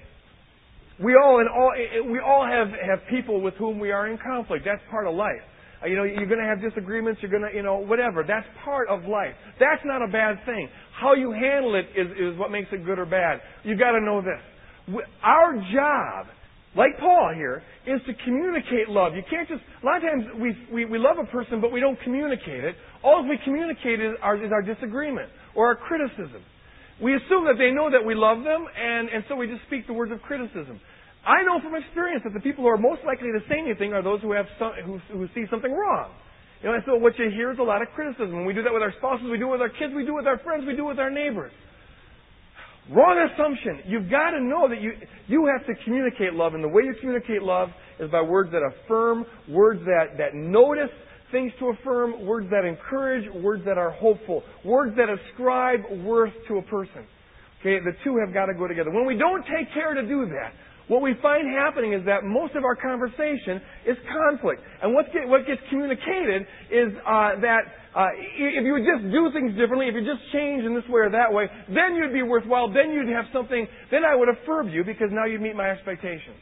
We 1.03 1.13
all, 1.13 1.39
in 1.39 1.47
all, 1.47 1.71
we 2.11 2.19
all 2.19 2.45
have, 2.45 2.67
have 2.69 3.07
people 3.11 3.41
with 3.41 3.53
whom 3.55 3.77
we 3.79 3.91
are 3.91 4.07
in 4.07 4.17
conflict. 4.17 4.65
That's 4.65 4.81
part 4.89 5.05
of 5.05 5.13
life. 5.13 5.41
Uh, 5.83 5.87
you 5.87 5.95
know, 5.95 6.03
you're 6.03 6.25
going 6.25 6.39
to 6.39 6.47
have 6.47 6.61
disagreements. 6.61 7.21
You're 7.21 7.29
going 7.29 7.43
to, 7.43 7.55
you 7.55 7.61
know, 7.61 7.77
whatever. 7.77 8.23
That's 8.27 8.47
part 8.65 8.89
of 8.89 9.03
life. 9.03 9.35
That's 9.59 9.81
not 9.85 10.01
a 10.01 10.07
bad 10.07 10.37
thing. 10.47 10.67
How 10.99 11.13
you 11.13 11.31
handle 11.31 11.75
it 11.75 11.85
is, 11.95 12.07
is 12.17 12.39
what 12.39 12.49
makes 12.49 12.69
it 12.71 12.85
good 12.85 12.97
or 12.97 13.05
bad. 13.05 13.39
You've 13.63 13.79
got 13.79 13.91
to 13.91 14.01
know 14.01 14.21
this. 14.21 14.97
Our 15.21 15.53
job, 15.73 16.27
like 16.75 16.97
Paul 16.99 17.33
here, 17.35 17.61
is 17.85 18.01
to 18.07 18.13
communicate 18.25 18.89
love. 18.89 19.13
You 19.13 19.21
can't 19.29 19.47
just, 19.47 19.61
a 19.61 19.85
lot 19.85 19.97
of 19.97 20.03
times 20.03 20.23
we, 20.41 20.57
we, 20.73 20.85
we 20.85 20.97
love 20.97 21.17
a 21.21 21.29
person, 21.29 21.61
but 21.61 21.71
we 21.71 21.79
don't 21.79 21.99
communicate 22.01 22.63
it. 22.63 22.75
All 23.03 23.21
we 23.27 23.37
communicate 23.43 24.01
is 24.01 24.13
our, 24.21 24.35
is 24.41 24.51
our 24.51 24.61
disagreement 24.61 25.29
or 25.55 25.67
our 25.67 25.75
criticism. 25.75 26.41
We 27.01 27.13
assume 27.15 27.45
that 27.45 27.57
they 27.57 27.69
know 27.69 27.89
that 27.91 28.05
we 28.05 28.15
love 28.15 28.43
them, 28.43 28.65
and, 28.65 29.09
and 29.09 29.23
so 29.27 29.35
we 29.35 29.47
just 29.47 29.61
speak 29.67 29.85
the 29.87 29.93
words 29.93 30.11
of 30.11 30.21
criticism. 30.21 30.79
I 31.25 31.41
know 31.43 31.61
from 31.61 31.75
experience 31.75 32.21
that 32.25 32.33
the 32.33 32.43
people 32.43 32.63
who 32.63 32.69
are 32.69 32.77
most 32.77 33.01
likely 33.05 33.31
to 33.31 33.39
say 33.49 33.59
anything 33.59 33.93
are 33.93 34.03
those 34.03 34.21
who 34.21 34.33
have 34.33 34.45
some, 34.59 34.73
who, 34.85 34.99
who 35.13 35.27
see 35.33 35.45
something 35.49 35.71
wrong. 35.71 36.11
You 36.61 36.69
know, 36.69 36.75
and 36.75 36.83
so 36.85 36.95
what 36.95 37.17
you 37.19 37.29
hear 37.29 37.51
is 37.51 37.59
a 37.59 37.63
lot 37.63 37.81
of 37.81 37.89
criticism. 37.95 38.31
When 38.31 38.45
we 38.45 38.53
do 38.53 38.63
that 38.63 38.71
with 38.71 38.83
our 38.83 38.93
spouses, 38.99 39.27
we 39.29 39.37
do 39.37 39.47
it 39.47 39.59
with 39.59 39.61
our 39.61 39.71
kids, 39.71 39.91
we 39.95 40.05
do 40.05 40.15
it 40.15 40.23
with 40.23 40.27
our 40.27 40.39
friends, 40.39 40.63
we 40.65 40.75
do 40.75 40.87
it 40.87 40.95
with 40.95 40.99
our 40.99 41.11
neighbors. 41.11 41.51
Wrong 42.91 43.29
assumption. 43.31 43.81
You've 43.87 44.09
got 44.09 44.31
to 44.31 44.41
know 44.43 44.67
that 44.67 44.81
you, 44.81 44.91
you 45.27 45.45
have 45.47 45.65
to 45.67 45.83
communicate 45.85 46.33
love, 46.33 46.53
and 46.53 46.63
the 46.63 46.67
way 46.67 46.83
you 46.83 46.95
communicate 46.99 47.41
love 47.41 47.69
is 47.99 48.11
by 48.11 48.21
words 48.21 48.51
that 48.51 48.61
affirm, 48.61 49.25
words 49.49 49.79
that, 49.85 50.17
that 50.17 50.35
notice, 50.35 50.91
things 51.31 51.51
to 51.59 51.69
affirm, 51.69 52.25
words 52.25 52.49
that 52.51 52.65
encourage, 52.65 53.23
words 53.41 53.63
that 53.65 53.77
are 53.77 53.91
hopeful, 53.91 54.43
words 54.65 54.95
that 54.97 55.07
ascribe 55.09 55.79
worth 56.03 56.33
to 56.47 56.57
a 56.57 56.61
person. 56.63 57.07
Okay, 57.61 57.79
the 57.79 57.93
two 58.03 58.17
have 58.23 58.33
got 58.33 58.47
to 58.47 58.53
go 58.53 58.67
together. 58.67 58.91
When 58.91 59.05
we 59.05 59.15
don't 59.15 59.43
take 59.43 59.73
care 59.73 59.93
to 59.93 60.01
do 60.01 60.25
that, 60.25 60.53
what 60.87 61.01
we 61.01 61.15
find 61.21 61.47
happening 61.47 61.93
is 61.93 62.05
that 62.05 62.23
most 62.23 62.55
of 62.55 62.63
our 62.65 62.75
conversation 62.75 63.61
is 63.87 63.95
conflict. 64.11 64.61
And 64.81 64.93
what, 64.93 65.05
get, 65.13 65.27
what 65.27 65.47
gets 65.47 65.61
communicated 65.69 66.43
is 66.69 66.91
uh, 67.07 67.39
that 67.39 67.61
uh, 67.95 68.07
if 68.17 68.63
you 68.65 68.73
would 68.73 68.83
just 68.83 69.11
do 69.11 69.31
things 69.31 69.55
differently, 69.55 69.87
if 69.87 69.95
you 69.95 70.01
just 70.01 70.23
change 70.33 70.65
in 70.65 70.75
this 70.75 70.83
way 70.89 71.07
or 71.07 71.11
that 71.11 71.31
way, 71.31 71.47
then 71.69 71.95
you'd 71.95 72.11
be 72.11 72.23
worthwhile, 72.23 72.67
then 72.67 72.91
you'd 72.91 73.07
have 73.09 73.25
something, 73.31 73.67
then 73.91 74.03
I 74.03 74.15
would 74.15 74.29
affirm 74.29 74.69
you 74.69 74.83
because 74.83 75.07
now 75.11 75.25
you'd 75.25 75.41
meet 75.41 75.55
my 75.55 75.69
expectations. 75.69 76.41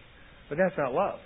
But 0.50 0.58
that's 0.58 0.76
not 0.78 0.94
love. 0.94 1.20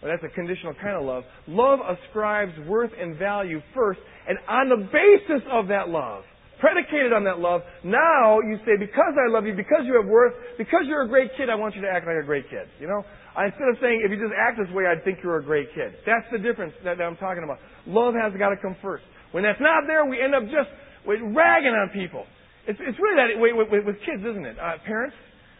Well, 0.00 0.12
that's 0.12 0.24
a 0.24 0.34
conditional 0.34 0.74
kind 0.74 0.96
of 0.96 1.04
love. 1.04 1.24
Love 1.48 1.80
ascribes 1.80 2.52
worth 2.66 2.90
and 2.98 3.18
value 3.18 3.60
first, 3.74 4.00
and 4.28 4.38
on 4.48 4.68
the 4.68 4.88
basis 4.88 5.42
of 5.50 5.68
that 5.68 5.88
love, 5.88 6.24
predicated 6.60 7.12
on 7.12 7.24
that 7.24 7.38
love, 7.38 7.62
now 7.82 8.40
you 8.40 8.58
say, 8.66 8.76
because 8.78 9.14
I 9.14 9.30
love 9.30 9.46
you, 9.46 9.54
because 9.54 9.84
you 9.84 9.94
have 10.00 10.06
worth, 10.06 10.34
because 10.58 10.86
you're 10.86 11.02
a 11.02 11.08
great 11.08 11.30
kid, 11.36 11.50
I 11.50 11.54
want 11.54 11.74
you 11.74 11.82
to 11.82 11.90
act 11.90 12.06
like 12.06 12.16
a 12.16 12.26
great 12.26 12.48
kid. 12.50 12.68
You 12.80 12.88
know? 12.88 13.04
Instead 13.34 13.68
of 13.68 13.76
saying, 13.82 14.02
if 14.04 14.10
you 14.10 14.18
just 14.18 14.34
act 14.34 14.58
this 14.58 14.70
way, 14.70 14.86
I'd 14.86 15.02
think 15.02 15.18
you're 15.22 15.38
a 15.38 15.44
great 15.44 15.68
kid. 15.74 15.98
That's 16.06 16.26
the 16.30 16.38
difference 16.38 16.74
that, 16.84 16.98
that 16.98 17.04
I'm 17.04 17.18
talking 17.18 17.42
about. 17.42 17.58
Love 17.86 18.14
has 18.14 18.32
got 18.38 18.50
to 18.50 18.58
come 18.58 18.76
first. 18.80 19.02
When 19.32 19.42
that's 19.42 19.60
not 19.60 19.90
there, 19.90 20.06
we 20.06 20.22
end 20.22 20.34
up 20.34 20.44
just 20.46 20.70
ragging 21.06 21.74
on 21.74 21.90
people. 21.90 22.24
It's, 22.66 22.78
it's 22.80 22.98
really 22.98 23.18
that 23.18 23.34
way 23.40 23.52
with, 23.52 23.68
with, 23.68 23.84
with 23.84 23.98
kids, 24.06 24.22
isn't 24.22 24.46
it? 24.46 24.56
Uh, 24.56 24.78
parents, 24.86 25.16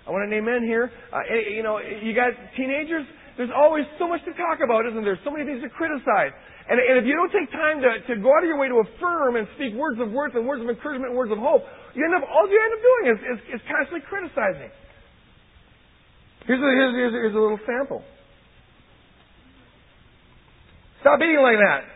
I 0.07 0.11
want 0.11 0.24
to 0.24 0.30
name 0.30 0.46
men 0.46 0.62
here. 0.62 0.92
Uh, 1.12 1.20
you 1.50 1.62
know, 1.62 1.78
you 1.78 2.14
got 2.14 2.33
teenagers. 2.57 3.04
There's 3.37 3.50
always 3.50 3.85
so 3.98 4.07
much 4.07 4.22
to 4.24 4.33
talk 4.38 4.62
about, 4.62 4.87
isn't 4.87 5.02
there? 5.02 5.18
So 5.24 5.30
many 5.35 5.44
things 5.44 5.61
to 5.66 5.68
criticize. 5.68 6.30
And, 6.64 6.81
and 6.81 6.96
if 6.96 7.05
you 7.05 7.12
don't 7.12 7.29
take 7.29 7.53
time 7.53 7.85
to, 7.85 7.90
to 8.09 8.20
go 8.20 8.33
out 8.33 8.40
of 8.40 8.48
your 8.48 8.57
way 8.57 8.68
to 8.72 8.81
affirm 8.81 9.37
and 9.37 9.44
speak 9.57 9.74
words 9.77 10.00
of 10.00 10.11
worth 10.11 10.35
and 10.35 10.48
words 10.48 10.64
of 10.64 10.68
encouragement 10.68 11.12
and 11.12 11.16
words 11.16 11.31
of 11.31 11.37
hope, 11.37 11.62
you 11.92 12.00
end 12.05 12.16
up, 12.16 12.24
all 12.24 12.48
you 12.48 12.57
end 12.57 12.72
up 12.72 12.83
doing 12.83 13.05
is, 13.12 13.18
is, 13.20 13.61
is 13.61 13.62
constantly 13.68 14.00
criticizing. 14.09 14.72
Here's 16.48 16.61
a, 16.61 16.70
here's, 16.72 16.94
here's, 16.96 17.12
here's 17.12 17.37
a 17.37 17.38
little 17.38 17.61
sample. 17.68 18.03
Stop 21.00 21.20
eating 21.20 21.40
like 21.44 21.61
that. 21.61 21.93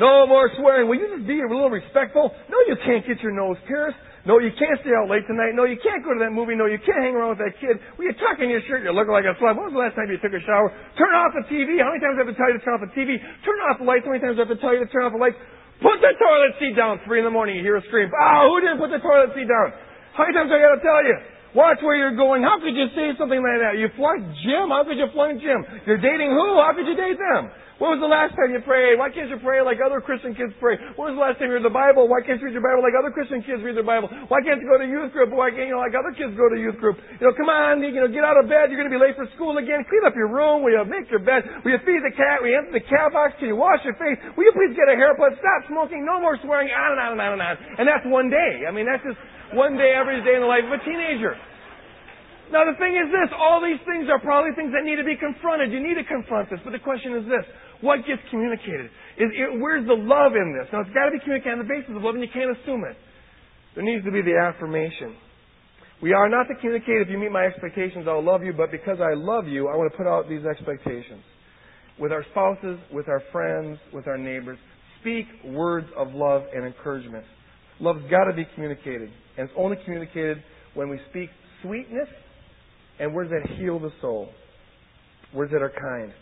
No 0.00 0.24
more 0.24 0.48
swearing. 0.56 0.88
Will 0.88 0.96
you 0.96 1.12
just 1.12 1.28
be 1.28 1.44
a 1.44 1.48
little 1.48 1.68
respectful? 1.68 2.32
No, 2.48 2.56
you 2.64 2.80
can't 2.88 3.04
get 3.04 3.20
your 3.20 3.36
nose 3.36 3.60
pierced. 3.68 4.00
No, 4.24 4.40
you 4.40 4.48
can't 4.56 4.80
stay 4.80 4.96
out 4.96 5.12
late 5.12 5.28
tonight. 5.28 5.52
No, 5.52 5.68
you 5.68 5.76
can't 5.76 6.00
go 6.00 6.16
to 6.16 6.20
that 6.24 6.32
movie. 6.32 6.56
No, 6.56 6.64
you 6.64 6.80
can't 6.80 7.04
hang 7.04 7.12
around 7.12 7.36
with 7.36 7.44
that 7.44 7.56
kid. 7.60 7.76
Will 8.00 8.08
you 8.08 8.16
tuck 8.16 8.40
in 8.40 8.48
your 8.48 8.64
shirt? 8.64 8.80
You're 8.80 8.96
looking 8.96 9.12
like 9.12 9.28
a 9.28 9.36
slut. 9.36 9.60
When 9.60 9.68
was 9.68 9.76
the 9.76 9.80
last 9.80 10.00
time 10.00 10.08
you 10.08 10.16
took 10.20 10.32
a 10.32 10.40
shower? 10.44 10.72
Turn 10.96 11.12
off 11.12 11.36
the 11.36 11.44
TV. 11.52 11.80
How 11.80 11.92
many 11.92 12.00
times 12.00 12.16
I 12.16 12.24
have 12.24 12.32
to 12.32 12.36
tell 12.36 12.48
you 12.48 12.56
to 12.56 12.64
turn 12.64 12.80
off 12.80 12.84
the 12.84 12.96
TV? 12.96 13.20
Turn 13.44 13.60
off 13.68 13.80
the 13.80 13.88
lights. 13.88 14.08
How 14.08 14.12
many 14.16 14.24
times 14.24 14.40
I 14.40 14.48
have 14.48 14.52
to 14.52 14.60
tell 14.60 14.72
you 14.72 14.80
to 14.80 14.88
turn 14.88 15.04
off 15.04 15.12
the 15.12 15.20
lights? 15.20 15.36
Put 15.84 16.00
the 16.04 16.12
toilet 16.16 16.52
seat 16.60 16.76
down. 16.76 17.00
Three 17.08 17.20
in 17.20 17.28
the 17.28 17.32
morning, 17.32 17.56
you 17.56 17.64
hear 17.64 17.80
a 17.80 17.84
scream. 17.88 18.12
Oh, 18.12 18.52
who 18.52 18.60
didn't 18.60 18.80
put 18.80 18.92
the 18.92 19.00
toilet 19.00 19.32
seat 19.36 19.48
down? 19.48 19.72
How 20.16 20.28
many 20.28 20.36
times 20.36 20.52
do 20.52 20.56
I 20.56 20.64
got 20.64 20.76
to 20.76 20.84
tell 20.84 21.00
you? 21.00 21.16
Watch 21.54 21.82
where 21.82 21.98
you're 21.98 22.14
going. 22.14 22.46
How 22.46 22.62
could 22.62 22.78
you 22.78 22.86
say 22.94 23.10
something 23.18 23.42
like 23.42 23.58
that? 23.58 23.74
You 23.74 23.90
flunked 23.98 24.30
gym? 24.46 24.70
How 24.70 24.86
could 24.86 24.98
you 24.98 25.10
flunk 25.10 25.42
gym? 25.42 25.66
You're 25.82 25.98
dating 25.98 26.30
who? 26.30 26.62
How 26.62 26.70
could 26.78 26.86
you 26.86 26.94
date 26.94 27.18
them? 27.18 27.50
When 27.80 27.96
was 27.96 28.04
the 28.04 28.12
last 28.12 28.36
time 28.36 28.52
you 28.52 28.60
prayed? 28.60 29.00
Why 29.00 29.08
can't 29.08 29.32
you 29.32 29.40
pray 29.40 29.64
like 29.64 29.80
other 29.80 30.04
Christian 30.04 30.36
kids 30.36 30.52
pray? 30.60 30.76
When 31.00 31.10
was 31.10 31.16
the 31.16 31.24
last 31.24 31.40
time 31.40 31.48
you 31.48 31.56
read 31.56 31.64
the 31.64 31.72
Bible? 31.72 32.12
Why 32.12 32.20
can't 32.20 32.36
you 32.36 32.52
read 32.52 32.52
your 32.52 32.60
Bible 32.60 32.84
like 32.84 32.92
other 32.92 33.08
Christian 33.08 33.40
kids 33.40 33.64
read 33.64 33.72
their 33.72 33.88
Bible? 33.88 34.12
Why 34.28 34.44
can't 34.44 34.60
you 34.60 34.68
go 34.68 34.76
to 34.76 34.84
youth 34.84 35.16
group? 35.16 35.32
Why 35.32 35.48
can't 35.48 35.64
you 35.64 35.80
like 35.80 35.96
other 35.96 36.12
kids 36.12 36.36
go 36.36 36.52
to 36.52 36.60
youth 36.60 36.76
group? 36.76 37.00
You 37.16 37.24
know, 37.24 37.32
come 37.32 37.48
on, 37.48 37.80
you 37.80 37.96
know, 37.96 38.04
get 38.12 38.20
out 38.20 38.36
of 38.36 38.52
bed. 38.52 38.68
You're 38.68 38.76
going 38.76 38.92
to 38.92 38.92
be 38.92 39.00
late 39.00 39.16
for 39.16 39.24
school 39.32 39.56
again. 39.56 39.80
Clean 39.88 40.04
up 40.04 40.12
your 40.12 40.28
room. 40.28 40.60
Will 40.60 40.76
you 40.76 40.84
make 40.84 41.08
your 41.08 41.24
bed? 41.24 41.40
Will 41.64 41.72
you 41.72 41.80
feed 41.88 42.04
the 42.04 42.12
cat? 42.12 42.44
Will 42.44 42.52
you 42.52 42.60
empty 42.60 42.84
the 42.84 42.86
cat 42.86 43.16
box? 43.16 43.32
Can 43.40 43.48
you 43.48 43.56
wash 43.56 43.80
your 43.80 43.96
face? 43.96 44.20
Will 44.36 44.44
you 44.44 44.52
please 44.52 44.76
get 44.76 44.84
a 44.92 44.94
haircut? 44.94 45.40
Stop 45.40 45.72
smoking. 45.72 46.04
No 46.04 46.20
more 46.20 46.36
swearing. 46.44 46.68
On 46.68 46.88
and 46.94 47.00
on 47.00 47.10
and 47.16 47.22
on 47.24 47.32
and 47.40 47.42
on. 47.42 47.56
And 47.80 47.84
that's 47.88 48.04
one 48.04 48.28
day. 48.28 48.68
I 48.68 48.76
mean, 48.76 48.84
that's 48.84 49.00
just 49.08 49.16
one 49.54 49.76
day 49.76 49.94
every 49.96 50.22
day 50.22 50.34
in 50.38 50.42
the 50.42 50.50
life 50.50 50.66
of 50.66 50.72
a 50.74 50.82
teenager. 50.84 51.34
Now 52.50 52.66
the 52.66 52.74
thing 52.82 52.98
is 52.98 53.06
this, 53.14 53.30
all 53.38 53.62
these 53.62 53.78
things 53.86 54.10
are 54.10 54.18
probably 54.18 54.50
things 54.58 54.74
that 54.74 54.82
need 54.82 54.98
to 54.98 55.06
be 55.06 55.14
confronted. 55.14 55.70
You 55.70 55.78
need 55.78 55.94
to 55.94 56.06
confront 56.06 56.50
this. 56.50 56.58
But 56.66 56.74
the 56.74 56.82
question 56.82 57.14
is 57.14 57.24
this, 57.30 57.46
what 57.78 58.02
gets 58.06 58.22
communicated? 58.30 58.90
Is, 59.18 59.30
it, 59.30 59.62
where's 59.62 59.86
the 59.86 59.94
love 59.94 60.34
in 60.34 60.50
this? 60.58 60.66
Now 60.74 60.82
it's 60.82 60.90
got 60.90 61.06
to 61.06 61.14
be 61.14 61.22
communicated 61.22 61.62
on 61.62 61.62
the 61.62 61.70
basis 61.70 61.94
of 61.94 62.02
love 62.02 62.18
and 62.18 62.24
you 62.26 62.32
can't 62.34 62.50
assume 62.50 62.82
it. 62.84 62.98
There 63.78 63.86
needs 63.86 64.02
to 64.04 64.10
be 64.10 64.22
the 64.22 64.34
affirmation. 64.34 65.14
We 66.02 66.12
are 66.12 66.28
not 66.28 66.48
to 66.48 66.54
communicate 66.58 67.06
if 67.06 67.08
you 67.08 67.18
meet 67.18 67.30
my 67.30 67.44
expectations, 67.44 68.06
I'll 68.08 68.24
love 68.24 68.42
you, 68.42 68.52
but 68.52 68.70
because 68.70 68.98
I 68.98 69.14
love 69.14 69.46
you, 69.46 69.68
I 69.68 69.76
want 69.76 69.92
to 69.92 69.96
put 69.96 70.08
out 70.08 70.28
these 70.28 70.44
expectations. 70.44 71.22
With 72.00 72.10
our 72.10 72.24
spouses, 72.32 72.78
with 72.90 73.06
our 73.08 73.22
friends, 73.30 73.78
with 73.92 74.08
our 74.08 74.16
neighbors, 74.16 74.58
speak 75.00 75.26
words 75.44 75.86
of 75.96 76.14
love 76.14 76.42
and 76.54 76.64
encouragement. 76.64 77.24
Love's 77.80 78.10
got 78.10 78.24
to 78.24 78.32
be 78.32 78.46
communicated. 78.54 79.10
And 79.40 79.48
it's 79.48 79.56
only 79.56 79.78
communicated 79.84 80.42
when 80.74 80.90
we 80.90 81.00
speak 81.08 81.30
sweetness 81.62 82.08
and 82.98 83.14
words 83.14 83.30
that 83.30 83.56
heal 83.56 83.78
the 83.78 83.90
soul, 84.02 84.28
words 85.32 85.50
that 85.52 85.62
are 85.62 85.72
kind. 85.72 86.12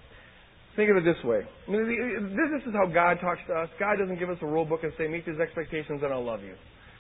Think 0.77 0.89
of 0.91 0.99
it 0.99 1.05
this 1.05 1.19
way. 1.25 1.41
I 1.67 1.71
mean, 1.71 2.37
this 2.37 2.63
is 2.65 2.73
how 2.73 2.87
God 2.87 3.19
talks 3.21 3.41
to 3.49 3.55
us. 3.55 3.69
God 3.81 3.97
doesn't 3.99 4.21
give 4.21 4.31
us 4.31 4.39
a 4.41 4.47
rule 4.47 4.65
book 4.65 4.85
and 4.85 4.93
say, 4.97 5.09
meet 5.09 5.27
these 5.27 5.41
expectations 5.41 6.01
and 6.05 6.13
I'll 6.13 6.25
love 6.25 6.43
you. 6.43 6.55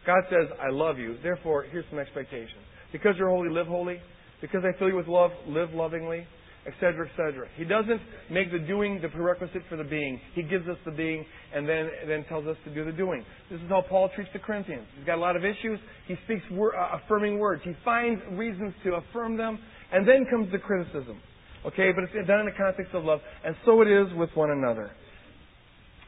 God 0.04 0.24
says, 0.28 0.48
I 0.61 0.70
love 0.70 0.98
you. 0.98 1.18
Therefore, 1.22 1.66
here's 1.70 1.85
some 1.88 2.00
expectations. 2.00 2.66
Because 2.90 3.14
you're 3.16 3.31
holy, 3.31 3.50
live 3.50 3.68
holy. 3.68 4.00
Because 4.40 4.62
I 4.64 4.76
fill 4.76 4.88
you 4.88 4.96
with 4.96 5.07
love, 5.07 5.31
live 5.46 5.70
lovingly 5.72 6.26
etc., 6.68 7.09
etc. 7.09 7.48
He 7.57 7.64
doesn't 7.64 8.00
make 8.31 8.52
the 8.52 8.59
doing 8.59 9.00
the 9.00 9.09
prerequisite 9.09 9.62
for 9.68 9.76
the 9.76 9.85
being. 9.85 10.20
He 10.35 10.42
gives 10.42 10.68
us 10.68 10.76
the 10.85 10.90
being 10.90 11.24
and 11.54 11.68
then, 11.68 11.90
then 12.07 12.24
tells 12.24 12.46
us 12.46 12.57
to 12.64 12.74
do 12.74 12.85
the 12.85 12.92
doing. 12.92 13.24
This 13.50 13.61
is 13.61 13.68
how 13.68 13.83
Paul 13.88 14.11
treats 14.14 14.31
the 14.33 14.38
Corinthians. 14.38 14.87
He's 14.96 15.07
got 15.07 15.16
a 15.16 15.20
lot 15.20 15.37
of 15.37 15.44
issues. 15.44 15.81
He 16.07 16.16
speaks 16.24 16.42
wor- 16.50 16.76
uh, 16.76 16.98
affirming 16.98 17.38
words. 17.38 17.62
He 17.64 17.74
finds 17.85 18.20
reasons 18.33 18.74
to 18.85 18.94
affirm 18.94 19.37
them, 19.37 19.59
and 19.92 20.07
then 20.07 20.26
comes 20.31 20.52
the 20.52 20.59
criticism. 20.59 21.20
Okay, 21.66 21.90
but 21.92 22.04
it's 22.04 22.28
done 22.28 22.40
in 22.40 22.46
the 22.46 22.52
context 22.57 22.94
of 22.94 23.04
love, 23.04 23.20
and 23.44 23.57
so 23.64 23.83
it 23.83 23.88
is 23.88 24.07
with 24.14 24.31
one 24.35 24.50
another. 24.50 24.92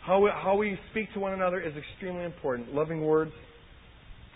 How 0.02 0.20
we, 0.20 0.30
how 0.30 0.56
we 0.56 0.78
speak 0.90 1.12
to 1.14 1.20
one 1.20 1.32
another 1.32 1.60
is 1.60 1.74
extremely 1.76 2.24
important. 2.24 2.74
Loving 2.74 3.02
words 3.02 3.32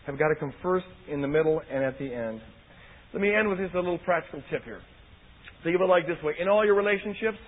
have 0.07 0.19
got 0.19 0.29
to 0.29 0.35
come 0.35 0.53
first, 0.63 0.87
in 1.09 1.23
the 1.23 1.29
middle, 1.29 1.63
and 1.71 1.85
at 1.85 1.99
the 1.99 2.13
end. 2.13 2.41
Let 3.13 3.23
me 3.23 3.35
end 3.35 3.49
with 3.49 3.59
just 3.59 3.75
a 3.75 3.81
little 3.81 3.99
practical 3.99 4.43
tip 4.51 4.65
here. 4.65 4.81
Think 5.65 5.75
of 5.77 5.81
it 5.81 5.89
like 5.89 6.07
this 6.07 6.23
way. 6.23 6.35
In 6.39 6.47
all 6.47 6.65
your 6.65 6.75
relationships, 6.75 7.39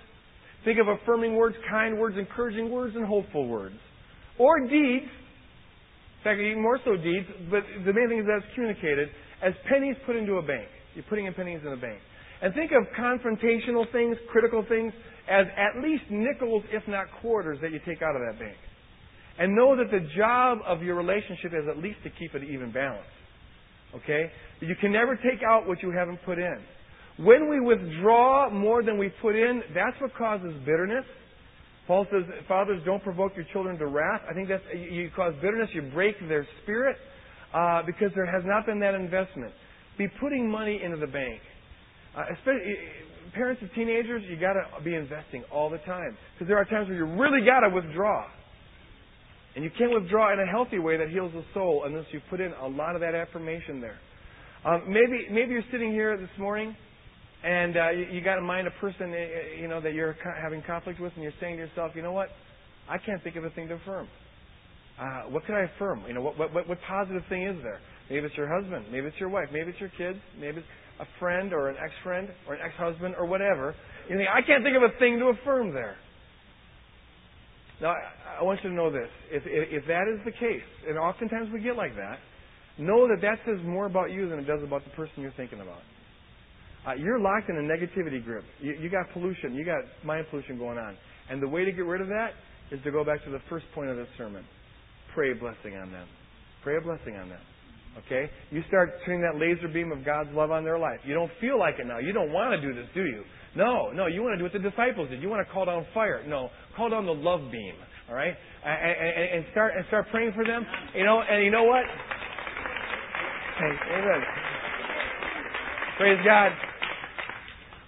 think 0.65 0.79
of 0.79 0.87
affirming 0.87 1.35
words, 1.35 1.55
kind 1.69 1.97
words, 1.97 2.17
encouraging 2.17 2.69
words, 2.71 2.95
and 2.95 3.05
hopeful 3.05 3.47
words. 3.47 3.75
Or 4.39 4.59
deeds. 4.61 5.05
In 5.05 6.23
fact, 6.23 6.39
even 6.41 6.61
more 6.61 6.79
so 6.83 6.97
deeds, 6.97 7.27
but 7.49 7.61
the 7.85 7.93
main 7.93 8.09
thing 8.09 8.19
is 8.19 8.25
that 8.25 8.41
it's 8.43 8.53
communicated 8.55 9.09
as 9.41 9.53
pennies 9.69 9.95
put 10.05 10.15
into 10.15 10.33
a 10.33 10.41
bank. 10.41 10.67
You're 10.95 11.05
putting 11.07 11.27
in 11.27 11.33
pennies 11.33 11.61
in 11.63 11.71
a 11.71 11.77
bank. 11.77 11.99
And 12.41 12.53
think 12.53 12.71
of 12.71 12.83
confrontational 12.99 13.89
things, 13.91 14.17
critical 14.31 14.65
things, 14.67 14.93
as 15.29 15.45
at 15.55 15.81
least 15.81 16.03
nickels, 16.09 16.63
if 16.71 16.83
not 16.87 17.05
quarters, 17.21 17.59
that 17.61 17.71
you 17.71 17.79
take 17.85 18.01
out 18.01 18.15
of 18.15 18.21
that 18.27 18.39
bank. 18.39 18.57
And 19.39 19.55
know 19.55 19.75
that 19.77 19.91
the 19.91 20.07
job 20.17 20.59
of 20.65 20.81
your 20.81 20.95
relationship 20.95 21.53
is 21.53 21.69
at 21.69 21.77
least 21.77 21.99
to 22.03 22.09
keep 22.09 22.33
it 22.33 22.43
even 22.43 22.71
balanced. 22.71 23.09
Okay? 23.95 24.31
You 24.59 24.75
can 24.81 24.91
never 24.91 25.15
take 25.15 25.43
out 25.47 25.67
what 25.67 25.83
you 25.83 25.91
haven't 25.91 26.19
put 26.25 26.39
in. 26.39 26.57
When 27.17 27.49
we 27.49 27.59
withdraw 27.59 28.49
more 28.51 28.83
than 28.83 28.97
we 28.99 29.09
put 29.21 29.35
in, 29.35 29.63
that's 29.73 29.99
what 29.99 30.13
causes 30.15 30.53
bitterness. 30.65 31.05
Paul 31.87 32.05
says, 32.11 32.23
fathers, 32.47 32.81
don't 32.85 33.01
provoke 33.01 33.31
your 33.35 33.45
children 33.53 33.77
to 33.79 33.87
wrath. 33.87 34.21
I 34.29 34.33
think 34.33 34.49
that's, 34.49 34.63
you 34.75 35.09
cause 35.15 35.33
bitterness, 35.41 35.69
you 35.73 35.83
break 35.93 36.15
their 36.27 36.45
spirit, 36.61 36.97
uh, 37.53 37.81
because 37.85 38.11
there 38.13 38.25
has 38.25 38.43
not 38.45 38.65
been 38.65 38.79
that 38.81 38.93
investment. 38.93 39.53
Be 39.97 40.07
putting 40.19 40.49
money 40.49 40.81
into 40.83 40.97
the 40.97 41.07
bank. 41.07 41.41
Uh, 42.15 42.25
especially, 42.33 42.75
parents 43.33 43.61
of 43.63 43.73
teenagers, 43.73 44.21
you 44.29 44.37
gotta 44.39 44.61
be 44.83 44.93
investing 44.93 45.43
all 45.51 45.69
the 45.69 45.79
time. 45.79 46.17
Because 46.35 46.47
there 46.47 46.57
are 46.57 46.65
times 46.65 46.87
where 46.89 46.97
you 46.97 47.05
really 47.05 47.43
gotta 47.45 47.73
withdraw. 47.73 48.25
And 49.55 49.63
you 49.63 49.71
can't 49.75 49.91
withdraw 49.91 50.33
in 50.33 50.39
a 50.39 50.45
healthy 50.45 50.77
way 50.77 50.97
that 50.97 51.09
heals 51.09 51.31
the 51.33 51.43
soul 51.55 51.83
unless 51.87 52.05
you 52.11 52.21
put 52.29 52.41
in 52.41 52.53
a 52.61 52.67
lot 52.67 52.93
of 52.93 53.01
that 53.01 53.15
affirmation 53.15 53.81
there. 53.81 53.97
Um, 54.65 54.83
maybe, 54.87 55.29
maybe 55.31 55.51
you're 55.51 55.63
sitting 55.71 55.91
here 55.91 56.15
this 56.17 56.29
morning 56.37 56.75
and 57.43 57.77
uh, 57.77 57.89
you, 57.91 58.05
you 58.11 58.21
got 58.21 58.37
in 58.37 58.45
mind 58.45 58.67
a 58.67 58.71
person 58.71 59.11
uh, 59.11 59.15
uh, 59.15 59.61
you 59.61 59.67
know 59.67 59.81
that 59.81 59.93
you're 59.93 60.15
having 60.41 60.61
conflict 60.63 60.99
with, 60.99 61.13
and 61.15 61.23
you're 61.23 61.33
saying 61.39 61.57
to 61.57 61.61
yourself, 61.61 61.91
you 61.95 62.01
know 62.01 62.11
what? 62.11 62.29
I 62.89 62.97
can't 62.97 63.23
think 63.23 63.35
of 63.35 63.43
a 63.43 63.49
thing 63.51 63.67
to 63.67 63.75
affirm. 63.75 64.07
Uh, 64.99 65.23
what 65.29 65.45
can 65.45 65.55
I 65.55 65.63
affirm? 65.75 66.03
You 66.07 66.13
know, 66.13 66.21
what, 66.21 66.37
what 66.37 66.67
what 66.67 66.77
positive 66.87 67.23
thing 67.29 67.43
is 67.43 67.61
there? 67.63 67.79
Maybe 68.09 68.25
it's 68.25 68.37
your 68.37 68.47
husband, 68.47 68.85
maybe 68.91 69.07
it's 69.07 69.19
your 69.19 69.29
wife, 69.29 69.49
maybe 69.51 69.69
it's 69.71 69.79
your 69.79 69.91
kids, 69.97 70.17
maybe 70.39 70.57
it's 70.57 70.67
a 70.99 71.05
friend 71.19 71.53
or 71.53 71.69
an 71.69 71.75
ex-friend 71.83 72.29
or 72.47 72.55
an 72.55 72.61
ex-husband 72.63 73.15
or 73.17 73.25
whatever. 73.25 73.75
You 74.09 74.17
think 74.17 74.29
I 74.29 74.41
can't 74.41 74.63
think 74.63 74.75
of 74.75 74.83
a 74.83 74.97
thing 74.97 75.19
to 75.19 75.27
affirm 75.27 75.73
there. 75.73 75.95
Now, 77.79 77.89
I, 77.89 78.39
I 78.39 78.43
want 78.43 78.59
you 78.63 78.69
to 78.69 78.75
know 78.75 78.91
this: 78.91 79.09
if, 79.29 79.43
if 79.45 79.83
if 79.83 79.87
that 79.87 80.07
is 80.11 80.19
the 80.25 80.31
case, 80.31 80.65
and 80.87 80.97
oftentimes 80.97 81.49
we 81.53 81.61
get 81.61 81.75
like 81.75 81.95
that, 81.95 82.17
know 82.79 83.07
that 83.07 83.21
that 83.21 83.39
says 83.45 83.59
more 83.63 83.85
about 83.85 84.11
you 84.11 84.29
than 84.29 84.39
it 84.39 84.47
does 84.47 84.63
about 84.63 84.83
the 84.83 84.89
person 84.91 85.21
you're 85.21 85.33
thinking 85.37 85.59
about. 85.59 85.81
Uh, 86.85 86.93
you're 86.93 87.19
locked 87.19 87.49
in 87.49 87.57
a 87.57 87.61
negativity 87.61 88.23
grip. 88.23 88.43
You, 88.59 88.73
you 88.79 88.89
got 88.89 89.11
pollution. 89.13 89.53
You 89.53 89.65
got 89.65 89.83
mind 90.03 90.25
pollution 90.29 90.57
going 90.57 90.77
on. 90.77 90.95
And 91.29 91.41
the 91.41 91.47
way 91.47 91.65
to 91.65 91.71
get 91.71 91.85
rid 91.85 92.01
of 92.01 92.07
that 92.07 92.31
is 92.71 92.79
to 92.83 92.91
go 92.91 93.03
back 93.03 93.23
to 93.25 93.29
the 93.29 93.39
first 93.49 93.65
point 93.73 93.89
of 93.89 93.97
this 93.97 94.07
sermon. 94.17 94.43
Pray 95.13 95.31
a 95.31 95.35
blessing 95.35 95.75
on 95.75 95.91
them. 95.91 96.07
Pray 96.63 96.77
a 96.77 96.81
blessing 96.81 97.15
on 97.15 97.29
them. 97.29 97.39
Okay? 98.05 98.29
You 98.51 98.61
start 98.67 98.91
turning 99.05 99.21
that 99.21 99.39
laser 99.39 99.67
beam 99.67 99.91
of 99.91 100.05
God's 100.05 100.29
love 100.33 100.51
on 100.51 100.63
their 100.63 100.77
life. 100.77 100.99
You 101.03 101.13
don't 101.13 101.31
feel 101.41 101.57
like 101.57 101.75
it 101.79 101.87
now. 101.87 101.99
You 101.99 102.13
don't 102.13 102.31
want 102.31 102.59
to 102.59 102.61
do 102.61 102.73
this, 102.73 102.85
do 102.93 103.05
you? 103.05 103.23
No, 103.55 103.89
no, 103.89 104.05
you 104.05 104.21
want 104.21 104.33
to 104.33 104.37
do 104.37 104.43
what 104.43 104.53
the 104.53 104.59
disciples 104.59 105.09
did. 105.09 105.21
You 105.21 105.29
want 105.29 105.45
to 105.45 105.51
call 105.51 105.65
down 105.65 105.85
fire. 105.93 106.23
No, 106.27 106.49
call 106.75 106.89
down 106.89 107.05
the 107.05 107.11
love 107.15 107.51
beam. 107.51 107.73
All 108.07 108.15
right? 108.15 108.35
And, 108.63 108.95
and, 108.95 109.29
and 109.37 109.45
start 109.51 109.73
and 109.75 109.85
start 109.87 110.07
praying 110.11 110.33
for 110.35 110.45
them. 110.45 110.65
You 110.95 111.03
know, 111.03 111.21
and 111.21 111.43
you 111.43 111.51
know 111.51 111.63
what? 111.63 111.83
Hey, 113.57 113.73
amen. 113.97 114.46
Praise 115.97 116.19
God. 116.23 116.51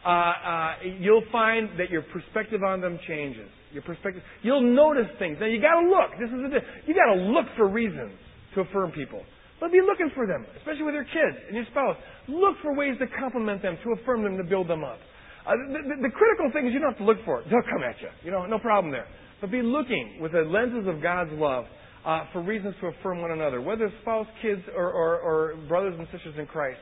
Uh, 0.06 0.10
uh, 0.10 0.74
you'll 1.00 1.24
find 1.32 1.70
that 1.78 1.90
your 1.90 2.02
perspective 2.02 2.64
on 2.64 2.82
them 2.82 3.00
changes. 3.08 3.50
Your 3.72 3.84
perspective. 3.84 4.24
You'll 4.42 4.74
notice 4.74 5.06
things. 5.20 5.38
Now 5.40 5.46
you 5.46 5.62
got 5.62 5.80
to 5.80 5.88
look. 5.88 6.18
This 6.20 6.30
is 6.30 6.42
the. 6.50 6.60
You 6.88 6.96
got 6.96 7.14
to 7.14 7.22
look 7.22 7.46
for 7.56 7.70
reasons 7.70 8.14
to 8.56 8.62
affirm 8.62 8.92
people. 8.92 9.22
But 9.60 9.72
be 9.72 9.82
looking 9.86 10.10
for 10.16 10.26
them, 10.26 10.46
especially 10.58 10.84
with 10.84 10.96
your 10.96 11.04
kids 11.04 11.38
and 11.48 11.56
your 11.56 11.66
spouse. 11.70 11.98
Look 12.28 12.56
for 12.64 12.74
ways 12.74 12.96
to 13.00 13.06
compliment 13.20 13.62
them, 13.62 13.78
to 13.84 13.92
affirm 14.02 14.24
them, 14.24 14.38
to 14.38 14.44
build 14.44 14.70
them 14.70 14.84
up. 14.84 14.98
Uh, 15.46 15.52
the, 15.68 15.80
the, 15.84 16.08
the, 16.08 16.14
critical 16.16 16.50
thing 16.54 16.68
is 16.68 16.74
you 16.74 16.80
don't 16.80 16.92
have 16.92 16.98
to 16.98 17.06
look 17.06 17.18
for 17.26 17.42
it. 17.42 17.48
They'll 17.50 17.68
come 17.70 17.84
at 17.84 18.00
you. 18.02 18.10
You 18.24 18.32
know, 18.32 18.46
no 18.46 18.58
problem 18.58 18.92
there. 18.92 19.08
But 19.42 19.52
be 19.52 19.62
looking 19.62 20.20
with 20.22 20.32
the 20.32 20.42
lenses 20.42 20.88
of 20.88 21.02
God's 21.02 21.32
love 21.34 21.66
uh, 22.06 22.26
for 22.32 22.42
reasons 22.42 22.76
to 22.82 22.88
affirm 22.88 23.22
one 23.22 23.32
another, 23.32 23.62
whether 23.62 23.92
spouse, 24.02 24.28
kids, 24.42 24.62
or, 24.76 24.92
or, 24.92 25.20
or 25.20 25.56
brothers 25.68 25.96
and 25.98 26.08
sisters 26.12 26.36
in 26.38 26.46
Christ. 26.46 26.80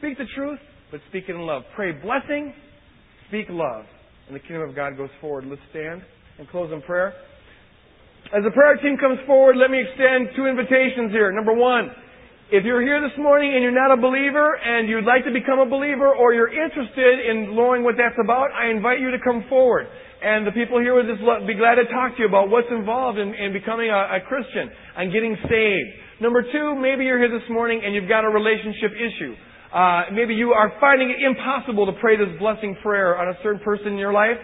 Speak 0.00 0.16
the 0.16 0.24
truth, 0.34 0.58
but 0.90 1.00
speak 1.12 1.28
it 1.28 1.36
in 1.36 1.44
love. 1.44 1.62
Pray 1.76 1.92
blessing, 1.92 2.56
speak 3.28 3.52
love. 3.52 3.84
And 4.26 4.34
the 4.34 4.40
kingdom 4.40 4.64
of 4.64 4.74
God 4.74 4.96
goes 4.96 5.12
forward. 5.20 5.44
Let's 5.44 5.60
stand 5.68 6.00
and 6.38 6.48
close 6.48 6.72
in 6.72 6.80
prayer. 6.80 7.12
As 8.32 8.40
the 8.40 8.50
prayer 8.50 8.80
team 8.80 8.96
comes 8.96 9.20
forward, 9.26 9.60
let 9.60 9.68
me 9.68 9.76
extend 9.76 10.32
two 10.32 10.48
invitations 10.48 11.12
here. 11.12 11.28
Number 11.36 11.52
one, 11.52 11.92
if 12.48 12.64
you're 12.64 12.80
here 12.80 13.04
this 13.04 13.12
morning 13.20 13.52
and 13.52 13.60
you're 13.60 13.76
not 13.76 13.92
a 13.92 14.00
believer 14.00 14.56
and 14.56 14.88
you'd 14.88 15.04
like 15.04 15.28
to 15.28 15.34
become 15.36 15.60
a 15.60 15.68
believer 15.68 16.08
or 16.08 16.32
you're 16.32 16.48
interested 16.48 17.20
in 17.28 17.52
knowing 17.52 17.84
what 17.84 18.00
that's 18.00 18.16
about, 18.16 18.48
I 18.56 18.72
invite 18.72 19.04
you 19.04 19.12
to 19.12 19.20
come 19.20 19.44
forward. 19.52 19.84
And 20.24 20.46
the 20.46 20.56
people 20.56 20.80
here 20.80 20.96
would 20.96 21.12
just 21.12 21.20
be 21.44 21.60
glad 21.60 21.76
to 21.76 21.84
talk 21.92 22.16
to 22.16 22.24
you 22.24 22.28
about 22.28 22.48
what's 22.48 22.72
involved 22.72 23.20
in, 23.20 23.36
in 23.36 23.52
becoming 23.52 23.92
a, 23.92 24.16
a 24.16 24.20
Christian 24.24 24.72
and 24.96 25.12
getting 25.12 25.36
saved. 25.44 25.90
Number 26.24 26.40
two, 26.40 26.72
maybe 26.80 27.04
you're 27.04 27.20
here 27.20 27.32
this 27.32 27.48
morning 27.52 27.84
and 27.84 27.92
you've 27.92 28.08
got 28.08 28.24
a 28.24 28.32
relationship 28.32 28.96
issue. 28.96 29.36
Uh, 29.72 30.10
maybe 30.12 30.34
you 30.34 30.50
are 30.50 30.72
finding 30.80 31.10
it 31.10 31.22
impossible 31.22 31.86
to 31.86 31.92
pray 32.00 32.16
this 32.16 32.34
blessing 32.38 32.76
prayer 32.82 33.16
on 33.16 33.28
a 33.28 33.38
certain 33.42 33.60
person 33.60 33.88
in 33.94 33.98
your 33.98 34.12
life. 34.12 34.38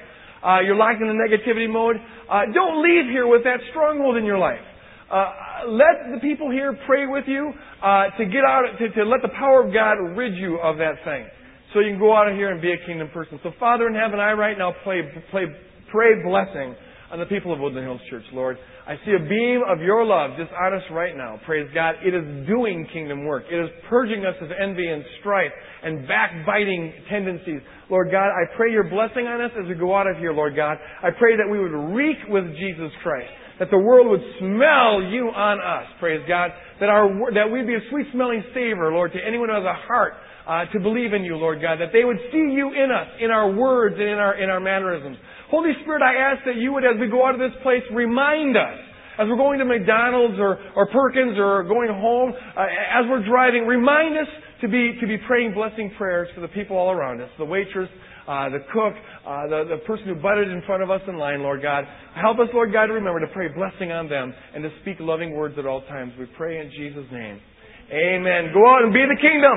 Uh, 0.44 0.60
you're 0.60 0.76
locked 0.76 1.02
in 1.02 1.08
the 1.08 1.18
negativity 1.18 1.70
mode. 1.70 1.96
Uh, 2.30 2.42
don't 2.54 2.82
leave 2.82 3.10
here 3.10 3.26
with 3.26 3.42
that 3.42 3.58
stronghold 3.70 4.16
in 4.16 4.24
your 4.24 4.38
life. 4.38 4.62
Uh, 5.10 5.66
let 5.68 6.14
the 6.14 6.20
people 6.20 6.50
here 6.50 6.76
pray 6.86 7.06
with 7.06 7.24
you 7.26 7.52
uh, 7.82 8.10
to 8.18 8.24
get 8.26 8.42
out, 8.46 8.64
to, 8.78 8.88
to 8.90 9.04
let 9.04 9.22
the 9.22 9.30
power 9.38 9.66
of 9.66 9.72
God 9.72 9.94
rid 10.16 10.34
you 10.36 10.58
of 10.58 10.78
that 10.78 10.94
thing 11.04 11.26
so 11.72 11.80
you 11.80 11.90
can 11.90 11.98
go 11.98 12.14
out 12.14 12.28
of 12.28 12.34
here 12.34 12.50
and 12.50 12.62
be 12.62 12.72
a 12.72 12.86
kingdom 12.86 13.08
person. 13.10 13.38
So, 13.42 13.50
Father 13.58 13.86
in 13.88 13.94
heaven, 13.94 14.18
I 14.18 14.32
right 14.32 14.56
now 14.56 14.74
play, 14.82 15.02
play, 15.30 15.46
pray 15.90 16.22
blessing 16.22 16.74
on 17.10 17.18
the 17.18 17.26
people 17.26 17.52
of 17.52 17.60
Woodland 17.60 17.86
Hills 17.86 18.00
Church, 18.10 18.24
Lord. 18.32 18.58
I 18.86 18.96
see 19.04 19.12
a 19.12 19.28
beam 19.28 19.62
of 19.66 19.80
your 19.80 20.04
love 20.04 20.32
just 20.38 20.50
on 20.52 20.74
us 20.74 20.82
right 20.90 21.16
now. 21.16 21.40
Praise 21.46 21.68
God. 21.74 21.96
It 22.04 22.14
is 22.14 22.46
doing 22.46 22.86
kingdom 22.92 23.24
work. 23.24 23.44
It 23.50 23.56
is 23.56 23.70
purging 23.88 24.24
us 24.24 24.34
of 24.40 24.50
envy 24.50 24.86
and 24.88 25.04
strife 25.20 25.52
and 25.82 26.06
backbiting 26.06 26.92
tendencies. 27.10 27.60
Lord 27.90 28.10
God, 28.10 28.28
I 28.28 28.44
pray 28.56 28.72
your 28.72 28.84
blessing 28.84 29.26
on 29.26 29.40
us 29.40 29.50
as 29.58 29.68
we 29.68 29.74
go 29.74 29.94
out 29.94 30.06
of 30.06 30.16
here, 30.18 30.32
Lord 30.32 30.56
God. 30.56 30.78
I 31.02 31.10
pray 31.16 31.36
that 31.36 31.48
we 31.50 31.58
would 31.58 31.94
reek 31.94 32.18
with 32.28 32.44
Jesus 32.56 32.90
Christ. 33.02 33.30
That 33.58 33.70
the 33.70 33.78
world 33.78 34.08
would 34.10 34.20
smell 34.38 35.00
you 35.00 35.32
on 35.32 35.58
us, 35.60 35.88
praise 35.98 36.20
God. 36.28 36.50
That 36.78 36.90
our, 36.90 37.08
that 37.32 37.50
we'd 37.50 37.66
be 37.66 37.74
a 37.74 37.84
sweet 37.90 38.06
smelling 38.12 38.44
savor, 38.52 38.92
Lord, 38.92 39.12
to 39.12 39.18
anyone 39.24 39.48
who 39.48 39.54
has 39.54 39.64
a 39.64 39.86
heart 39.86 40.12
uh, 40.46 40.64
to 40.72 40.78
believe 40.80 41.12
in 41.12 41.24
you, 41.24 41.36
Lord 41.36 41.60
God, 41.60 41.80
that 41.80 41.90
they 41.92 42.04
would 42.04 42.18
see 42.30 42.52
you 42.54 42.70
in 42.70 42.90
us, 42.92 43.08
in 43.18 43.30
our 43.30 43.50
words 43.50 43.96
and 43.98 44.08
in 44.08 44.18
our, 44.18 44.34
in 44.38 44.50
our 44.50 44.60
mannerisms. 44.60 45.16
Holy 45.50 45.72
Spirit, 45.82 46.02
I 46.02 46.34
ask 46.34 46.44
that 46.46 46.56
you 46.56 46.72
would, 46.72 46.84
as 46.84 46.98
we 47.00 47.08
go 47.08 47.26
out 47.26 47.34
of 47.34 47.40
this 47.40 47.54
place, 47.62 47.82
remind 47.92 48.56
us, 48.56 48.78
as 49.18 49.28
we're 49.28 49.38
going 49.38 49.58
to 49.60 49.64
McDonald's 49.64 50.36
or, 50.38 50.58
or 50.74 50.86
Perkins 50.92 51.38
or 51.38 51.64
going 51.64 51.88
home, 51.88 52.32
uh, 52.34 52.66
as 52.66 53.06
we're 53.08 53.24
driving, 53.24 53.66
remind 53.66 54.18
us 54.18 54.28
to 54.60 54.68
be, 54.68 54.98
to 55.00 55.06
be 55.06 55.16
praying 55.26 55.54
blessing 55.54 55.92
prayers 55.96 56.28
for 56.34 56.40
the 56.40 56.48
people 56.48 56.76
all 56.76 56.90
around 56.90 57.20
us, 57.20 57.30
the 57.38 57.44
waitress, 57.44 57.88
uh, 58.26 58.50
the 58.50 58.58
cook, 58.74 58.92
uh, 59.24 59.46
the, 59.46 59.78
the 59.78 59.80
person 59.86 60.06
who 60.06 60.16
butted 60.16 60.50
in 60.50 60.60
front 60.66 60.82
of 60.82 60.90
us 60.90 61.00
in 61.06 61.16
line, 61.16 61.40
Lord 61.42 61.62
God. 61.62 61.84
Help 62.20 62.38
us, 62.40 62.48
Lord 62.52 62.72
God, 62.72 62.86
to 62.86 62.92
remember 62.92 63.20
to 63.20 63.30
pray 63.32 63.48
blessing 63.48 63.92
on 63.92 64.08
them 64.08 64.34
and 64.54 64.64
to 64.64 64.70
speak 64.82 64.96
loving 64.98 65.32
words 65.32 65.54
at 65.58 65.66
all 65.66 65.82
times. 65.86 66.12
We 66.18 66.26
pray 66.36 66.58
in 66.58 66.70
Jesus' 66.74 67.06
name. 67.12 67.40
Amen. 67.86 68.50
Go 68.52 68.66
out 68.66 68.82
and 68.82 68.92
be 68.92 69.06
the 69.06 69.20
kingdom. 69.22 69.56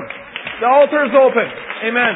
The 0.62 0.68
altar 0.70 1.02
is 1.02 1.14
open. 1.18 1.46
Amen. 1.82 2.14